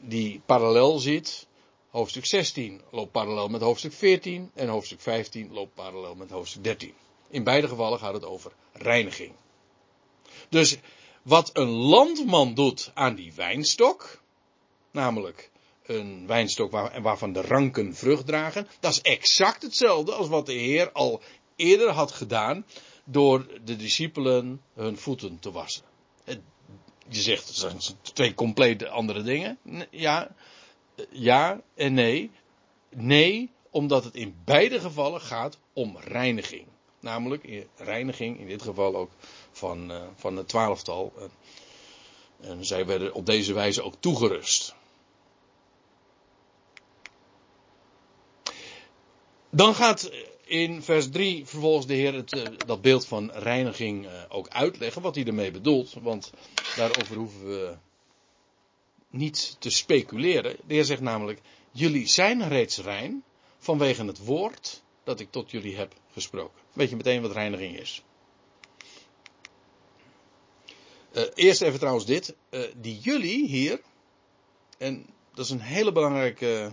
die 0.00 0.40
parallel 0.46 0.98
ziet. 0.98 1.46
Hoofdstuk 1.90 2.26
16 2.26 2.80
loopt 2.90 3.12
parallel 3.12 3.48
met 3.48 3.60
hoofdstuk 3.60 3.92
14 3.92 4.50
en 4.54 4.68
hoofdstuk 4.68 5.00
15 5.00 5.52
loopt 5.52 5.74
parallel 5.74 6.14
met 6.14 6.30
hoofdstuk 6.30 6.64
13. 6.64 6.94
In 7.30 7.44
beide 7.44 7.68
gevallen 7.68 7.98
gaat 7.98 8.14
het 8.14 8.24
over 8.24 8.52
reiniging. 8.72 9.32
Dus 10.48 10.78
wat 11.22 11.50
een 11.52 11.70
landman 11.70 12.54
doet 12.54 12.90
aan 12.94 13.14
die 13.14 13.32
wijnstok, 13.32 14.20
namelijk 14.90 15.50
een 15.82 16.26
wijnstok 16.26 16.70
waar, 16.70 17.02
waarvan 17.02 17.32
de 17.32 17.40
ranken 17.40 17.94
vrucht 17.94 18.26
dragen, 18.26 18.68
dat 18.80 18.92
is 18.92 19.00
exact 19.00 19.62
hetzelfde 19.62 20.12
als 20.12 20.28
wat 20.28 20.46
de 20.46 20.52
Heer 20.52 20.92
al 20.92 21.20
eerder 21.56 21.90
had 21.90 22.12
gedaan 22.12 22.64
door 23.04 23.46
de 23.64 23.76
discipelen 23.76 24.62
hun 24.74 24.98
voeten 24.98 25.38
te 25.38 25.50
wassen. 25.50 25.82
Je 27.08 27.22
zegt, 27.22 27.46
dat 27.46 27.54
zijn 27.82 27.98
twee 28.02 28.34
compleet 28.34 28.86
andere 28.86 29.22
dingen. 29.22 29.58
Ja, 29.90 30.34
ja 31.10 31.60
en 31.74 31.94
nee. 31.94 32.30
Nee, 32.88 33.50
omdat 33.70 34.04
het 34.04 34.14
in 34.14 34.36
beide 34.44 34.80
gevallen 34.80 35.20
gaat 35.20 35.58
om 35.72 35.96
reiniging. 35.98 36.66
Namelijk 37.00 37.44
in- 37.44 37.68
reiniging, 37.76 38.38
in 38.38 38.46
dit 38.46 38.62
geval 38.62 38.96
ook 38.96 39.10
van, 39.50 39.90
eh, 39.90 40.02
van 40.16 40.36
het 40.36 40.48
twaalftal. 40.48 41.12
En 42.40 42.64
zij 42.64 42.86
werden 42.86 43.14
op 43.14 43.26
deze 43.26 43.52
wijze 43.52 43.82
ook 43.82 43.94
toegerust. 44.00 44.74
Dan 49.50 49.74
gaat 49.74 50.10
in 50.52 50.82
vers 50.82 51.10
3 51.10 51.46
vervolgens 51.46 51.86
de 51.86 51.94
Heer 51.94 52.14
het, 52.14 52.32
eh, 52.32 52.42
dat 52.66 52.82
beeld 52.82 53.06
van 53.06 53.30
reiniging 53.30 54.06
eh, 54.06 54.12
ook 54.28 54.48
uitleggen, 54.48 55.02
wat 55.02 55.14
hij 55.14 55.24
ermee 55.24 55.50
bedoelt. 55.50 55.92
Want 55.92 56.32
daarover 56.76 57.16
hoeven 57.16 57.46
we 57.46 57.76
niet 59.10 59.56
te 59.58 59.70
speculeren. 59.70 60.56
De 60.66 60.74
Heer 60.74 60.84
zegt 60.84 61.00
namelijk, 61.00 61.40
jullie 61.70 62.06
zijn 62.06 62.48
reeds 62.48 62.78
rein 62.78 63.24
vanwege 63.58 64.04
het 64.04 64.24
woord 64.24 64.82
dat 65.04 65.20
ik 65.20 65.30
tot 65.30 65.50
jullie 65.50 65.76
heb 65.76 65.94
gesproken. 66.12 66.60
Weet 66.72 66.90
je 66.90 66.96
meteen 66.96 67.22
wat 67.22 67.32
reiniging 67.32 67.78
is? 67.78 68.02
Eh, 71.12 71.22
eerst 71.34 71.62
even 71.62 71.78
trouwens 71.78 72.06
dit. 72.06 72.34
die 72.76 72.98
jullie 72.98 73.46
hier, 73.46 73.80
en 74.78 75.06
dat 75.34 75.44
is 75.44 75.50
een 75.50 75.60
hele 75.60 75.92
belangrijke 75.92 76.72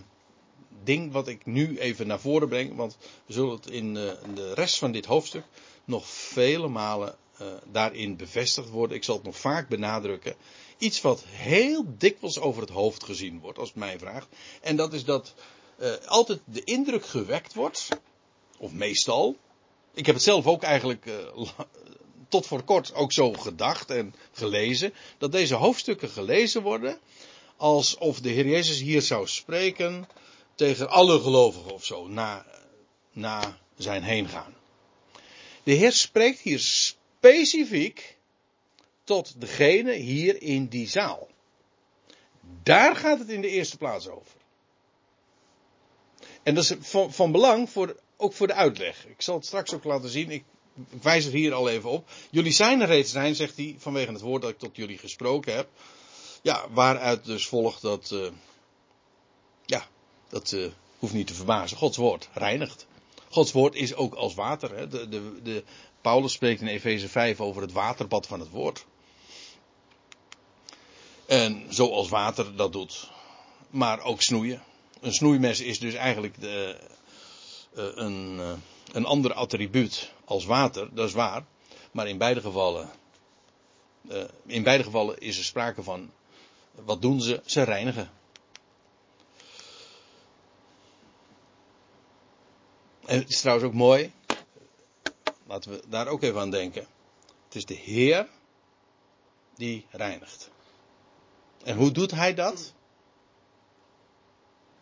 ding 0.84 1.12
wat 1.12 1.28
ik 1.28 1.46
nu 1.46 1.78
even 1.78 2.06
naar 2.06 2.20
voren 2.20 2.48
breng, 2.48 2.76
want 2.76 2.96
we 3.26 3.32
zullen 3.32 3.50
het 3.50 3.66
in 3.66 3.96
eh, 3.96 4.12
de 4.34 4.54
rest 4.54 4.78
van 4.78 4.92
dit 4.92 5.04
hoofdstuk 5.04 5.44
nog 5.84 6.08
vele 6.08 6.68
malen 6.68 7.16
eh, 7.36 7.46
daarin 7.72 8.16
bevestigd 8.16 8.68
worden. 8.68 8.96
Ik 8.96 9.04
zal 9.04 9.14
het 9.14 9.24
nog 9.24 9.36
vaak 9.38 9.68
benadrukken. 9.68 10.34
Iets 10.78 11.00
wat 11.00 11.24
heel 11.26 11.84
dikwijls 11.98 12.38
over 12.38 12.60
het 12.60 12.70
hoofd 12.70 13.04
gezien 13.04 13.40
wordt, 13.40 13.58
als 13.58 13.68
het 13.68 13.78
mij 13.78 13.98
vraagt. 13.98 14.28
En 14.60 14.76
dat 14.76 14.92
is 14.92 15.04
dat 15.04 15.34
eh, 15.78 15.92
altijd 16.06 16.40
de 16.44 16.64
indruk 16.64 17.06
gewekt 17.06 17.54
wordt, 17.54 17.88
of 18.58 18.72
meestal. 18.72 19.36
Ik 19.94 20.06
heb 20.06 20.14
het 20.14 20.24
zelf 20.24 20.46
ook 20.46 20.62
eigenlijk 20.62 21.10
tot 22.28 22.46
voor 22.46 22.62
kort 22.62 22.94
ook 22.94 23.12
zo 23.12 23.32
gedacht 23.32 23.90
en 23.90 24.14
gelezen. 24.32 24.94
Dat 25.18 25.32
deze 25.32 25.54
hoofdstukken 25.54 26.08
gelezen 26.08 26.62
worden 26.62 26.98
alsof 27.60 28.20
de 28.20 28.28
Heer 28.28 28.46
Jezus 28.46 28.80
hier 28.80 29.02
zou 29.02 29.26
spreken 29.26 30.08
tegen 30.60 30.90
alle 30.90 31.20
gelovigen 31.20 31.72
of 31.72 31.84
zo, 31.84 32.08
na, 32.08 32.46
na 33.12 33.58
zijn 33.76 34.02
heengaan. 34.02 34.54
De 35.62 35.72
Heer 35.72 35.92
spreekt 35.92 36.40
hier 36.40 36.58
specifiek 36.58 38.16
tot 39.04 39.40
degene 39.40 39.92
hier 39.92 40.42
in 40.42 40.66
die 40.66 40.88
zaal. 40.88 41.28
Daar 42.62 42.96
gaat 42.96 43.18
het 43.18 43.28
in 43.28 43.40
de 43.40 43.48
eerste 43.48 43.76
plaats 43.76 44.08
over. 44.08 44.32
En 46.42 46.54
dat 46.54 46.64
is 46.64 46.74
van, 46.80 47.12
van 47.12 47.32
belang 47.32 47.70
voor, 47.70 47.96
ook 48.16 48.32
voor 48.32 48.46
de 48.46 48.54
uitleg. 48.54 49.06
Ik 49.06 49.22
zal 49.22 49.34
het 49.34 49.46
straks 49.46 49.74
ook 49.74 49.84
laten 49.84 50.10
zien. 50.10 50.30
Ik, 50.30 50.44
wijs 51.02 51.26
er 51.26 51.32
hier 51.32 51.52
al 51.52 51.68
even 51.68 51.90
op. 51.90 52.08
Jullie 52.30 52.52
zijn 52.52 52.80
er 52.80 52.86
reeds 52.86 53.10
zijn, 53.12 53.34
zegt 53.34 53.56
hij, 53.56 53.74
vanwege 53.78 54.12
het 54.12 54.20
woord 54.20 54.42
dat 54.42 54.50
ik 54.50 54.58
tot 54.58 54.76
jullie 54.76 54.98
gesproken 54.98 55.54
heb. 55.54 55.68
Ja, 56.42 56.66
waaruit 56.70 57.24
dus 57.24 57.46
volgt 57.46 57.82
dat. 57.82 58.10
eh, 58.12 58.26
dat 60.30 60.52
eh, 60.52 60.66
hoeft 60.98 61.12
niet 61.12 61.26
te 61.26 61.34
verbazen. 61.34 61.76
Gods 61.76 61.96
woord 61.96 62.28
reinigt. 62.32 62.86
Gods 63.28 63.52
woord 63.52 63.74
is 63.74 63.94
ook 63.94 64.14
als 64.14 64.34
water. 64.34 64.76
Hè. 64.76 64.88
De, 64.88 65.08
de, 65.08 65.42
de, 65.42 65.64
Paulus 66.00 66.32
spreekt 66.32 66.60
in 66.60 66.66
Efeze 66.66 67.08
5 67.08 67.40
over 67.40 67.62
het 67.62 67.72
waterbad 67.72 68.26
van 68.26 68.40
het 68.40 68.50
woord. 68.50 68.86
En 71.26 71.66
zoals 71.68 72.08
water 72.08 72.56
dat 72.56 72.72
doet. 72.72 73.10
Maar 73.70 74.02
ook 74.02 74.22
snoeien. 74.22 74.62
Een 75.00 75.12
snoeimes 75.12 75.60
is 75.60 75.78
dus 75.78 75.94
eigenlijk 75.94 76.40
de, 76.40 76.76
eh, 77.74 77.84
een, 77.94 78.36
eh, 78.40 78.52
een 78.92 79.04
ander 79.04 79.32
attribuut 79.32 80.12
als 80.24 80.44
water, 80.44 80.88
dat 80.94 81.08
is 81.08 81.14
waar. 81.14 81.44
Maar 81.90 82.08
in 82.08 82.18
beide 82.18 82.40
gevallen, 82.40 82.90
in 84.46 84.62
beide 84.62 84.84
gevallen 84.84 85.18
is 85.18 85.38
er 85.38 85.44
sprake 85.44 85.82
van, 85.82 86.10
wat 86.74 87.02
doen 87.02 87.20
ze? 87.20 87.40
Ze 87.44 87.62
reinigen. 87.62 88.10
Het 93.18 93.28
is 93.28 93.40
trouwens 93.40 93.66
ook 93.66 93.74
mooi, 93.74 94.12
laten 95.46 95.70
we 95.70 95.82
daar 95.88 96.08
ook 96.08 96.22
even 96.22 96.40
aan 96.40 96.50
denken. 96.50 96.86
Het 97.44 97.54
is 97.54 97.64
de 97.64 97.74
Heer 97.74 98.28
die 99.56 99.86
reinigt. 99.90 100.50
En 101.64 101.76
hoe 101.76 101.90
doet 101.90 102.10
hij 102.10 102.34
dat? 102.34 102.72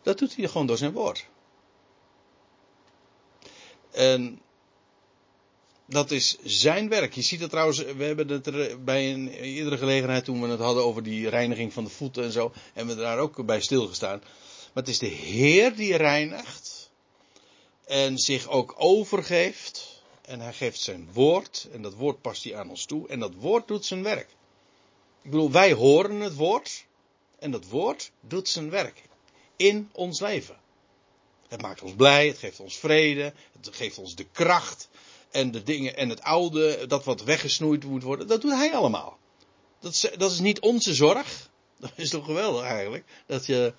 Dat 0.01 0.17
doet 0.17 0.35
hij 0.35 0.47
gewoon 0.47 0.67
door 0.67 0.77
zijn 0.77 0.91
woord. 0.91 1.25
En 3.91 4.41
dat 5.85 6.11
is 6.11 6.37
zijn 6.43 6.89
werk. 6.89 7.13
Je 7.13 7.21
ziet 7.21 7.39
het 7.39 7.49
trouwens, 7.49 7.77
we 7.77 8.03
hebben 8.03 8.27
het 8.29 8.85
bij 8.85 9.13
een 9.13 9.27
eerdere 9.27 9.77
gelegenheid 9.77 10.25
toen 10.25 10.41
we 10.41 10.47
het 10.47 10.59
hadden 10.59 10.83
over 10.83 11.03
die 11.03 11.29
reiniging 11.29 11.73
van 11.73 11.83
de 11.83 11.89
voeten 11.89 12.23
en 12.23 12.31
zo, 12.31 12.53
hebben 12.73 12.95
we 12.95 13.01
daar 13.01 13.17
ook 13.17 13.45
bij 13.45 13.61
stilgestaan. 13.61 14.19
Maar 14.19 14.83
het 14.83 14.87
is 14.87 14.99
de 14.99 15.05
Heer 15.05 15.75
die 15.75 15.95
reinigt 15.95 16.78
en 17.89 18.17
zich 18.17 18.47
ook 18.47 18.73
overgeeft. 18.77 20.01
En 20.21 20.39
hij 20.39 20.53
geeft 20.53 20.79
zijn 20.79 21.09
woord 21.13 21.67
en 21.71 21.81
dat 21.81 21.93
woord 21.93 22.21
past 22.21 22.43
hij 22.43 22.55
aan 22.55 22.69
ons 22.69 22.85
toe 22.85 23.07
en 23.07 23.19
dat 23.19 23.33
woord 23.35 23.67
doet 23.67 23.85
zijn 23.85 24.03
werk. 24.03 24.29
Ik 25.21 25.31
bedoel, 25.31 25.51
wij 25.51 25.73
horen 25.73 26.19
het 26.19 26.35
woord 26.35 26.85
en 27.39 27.51
dat 27.51 27.65
woord 27.65 28.11
doet 28.19 28.49
zijn 28.49 28.69
werk 28.69 29.01
in 29.55 29.89
ons 29.91 30.19
leven. 30.19 30.57
Het 31.47 31.61
maakt 31.61 31.81
ons 31.81 31.93
blij, 31.93 32.27
het 32.27 32.37
geeft 32.37 32.59
ons 32.59 32.77
vrede, 32.77 33.33
het 33.61 33.75
geeft 33.75 33.97
ons 33.97 34.15
de 34.15 34.25
kracht 34.31 34.89
en 35.31 35.51
de 35.51 35.63
dingen 35.63 35.97
en 35.97 36.09
het 36.09 36.21
oude, 36.21 36.87
dat 36.87 37.03
wat 37.03 37.23
weggesnoeid 37.23 37.83
moet 37.83 38.03
worden, 38.03 38.27
dat 38.27 38.41
doet 38.41 38.51
hij 38.51 38.73
allemaal. 38.73 39.17
Dat 39.79 39.93
is, 39.93 40.05
dat 40.17 40.31
is 40.31 40.39
niet 40.39 40.59
onze 40.59 40.93
zorg. 40.93 41.47
Dat 41.79 41.91
is 41.95 42.09
toch 42.09 42.25
geweldig 42.25 42.63
eigenlijk. 42.63 43.03
Dat 43.25 43.45
je, 43.45 43.73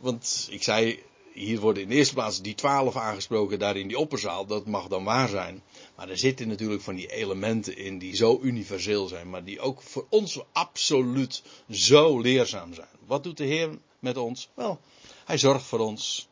want 0.00 0.48
ik 0.50 0.62
zei, 0.62 1.02
hier 1.38 1.60
worden 1.60 1.82
in 1.82 1.88
de 1.88 1.94
eerste 1.94 2.14
plaats 2.14 2.42
die 2.42 2.54
twaalf 2.54 2.96
aangesproken 2.96 3.58
daar 3.58 3.76
in 3.76 3.88
die 3.88 3.98
opperzaal. 3.98 4.46
Dat 4.46 4.66
mag 4.66 4.88
dan 4.88 5.04
waar 5.04 5.28
zijn. 5.28 5.62
Maar 5.96 6.08
er 6.08 6.18
zitten 6.18 6.48
natuurlijk 6.48 6.82
van 6.82 6.94
die 6.94 7.12
elementen 7.12 7.76
in 7.76 7.98
die 7.98 8.16
zo 8.16 8.38
universeel 8.42 9.08
zijn. 9.08 9.30
Maar 9.30 9.44
die 9.44 9.60
ook 9.60 9.82
voor 9.82 10.06
ons 10.08 10.40
absoluut 10.52 11.42
zo 11.70 12.20
leerzaam 12.20 12.74
zijn. 12.74 12.88
Wat 13.06 13.22
doet 13.22 13.36
de 13.36 13.44
Heer 13.44 13.78
met 13.98 14.16
ons? 14.16 14.48
Wel, 14.54 14.80
hij 15.24 15.38
zorgt 15.38 15.64
voor 15.64 15.78
ons. 15.78 16.28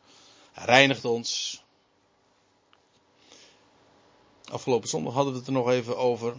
Hij 0.53 0.65
reinigt 0.65 1.05
ons. 1.05 1.63
Afgelopen 4.45 4.89
zondag 4.89 5.15
hadden 5.15 5.33
we 5.33 5.39
het 5.39 5.49
er 5.49 5.55
nog 5.55 5.71
even 5.71 5.97
over. 5.97 6.37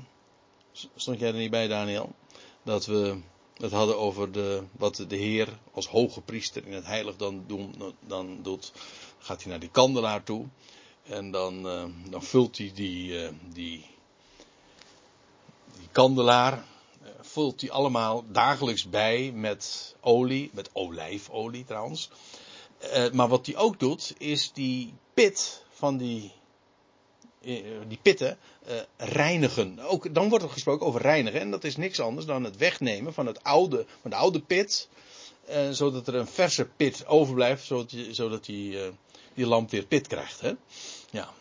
Stond 0.95 1.19
jij 1.19 1.27
er 1.27 1.33
niet 1.33 1.51
bij, 1.51 1.67
Daniel? 1.67 2.15
Dat 2.63 2.85
we 2.85 3.17
het 3.57 3.71
hadden 3.71 3.97
over 3.97 4.31
de, 4.31 4.63
wat 4.71 5.05
de 5.07 5.15
Heer 5.15 5.59
als 5.73 5.87
hoge 5.87 6.21
priester 6.21 6.65
in 6.65 6.73
het 6.73 6.85
heiligdom 6.85 7.43
doen, 7.47 7.75
dan 7.99 8.39
doet. 8.41 8.71
Gaat 9.17 9.41
hij 9.41 9.51
naar 9.51 9.59
die 9.59 9.69
kandelaar 9.69 10.23
toe. 10.23 10.45
En 11.03 11.31
dan, 11.31 11.67
eh, 11.67 11.83
dan 12.09 12.23
vult 12.23 12.57
hij 12.57 12.71
die, 12.75 13.23
eh, 13.23 13.33
die, 13.53 13.85
die 15.77 15.87
kandelaar. 15.91 16.53
eh, 16.53 17.09
vult 17.21 17.61
hij 17.61 17.71
allemaal 17.71 18.23
dagelijks 18.31 18.89
bij 18.89 19.31
met 19.31 19.95
olie. 20.01 20.49
Met 20.53 20.69
olijfolie 20.73 21.65
trouwens. 21.65 22.09
Maar 23.11 23.27
wat 23.27 23.45
hij 23.45 23.55
ook 23.55 23.79
doet, 23.79 24.13
is 24.17 24.51
die 24.53 24.93
pit 25.13 25.63
van 25.69 25.97
die, 25.97 26.31
die 27.87 27.99
pitten 28.01 28.37
eh, 28.65 28.75
reinigen. 28.97 29.79
Ook, 29.79 30.13
dan 30.13 30.29
wordt 30.29 30.43
er 30.43 30.49
gesproken 30.49 30.85
over 30.85 31.01
reinigen. 31.01 31.39
En 31.39 31.51
dat 31.51 31.63
is 31.63 31.75
niks 31.75 31.99
anders 31.99 32.25
dan 32.25 32.43
het 32.43 32.57
wegnemen 32.57 33.13
van, 33.13 33.25
het 33.25 33.43
oude, 33.43 33.85
van 34.01 34.09
de 34.09 34.15
oude 34.15 34.41
pit. 34.41 34.89
eh, 35.45 35.69
zodat 35.69 36.07
er 36.07 36.15
een 36.15 36.27
verse 36.27 36.65
pit 36.65 37.05
overblijft. 37.05 37.65
Zodat, 37.65 37.91
je, 37.91 38.13
zodat 38.13 38.45
die, 38.45 38.83
eh, 38.83 38.89
die 39.33 39.47
lamp 39.47 39.69
weer 39.69 39.85
pit 39.85 40.07
krijgt. 40.07 40.41
Hè? 40.41 40.53
Ja. 41.09 41.33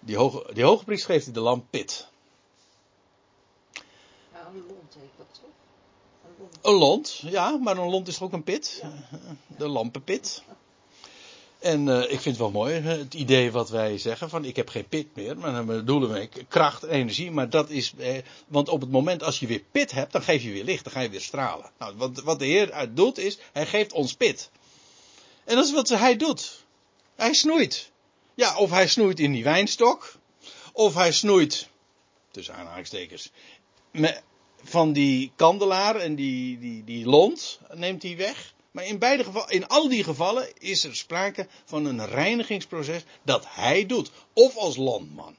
Die 0.00 0.16
hoge, 0.16 0.54
die 0.54 0.64
hoge 0.64 0.84
priester 0.84 1.14
geeft 1.14 1.34
de 1.34 1.40
lamp 1.40 1.64
pit. 1.70 2.08
Een 4.32 4.66
lont 4.66 4.94
heet 4.98 5.10
dat 5.16 5.26
toch? 5.32 5.50
Een 6.24 6.32
lont. 6.38 6.58
Een 6.62 6.72
lont, 6.72 7.32
ja, 7.32 7.56
maar 7.56 7.76
een 7.76 7.90
lont 7.90 8.08
is 8.08 8.14
toch 8.14 8.22
ook 8.22 8.32
een 8.32 8.42
pit? 8.42 8.84
De 9.46 9.68
lampenpit. 9.68 10.42
En 11.60 11.88
eh, 11.88 12.02
ik 12.02 12.08
vind 12.08 12.24
het 12.24 12.36
wel 12.36 12.50
mooi, 12.50 12.74
het 12.74 13.14
idee 13.14 13.52
wat 13.52 13.70
wij 13.70 13.98
zeggen 13.98 14.30
van 14.30 14.44
ik 14.44 14.56
heb 14.56 14.68
geen 14.68 14.88
pit 14.88 15.06
meer, 15.14 15.38
maar 15.38 15.52
dan 15.52 15.66
bedoelen 15.66 16.12
we 16.12 16.28
kracht 16.48 16.82
en 16.82 16.90
energie, 16.90 17.30
maar 17.30 17.50
dat 17.50 17.70
is, 17.70 17.92
eh, 17.98 18.22
want 18.46 18.68
op 18.68 18.80
het 18.80 18.90
moment 18.90 19.22
als 19.22 19.38
je 19.38 19.46
weer 19.46 19.62
pit 19.70 19.90
hebt, 19.90 20.12
dan 20.12 20.22
geef 20.22 20.42
je 20.42 20.50
weer 20.50 20.64
licht, 20.64 20.84
dan 20.84 20.92
ga 20.92 21.00
je 21.00 21.10
weer 21.10 21.20
stralen. 21.20 21.70
Nou, 21.78 21.96
wat, 21.96 22.20
wat 22.20 22.38
de 22.38 22.44
Heer 22.44 22.90
doet 22.94 23.18
is, 23.18 23.38
hij 23.52 23.66
geeft 23.66 23.92
ons 23.92 24.14
pit. 24.14 24.50
En 25.44 25.56
dat 25.56 25.64
is 25.64 25.72
wat 25.72 25.88
hij 25.88 26.16
doet. 26.16 26.64
Hij 27.16 27.34
snoeit. 27.34 27.90
Ja, 28.34 28.56
of 28.56 28.70
hij 28.70 28.88
snoeit 28.88 29.20
in 29.20 29.32
die 29.32 29.44
wijnstok, 29.44 30.14
of 30.72 30.94
hij 30.94 31.12
snoeit, 31.12 31.68
tussen 32.30 32.54
aanhalingstekens, 32.54 33.30
van 34.62 34.92
die 34.92 35.32
kandelaar 35.36 35.96
en 35.96 36.14
die, 36.14 36.58
die, 36.58 36.84
die 36.84 37.06
lont 37.06 37.60
neemt 37.74 38.02
hij 38.02 38.16
weg. 38.16 38.54
Maar 38.70 38.84
in, 38.84 38.98
beide 38.98 39.44
in 39.48 39.66
al 39.66 39.88
die 39.88 40.04
gevallen 40.04 40.48
is 40.58 40.84
er 40.84 40.96
sprake 40.96 41.46
van 41.64 41.84
een 41.84 42.06
reinigingsproces 42.06 43.02
dat 43.22 43.46
hij 43.48 43.86
doet. 43.86 44.10
Of 44.32 44.56
als 44.56 44.76
landman, 44.76 45.36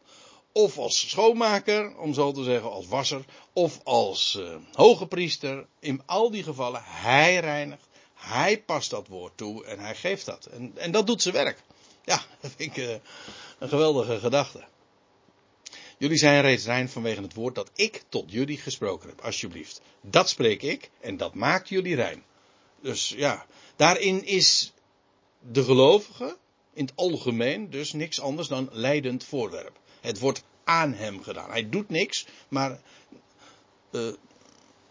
of 0.52 0.78
als 0.78 1.10
schoonmaker, 1.10 1.98
om 1.98 2.14
zo 2.14 2.32
te 2.32 2.44
zeggen, 2.44 2.72
als 2.72 2.88
wasser, 2.88 3.26
of 3.54 3.80
als 3.84 4.38
uh, 4.40 4.56
hoge 4.74 5.08
priester. 5.08 5.66
In 5.80 6.02
al 6.06 6.32
die 6.32 6.44
gevallen, 6.44 6.82
hij 6.84 7.40
reinigt, 7.40 7.88
hij 8.14 8.62
past 8.62 8.90
dat 8.90 9.08
woord 9.08 9.38
toe 9.38 9.66
en 9.66 9.80
hij 9.80 9.96
geeft 9.96 10.26
dat. 10.26 10.46
En, 10.46 10.72
en 10.76 10.92
dat 10.92 11.08
doet 11.08 11.22
zijn 11.22 11.34
werk. 11.34 11.64
Ja, 12.06 12.24
dat 12.42 12.52
vind 12.56 12.78
ik 12.78 12.84
uh, 12.84 12.96
een 13.60 13.70
geweldige 13.70 14.20
gedachte. 14.20 14.64
Jullie 15.98 16.18
zijn 16.18 16.42
reeds 16.42 16.66
rein 16.66 16.90
vanwege 16.90 17.22
het 17.22 17.34
woord 17.34 17.56
dat 17.56 17.72
ik 17.74 18.04
tot 18.10 18.32
jullie 18.32 18.58
gesproken 18.58 19.10
heb, 19.10 19.22
alsjeblieft. 19.22 19.82
Dat 20.02 20.30
spreek 20.30 20.62
ik 20.62 20.90
en 21.00 21.18
dat 21.18 21.34
maakt 21.34 21.70
jullie 21.70 21.96
rein. 21.96 22.24
Dus 22.82 23.10
ja, 23.10 23.46
daarin 23.76 24.26
is 24.26 24.74
de 25.40 25.64
gelovige 25.64 26.38
in 26.74 26.86
het 26.86 26.96
algemeen 26.96 27.70
dus 27.70 27.94
niks 27.94 28.20
anders 28.20 28.48
dan 28.48 28.70
leidend 28.72 29.24
voorwerp. 29.24 29.80
Het 30.02 30.20
wordt 30.20 30.44
aan 30.64 30.94
hem 30.94 31.24
gedaan. 31.24 31.50
Hij 31.50 31.70
doet 31.70 31.90
niks, 31.90 32.26
maar 32.50 32.82
uh, 33.92 34.14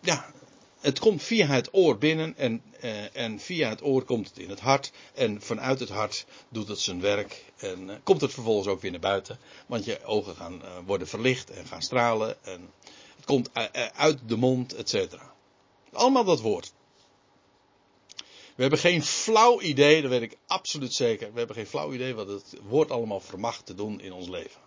ja, 0.01 0.33
het 0.81 0.99
komt 0.99 1.23
via 1.23 1.47
het 1.47 1.69
oor 1.73 1.99
binnen 1.99 2.37
en, 2.37 2.63
uh, 2.83 3.17
en 3.17 3.41
via 3.41 3.69
het 3.69 3.83
oor 3.83 4.05
komt 4.05 4.29
het 4.29 4.39
in 4.39 4.51
het 4.51 4.61
hart. 4.61 4.93
En 5.15 5.43
vanuit 5.43 5.81
het 5.81 5.89
hart 5.89 6.27
doet 6.49 6.69
het 6.69 6.81
zijn 6.81 7.01
werk 7.01 7.45
en 7.57 7.89
uh, 7.89 7.95
komt 8.03 8.21
het 8.21 8.33
vervolgens 8.33 8.69
ook 8.69 8.81
weer 8.81 8.91
naar 8.91 9.01
buiten. 9.01 9.39
Want 9.67 9.85
je 9.85 10.05
ogen 10.05 10.37
gaan 10.37 10.63
worden 10.87 11.09
verlicht 11.09 11.51
en 11.51 11.67
gaan 11.67 11.83
stralen. 11.83 12.45
En 12.45 12.71
het 13.17 13.25
komt 13.25 13.51
uit 13.95 14.19
de 14.29 14.37
mond, 14.37 14.75
et 14.75 14.89
cetera. 14.89 15.35
Allemaal 15.93 16.25
dat 16.25 16.41
woord. 16.41 16.73
We 18.61 18.67
hebben 18.67 18.85
geen 18.85 19.03
flauw 19.03 19.61
idee, 19.61 20.03
dat 20.03 20.11
weet 20.11 20.23
ik 20.23 20.37
absoluut 20.47 20.93
zeker. 20.93 21.33
We 21.33 21.39
hebben 21.39 21.57
geen 21.57 21.67
flauw 21.67 21.93
idee 21.93 22.15
wat 22.15 22.29
het 22.29 22.55
woord 22.63 22.91
allemaal 22.91 23.21
vermag 23.21 23.63
te 23.63 23.75
doen 23.75 24.01
in 24.01 24.13
ons 24.13 24.29
leven. 24.29 24.61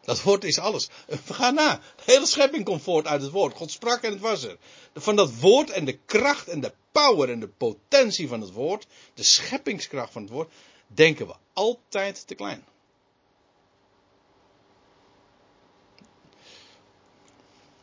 Dat 0.00 0.22
woord 0.22 0.44
is 0.44 0.58
alles. 0.58 0.88
We 1.06 1.34
gaan 1.34 1.54
na. 1.54 1.80
De 1.96 2.12
hele 2.12 2.26
schepping 2.26 2.64
komt 2.64 2.82
voort 2.82 3.06
uit 3.06 3.22
het 3.22 3.30
woord. 3.30 3.54
God 3.54 3.70
sprak 3.70 4.02
en 4.02 4.12
het 4.12 4.20
was 4.20 4.42
er. 4.42 4.58
Van 4.94 5.16
dat 5.16 5.38
woord 5.38 5.70
en 5.70 5.84
de 5.84 5.98
kracht 5.98 6.48
en 6.48 6.60
de 6.60 6.72
power 6.92 7.30
en 7.30 7.40
de 7.40 7.48
potentie 7.48 8.28
van 8.28 8.40
het 8.40 8.52
woord, 8.52 8.86
de 9.14 9.22
scheppingskracht 9.22 10.12
van 10.12 10.22
het 10.22 10.30
woord, 10.30 10.52
denken 10.86 11.26
we 11.26 11.34
altijd 11.52 12.26
te 12.26 12.34
klein. 12.34 12.64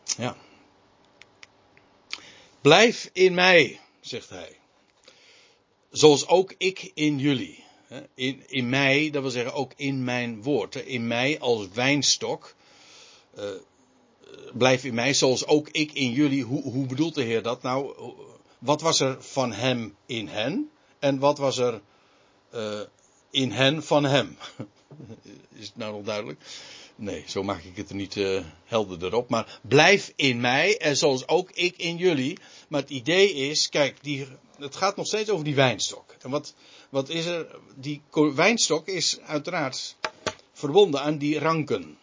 Ja. 0.03 0.35
Blijf 2.61 3.09
in 3.13 3.33
mij, 3.33 3.79
zegt 4.11 4.29
hij. 4.29 4.57
Zoals 5.91 6.27
ook 6.27 6.53
ik 6.57 6.91
in 6.93 7.19
jullie. 7.19 7.63
In, 8.13 8.43
in 8.47 8.69
mij, 8.69 9.09
dat 9.09 9.21
wil 9.21 9.31
zeggen 9.31 9.53
ook 9.53 9.73
in 9.75 10.03
mijn 10.03 10.43
woord. 10.43 10.75
In 10.75 11.07
mij 11.07 11.39
als 11.39 11.67
wijnstok. 11.73 12.55
Uh, 13.37 13.45
blijf 14.53 14.83
in 14.83 14.93
mij 14.93 15.13
zoals 15.13 15.45
ook 15.45 15.69
ik 15.69 15.91
in 15.91 16.11
jullie. 16.11 16.43
Hoe, 16.43 16.61
hoe 16.61 16.85
bedoelt 16.85 17.15
de 17.15 17.23
Heer 17.23 17.41
dat 17.41 17.61
nou? 17.61 17.95
Wat 18.59 18.81
was 18.81 18.99
er 18.99 19.23
van 19.23 19.53
hem 19.53 19.95
in 20.05 20.27
hen? 20.27 20.69
En 20.99 21.19
wat 21.19 21.37
was 21.37 21.57
er 21.57 21.81
uh, 22.55 22.79
in 23.29 23.51
hen 23.51 23.83
van 23.83 24.03
hem? 24.03 24.37
Is 25.61 25.65
het 25.67 25.77
nou 25.77 25.93
nog 25.93 26.03
duidelijk? 26.03 26.39
Nee, 27.01 27.23
zo 27.27 27.43
maak 27.43 27.63
ik 27.63 27.75
het 27.77 27.89
er 27.89 27.95
niet 27.95 28.15
uh, 28.15 28.41
helderder 28.65 29.13
op. 29.13 29.29
Maar 29.29 29.59
blijf 29.61 30.13
in 30.15 30.39
mij 30.39 30.77
en 30.77 30.97
zoals 30.97 31.27
ook 31.27 31.51
ik 31.51 31.77
in 31.77 31.97
jullie. 31.97 32.37
Maar 32.67 32.81
het 32.81 32.89
idee 32.89 33.33
is, 33.33 33.69
kijk, 33.69 34.03
die, 34.03 34.27
het 34.57 34.75
gaat 34.75 34.95
nog 34.95 35.07
steeds 35.07 35.29
over 35.29 35.45
die 35.45 35.55
wijnstok. 35.55 36.15
En 36.19 36.29
wat, 36.29 36.53
wat 36.89 37.09
is 37.09 37.25
er? 37.25 37.59
Die 37.75 38.01
wijnstok 38.11 38.87
is 38.87 39.19
uiteraard 39.19 39.95
verbonden 40.53 41.01
aan 41.01 41.17
die 41.17 41.39
ranken. 41.39 41.97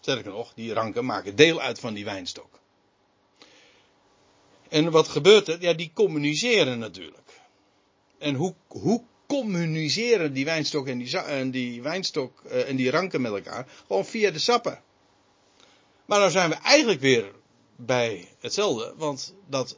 Sterker 0.00 0.30
nog, 0.30 0.54
die 0.54 0.72
ranken 0.72 1.04
maken 1.04 1.36
deel 1.36 1.60
uit 1.60 1.80
van 1.80 1.94
die 1.94 2.04
wijnstok. 2.04 2.60
En 4.68 4.90
wat 4.90 5.08
gebeurt 5.08 5.48
er? 5.48 5.60
Ja, 5.60 5.72
die 5.72 5.90
communiceren 5.94 6.78
natuurlijk. 6.78 7.40
En 8.18 8.34
hoe, 8.34 8.54
hoe 8.68 9.02
communiceren 9.28 10.32
die 10.32 10.44
wijnstok 10.44 10.86
en 10.86 10.98
die, 10.98 11.50
die 11.50 11.82
wijnstok 11.82 12.42
en 12.44 12.76
die 12.76 12.90
ranken 12.90 13.20
met 13.20 13.32
elkaar? 13.32 13.66
Gewoon 13.86 14.06
via 14.06 14.30
de 14.30 14.38
sappen. 14.38 14.82
Maar 16.04 16.20
dan 16.20 16.30
zijn 16.30 16.50
we 16.50 16.56
eigenlijk 16.56 17.00
weer 17.00 17.32
bij 17.76 18.28
hetzelfde, 18.38 18.94
want 18.96 19.34
dat 19.46 19.76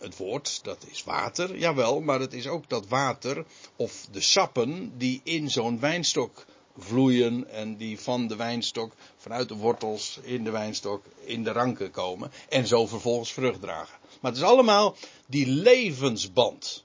het 0.00 0.16
woord, 0.16 0.64
dat 0.64 0.86
is 0.90 1.04
water, 1.04 1.58
jawel, 1.58 2.00
maar 2.00 2.20
het 2.20 2.32
is 2.32 2.46
ook 2.46 2.68
dat 2.68 2.88
water 2.88 3.44
of 3.76 4.06
de 4.10 4.20
sappen 4.20 4.92
die 4.98 5.20
in 5.24 5.50
zo'n 5.50 5.80
wijnstok 5.80 6.46
vloeien 6.78 7.48
en 7.50 7.76
die 7.76 8.00
van 8.00 8.26
de 8.26 8.36
wijnstok, 8.36 8.92
vanuit 9.16 9.48
de 9.48 9.54
wortels 9.54 10.18
in 10.22 10.44
de 10.44 10.50
wijnstok, 10.50 11.04
in 11.24 11.44
de 11.44 11.52
ranken 11.52 11.90
komen 11.90 12.32
en 12.48 12.66
zo 12.66 12.86
vervolgens 12.86 13.32
vrucht 13.32 13.60
dragen. 13.60 13.98
Maar 14.20 14.30
het 14.30 14.40
is 14.40 14.46
allemaal 14.46 14.96
die 15.26 15.46
levensband. 15.46 16.84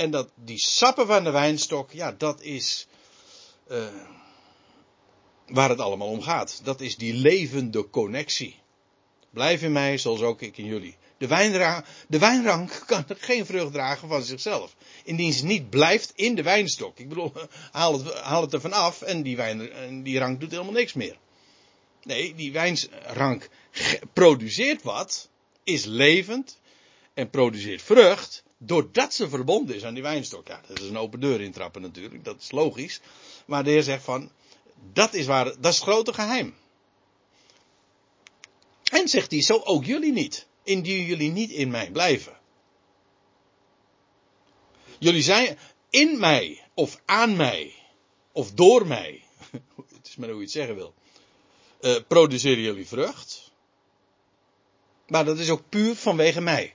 En 0.00 0.10
dat, 0.10 0.28
die 0.34 0.58
sappen 0.58 1.06
van 1.06 1.24
de 1.24 1.30
wijnstok, 1.30 1.92
ja, 1.92 2.12
dat 2.12 2.42
is 2.42 2.86
uh, 3.70 3.84
waar 5.46 5.68
het 5.68 5.80
allemaal 5.80 6.08
om 6.08 6.22
gaat. 6.22 6.60
Dat 6.64 6.80
is 6.80 6.96
die 6.96 7.14
levende 7.14 7.90
connectie. 7.90 8.58
Blijf 9.30 9.62
in 9.62 9.72
mij 9.72 9.98
zoals 9.98 10.20
ook 10.20 10.42
ik 10.42 10.58
in 10.58 10.64
jullie. 10.64 10.96
De, 11.18 11.82
de 12.08 12.18
wijnrank 12.18 12.82
kan 12.86 13.04
geen 13.08 13.46
vrucht 13.46 13.72
dragen 13.72 14.08
van 14.08 14.22
zichzelf. 14.22 14.76
Indien 15.04 15.32
ze 15.32 15.44
niet 15.44 15.70
blijft 15.70 16.12
in 16.14 16.34
de 16.34 16.42
wijnstok. 16.42 16.98
Ik 16.98 17.08
bedoel, 17.08 17.32
haal 17.72 17.92
het, 17.92 18.14
haal 18.14 18.42
het 18.42 18.52
er 18.52 18.60
vanaf 18.60 19.02
en 19.02 19.22
die, 19.22 19.36
wijn, 19.36 20.02
die 20.02 20.18
rank 20.18 20.40
doet 20.40 20.50
helemaal 20.50 20.72
niks 20.72 20.92
meer. 20.92 21.18
Nee, 22.02 22.34
die 22.34 22.52
wijnrank 22.52 23.48
produceert 24.12 24.82
wat, 24.82 25.28
is 25.64 25.84
levend 25.84 26.58
en 27.14 27.30
produceert 27.30 27.82
vrucht, 27.82 28.42
doordat 28.58 29.14
ze 29.14 29.28
verbonden 29.28 29.76
is 29.76 29.84
aan 29.84 29.94
die 29.94 30.02
wijnstok. 30.02 30.48
Ja, 30.48 30.60
dat 30.66 30.78
is 30.80 30.88
een 30.88 30.98
open 30.98 31.20
deur 31.20 31.40
intrappen 31.40 31.82
natuurlijk, 31.82 32.24
dat 32.24 32.40
is 32.40 32.50
logisch. 32.50 33.00
Maar 33.46 33.64
de 33.64 33.70
heer 33.70 33.82
zegt 33.82 34.04
van, 34.04 34.30
dat 34.92 35.14
is, 35.14 35.26
waar, 35.26 35.44
dat 35.44 35.72
is 35.72 35.74
het 35.74 35.88
grote 35.88 36.12
geheim. 36.12 36.54
En 38.92 39.08
zegt 39.08 39.30
hij, 39.30 39.42
zo 39.42 39.56
ook 39.64 39.84
jullie 39.84 40.12
niet. 40.12 40.46
Indien 40.62 41.04
jullie 41.04 41.30
niet 41.30 41.50
in 41.50 41.70
mij 41.70 41.90
blijven. 41.90 42.38
Jullie 44.98 45.22
zijn 45.22 45.58
in 45.90 46.18
mij, 46.18 46.64
of 46.74 47.00
aan 47.04 47.36
mij, 47.36 47.74
of 48.32 48.52
door 48.52 48.86
mij. 48.86 49.24
Het 49.96 50.06
is 50.06 50.16
maar 50.16 50.28
hoe 50.28 50.36
je 50.38 50.42
het 50.44 50.52
zeggen 50.52 50.74
wil. 50.74 50.94
eh, 51.80 51.96
produceren 52.08 52.62
jullie 52.62 52.86
vrucht. 52.86 53.50
Maar 55.06 55.24
dat 55.24 55.38
is 55.38 55.50
ook 55.50 55.68
puur 55.68 55.96
vanwege 55.96 56.40
mij. 56.40 56.74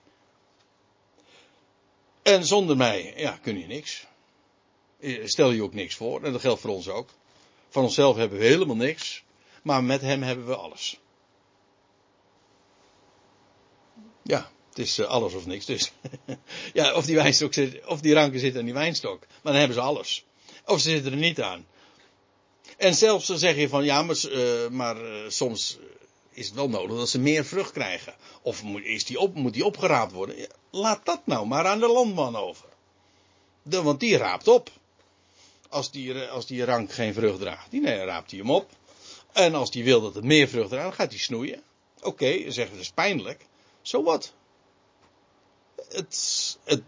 En 2.26 2.46
zonder 2.46 2.78
mij, 2.78 3.14
ja, 3.18 3.40
kun 3.42 3.60
je 3.60 3.68
niks. 3.68 4.06
Eh, 5.00 5.26
Stel 5.26 5.52
je 5.52 5.64
ook 5.64 5.74
niks 5.74 5.96
voor. 5.96 6.24
En 6.24 6.32
dat 6.32 6.42
geldt 6.42 6.62
voor 6.62 6.70
ons 6.70 6.90
ook. 6.90 7.10
Van 7.70 7.84
onszelf 7.84 8.16
hebben 8.16 8.40
we 8.40 8.46
helemaal 8.46 8.76
niks. 8.76 9.24
Maar 9.64 9.84
met 9.84 10.02
hem 10.02 10.24
hebben 10.24 10.46
we 10.46 10.56
alles. 10.56 11.00
Ja, 14.22 14.52
het 14.70 14.80
is 14.80 15.00
eh, 15.00 15.06
alles 15.06 15.34
of 15.34 15.46
niks 15.46 15.66
dus. 15.66 15.92
ja, 16.74 16.94
of 16.94 17.06
die 17.06 17.16
wijnstok 17.16 17.54
zit, 17.54 17.86
of 17.86 18.02
die 18.02 18.14
ranken 18.14 18.40
zitten 18.40 18.60
aan 18.60 18.66
die 18.66 18.74
wijnstok. 18.74 19.20
Maar 19.20 19.52
dan 19.52 19.56
hebben 19.56 19.78
ze 19.78 19.84
alles. 19.84 20.26
Of 20.66 20.80
ze 20.80 20.90
zitten 20.90 21.12
er 21.12 21.18
niet 21.18 21.42
aan. 21.42 21.66
En 22.78 22.96
zelfs 22.96 23.28
dan 23.28 23.38
zeg 23.38 23.56
je 23.56 23.70
van 23.70 23.84
ja, 23.84 24.04
maar, 24.04 24.18
eh, 24.18 24.70
maar 24.70 25.06
eh, 25.06 25.30
soms 25.30 25.78
is 26.36 26.46
het 26.46 26.56
wel 26.56 26.70
nodig 26.70 26.98
dat 26.98 27.10
ze 27.10 27.20
meer 27.20 27.46
vrucht 27.46 27.72
krijgen. 27.72 28.16
Of 28.42 28.64
moet, 28.64 28.84
is 28.84 29.06
die 29.06 29.20
op, 29.20 29.36
moet 29.36 29.54
die 29.54 29.66
opgeraapt 29.66 30.12
worden? 30.12 30.48
Laat 30.70 31.06
dat 31.06 31.22
nou 31.26 31.48
maar 31.48 31.66
aan 31.66 31.80
de 31.80 31.88
landman 31.88 32.36
over. 32.36 32.68
Want 33.62 34.00
die 34.00 34.18
raapt 34.18 34.48
op. 34.48 34.70
Als 35.70 35.92
die, 35.92 36.20
als 36.20 36.46
die 36.46 36.66
rank 36.66 36.92
geen 36.92 37.14
vrucht 37.14 37.40
draagt. 37.40 37.72
Die 37.72 37.86
raapt 37.86 38.32
hij 38.32 38.40
hem 38.40 38.52
op. 38.52 38.72
En 39.32 39.56
als 39.56 39.72
die 39.72 39.84
wil 39.84 40.02
dat 40.02 40.16
het 40.16 40.24
meer 40.24 40.48
vrucht 40.48 40.70
draagt, 40.70 40.86
dan 40.86 40.94
gaat 40.94 41.10
hij 41.10 41.20
snoeien. 41.20 41.64
Oké, 42.02 42.52
zeggen 42.52 42.76
we 42.76 42.82
is 42.82 42.92
pijnlijk. 42.92 43.46
Zo 43.82 44.04
wat. 44.04 44.34
Het, 45.90 46.58
het, 46.64 46.82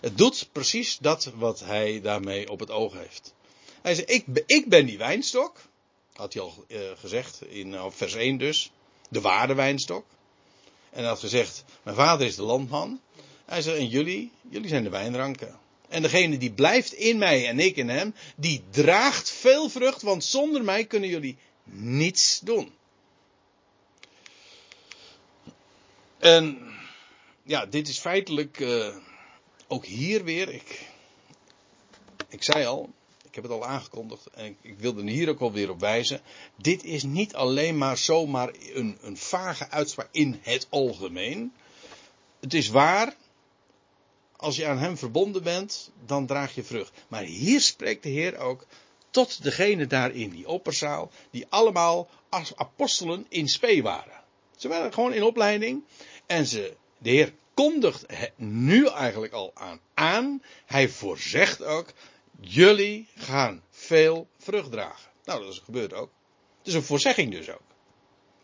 het 0.00 0.18
doet 0.18 0.48
precies 0.52 0.98
dat 0.98 1.32
wat 1.34 1.60
hij 1.60 2.00
daarmee 2.00 2.50
op 2.50 2.60
het 2.60 2.70
oog 2.70 2.92
heeft. 2.92 3.34
Hij 3.82 3.94
zegt, 3.94 4.10
ik, 4.10 4.24
ik 4.46 4.68
ben 4.68 4.86
die 4.86 4.98
wijnstok. 4.98 5.60
Had 6.14 6.32
hij 6.32 6.42
al 6.42 6.64
eh, 6.68 6.80
gezegd 6.96 7.42
in 7.46 7.68
nou, 7.68 7.92
vers 7.92 8.14
1 8.14 8.38
dus. 8.38 8.70
De 9.08 9.20
ware 9.20 9.54
wijnstok. 9.54 10.04
En 10.90 11.00
hij 11.00 11.08
had 11.08 11.18
gezegd, 11.18 11.64
mijn 11.82 11.96
vader 11.96 12.26
is 12.26 12.36
de 12.36 12.42
landman. 12.42 13.00
Hij 13.44 13.62
zegt, 13.62 13.78
en 13.78 13.88
jullie, 13.88 14.30
jullie 14.48 14.68
zijn 14.68 14.84
de 14.84 14.90
wijnranken. 14.90 15.58
En 15.88 16.02
degene 16.02 16.38
die 16.38 16.52
blijft 16.52 16.92
in 16.92 17.18
mij 17.18 17.48
en 17.48 17.58
ik 17.58 17.76
in 17.76 17.88
hem, 17.88 18.14
die 18.36 18.62
draagt 18.70 19.30
veel 19.30 19.68
vrucht, 19.68 20.02
want 20.02 20.24
zonder 20.24 20.64
mij 20.64 20.84
kunnen 20.84 21.08
jullie 21.08 21.36
niets 21.64 22.40
doen. 22.40 22.72
En 26.18 26.72
ja, 27.42 27.66
dit 27.66 27.88
is 27.88 27.98
feitelijk 27.98 28.60
eh, 28.60 28.96
ook 29.66 29.84
hier 29.84 30.24
weer. 30.24 30.48
Ik, 30.48 30.88
ik 32.28 32.42
zei 32.42 32.64
al, 32.64 32.90
ik 33.34 33.42
heb 33.42 33.50
het 33.50 33.60
al 33.60 33.68
aangekondigd 33.68 34.26
en 34.26 34.56
ik, 34.60 34.78
wilde 34.78 35.02
er 35.02 35.08
hier 35.08 35.28
ook 35.28 35.40
alweer 35.40 35.70
op 35.70 35.80
wijzen. 35.80 36.20
Dit 36.56 36.84
is 36.84 37.02
niet 37.02 37.34
alleen 37.34 37.78
maar 37.78 37.98
zomaar 37.98 38.50
een, 38.72 38.98
een 39.00 39.16
vage 39.16 39.70
uitspraak 39.70 40.08
in 40.10 40.40
het 40.42 40.66
algemeen. 40.70 41.52
Het 42.40 42.54
is 42.54 42.68
waar, 42.68 43.14
als 44.36 44.56
je 44.56 44.66
aan 44.66 44.78
hem 44.78 44.96
verbonden 44.96 45.42
bent, 45.42 45.90
dan 46.06 46.26
draag 46.26 46.54
je 46.54 46.62
vrucht. 46.62 46.92
Maar 47.08 47.22
hier 47.22 47.60
spreekt 47.60 48.02
de 48.02 48.08
Heer 48.08 48.38
ook 48.38 48.66
tot 49.10 49.42
degene 49.42 49.86
daar 49.86 50.14
in 50.14 50.30
die 50.30 50.48
opperzaal, 50.48 51.10
die 51.30 51.46
allemaal 51.48 52.08
als 52.28 52.56
apostelen 52.56 53.26
in 53.28 53.48
spe 53.48 53.82
waren. 53.82 54.22
Ze 54.56 54.68
waren 54.68 54.92
gewoon 54.92 55.12
in 55.12 55.22
opleiding 55.22 55.84
en 56.26 56.46
ze, 56.46 56.76
de 56.98 57.10
Heer 57.10 57.34
kondigt 57.54 58.04
het 58.06 58.32
nu 58.36 58.86
eigenlijk 58.86 59.32
al 59.32 59.50
aan 59.54 59.80
aan. 59.94 60.42
Hij 60.66 60.88
voorzegt 60.88 61.62
ook, 61.62 61.92
jullie 62.40 63.08
gaan 63.14 63.62
veel 63.70 64.28
vrucht 64.38 64.70
dragen. 64.70 65.10
Nou, 65.24 65.42
dat 65.44 65.52
is 65.52 65.58
gebeurd 65.64 65.92
ook. 65.92 66.10
Het 66.58 66.66
is 66.66 66.74
een 66.74 66.82
voorzegging 66.82 67.32
dus 67.32 67.50
ook. 67.50 67.62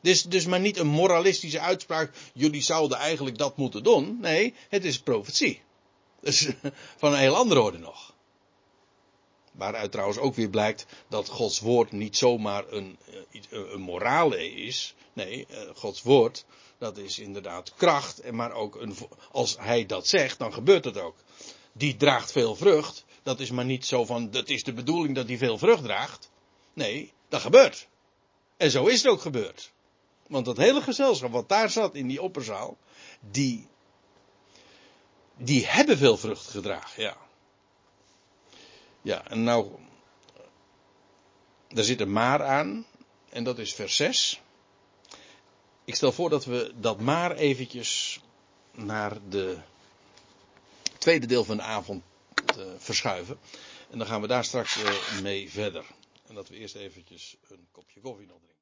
Het 0.01 0.11
is 0.11 0.23
dus 0.23 0.47
maar 0.47 0.61
niet 0.61 0.79
een 0.79 0.87
moralistische 0.87 1.61
uitspraak, 1.61 2.13
jullie 2.35 2.63
zouden 2.63 2.99
eigenlijk 2.99 3.39
dat 3.39 3.57
moeten 3.57 3.83
doen. 3.83 4.19
Nee, 4.21 4.55
het 4.69 4.85
is 4.85 4.99
profetie. 5.01 5.63
Dus 6.21 6.49
van 6.97 7.13
een 7.13 7.19
heel 7.19 7.37
andere 7.37 7.61
orde 7.61 7.79
nog. 7.79 8.15
Waaruit 9.53 9.91
trouwens 9.93 10.19
ook 10.19 10.35
weer 10.35 10.49
blijkt 10.49 10.87
dat 11.09 11.29
Gods 11.29 11.61
woord 11.61 11.93
niet 11.93 12.17
zomaar 12.17 12.65
een, 12.73 12.99
eh, 13.07 13.15
iets- 13.31 13.47
een, 13.51 13.81
morale 13.81 14.53
is. 14.53 14.95
Nee, 15.13 15.47
eh, 15.47 15.61
Gods 15.75 16.03
woord, 16.03 16.45
dat 16.79 16.99
is 16.99 17.19
inderdaad 17.19 17.75
kracht. 17.75 18.31
Maar 18.31 18.53
ook 18.53 18.75
een, 18.75 18.97
als 19.33 19.57
hij 19.59 19.87
dat 19.87 20.07
zegt, 20.07 20.39
dan 20.39 20.53
gebeurt 20.53 20.85
het 20.85 20.99
ook. 20.99 21.17
Die 21.73 21.97
draagt 21.97 22.33
veel 22.33 22.57
vrucht. 22.57 23.05
Dat 23.23 23.41
is 23.41 23.51
maar 23.51 23.65
niet 23.65 23.87
zo 23.87 24.05
van, 24.05 24.31
dat 24.31 24.49
is 24.49 24.65
de 24.65 24.73
bedoeling 24.73 25.15
dat 25.15 25.29
hij 25.29 25.39
veel 25.39 25.59
vrucht 25.59 25.83
draagt. 25.83 26.31
Nee, 26.73 27.13
dat 27.29 27.41
gebeurt. 27.41 27.89
En 28.57 28.71
zo 28.71 28.87
is 28.87 29.03
het 29.03 29.13
ook 29.13 29.21
gebeurd. 29.21 29.73
Want 30.27 30.45
dat 30.45 30.57
hele 30.57 30.83
gezelschap 30.83 31.33
wat 31.33 31.49
daar 31.49 31.71
zat 31.71 31.95
in 31.95 32.07
die 32.07 32.23
opperzaal, 32.23 32.77
die, 33.21 33.69
die 35.37 35.67
hebben 35.67 35.99
veel 35.99 36.17
vrucht 36.17 36.47
gedragen, 36.47 37.03
ja. 37.03 37.17
Ja, 39.03 39.29
en 39.29 39.43
nou, 39.43 39.71
daar 41.69 41.85
zit 41.85 42.01
een 42.01 42.13
maar 42.13 42.45
aan, 42.45 42.87
en 43.29 43.45
dat 43.45 43.59
is 43.59 43.75
vers 43.75 43.97
6. 43.97 44.41
Ik 45.85 45.95
stel 45.95 46.13
voor 46.13 46.31
dat 46.31 46.45
we 46.45 46.73
dat 46.77 47.01
maar 47.01 47.37
eventjes 47.37 48.21
naar 48.73 49.19
de 49.29 49.59
tweede 50.99 51.27
deel 51.27 51.45
van 51.45 51.57
de 51.57 51.63
avond 51.63 52.03
eh, 52.47 52.65
verschuiven. 52.79 53.39
En 53.91 53.99
dan 53.99 54.07
gaan 54.07 54.21
we 54.21 54.27
daar 54.27 54.45
straks 54.45 54.83
eh, 54.83 55.21
mee 55.23 55.51
verder. 55.51 55.85
En 56.27 56.35
dat 56.35 56.49
we 56.49 56.57
eerst 56.57 56.75
eventjes 56.75 57.37
een 57.49 57.69
kopje 57.73 58.01
koffie 58.01 58.27
nog 58.27 58.39
drinken. 58.39 58.60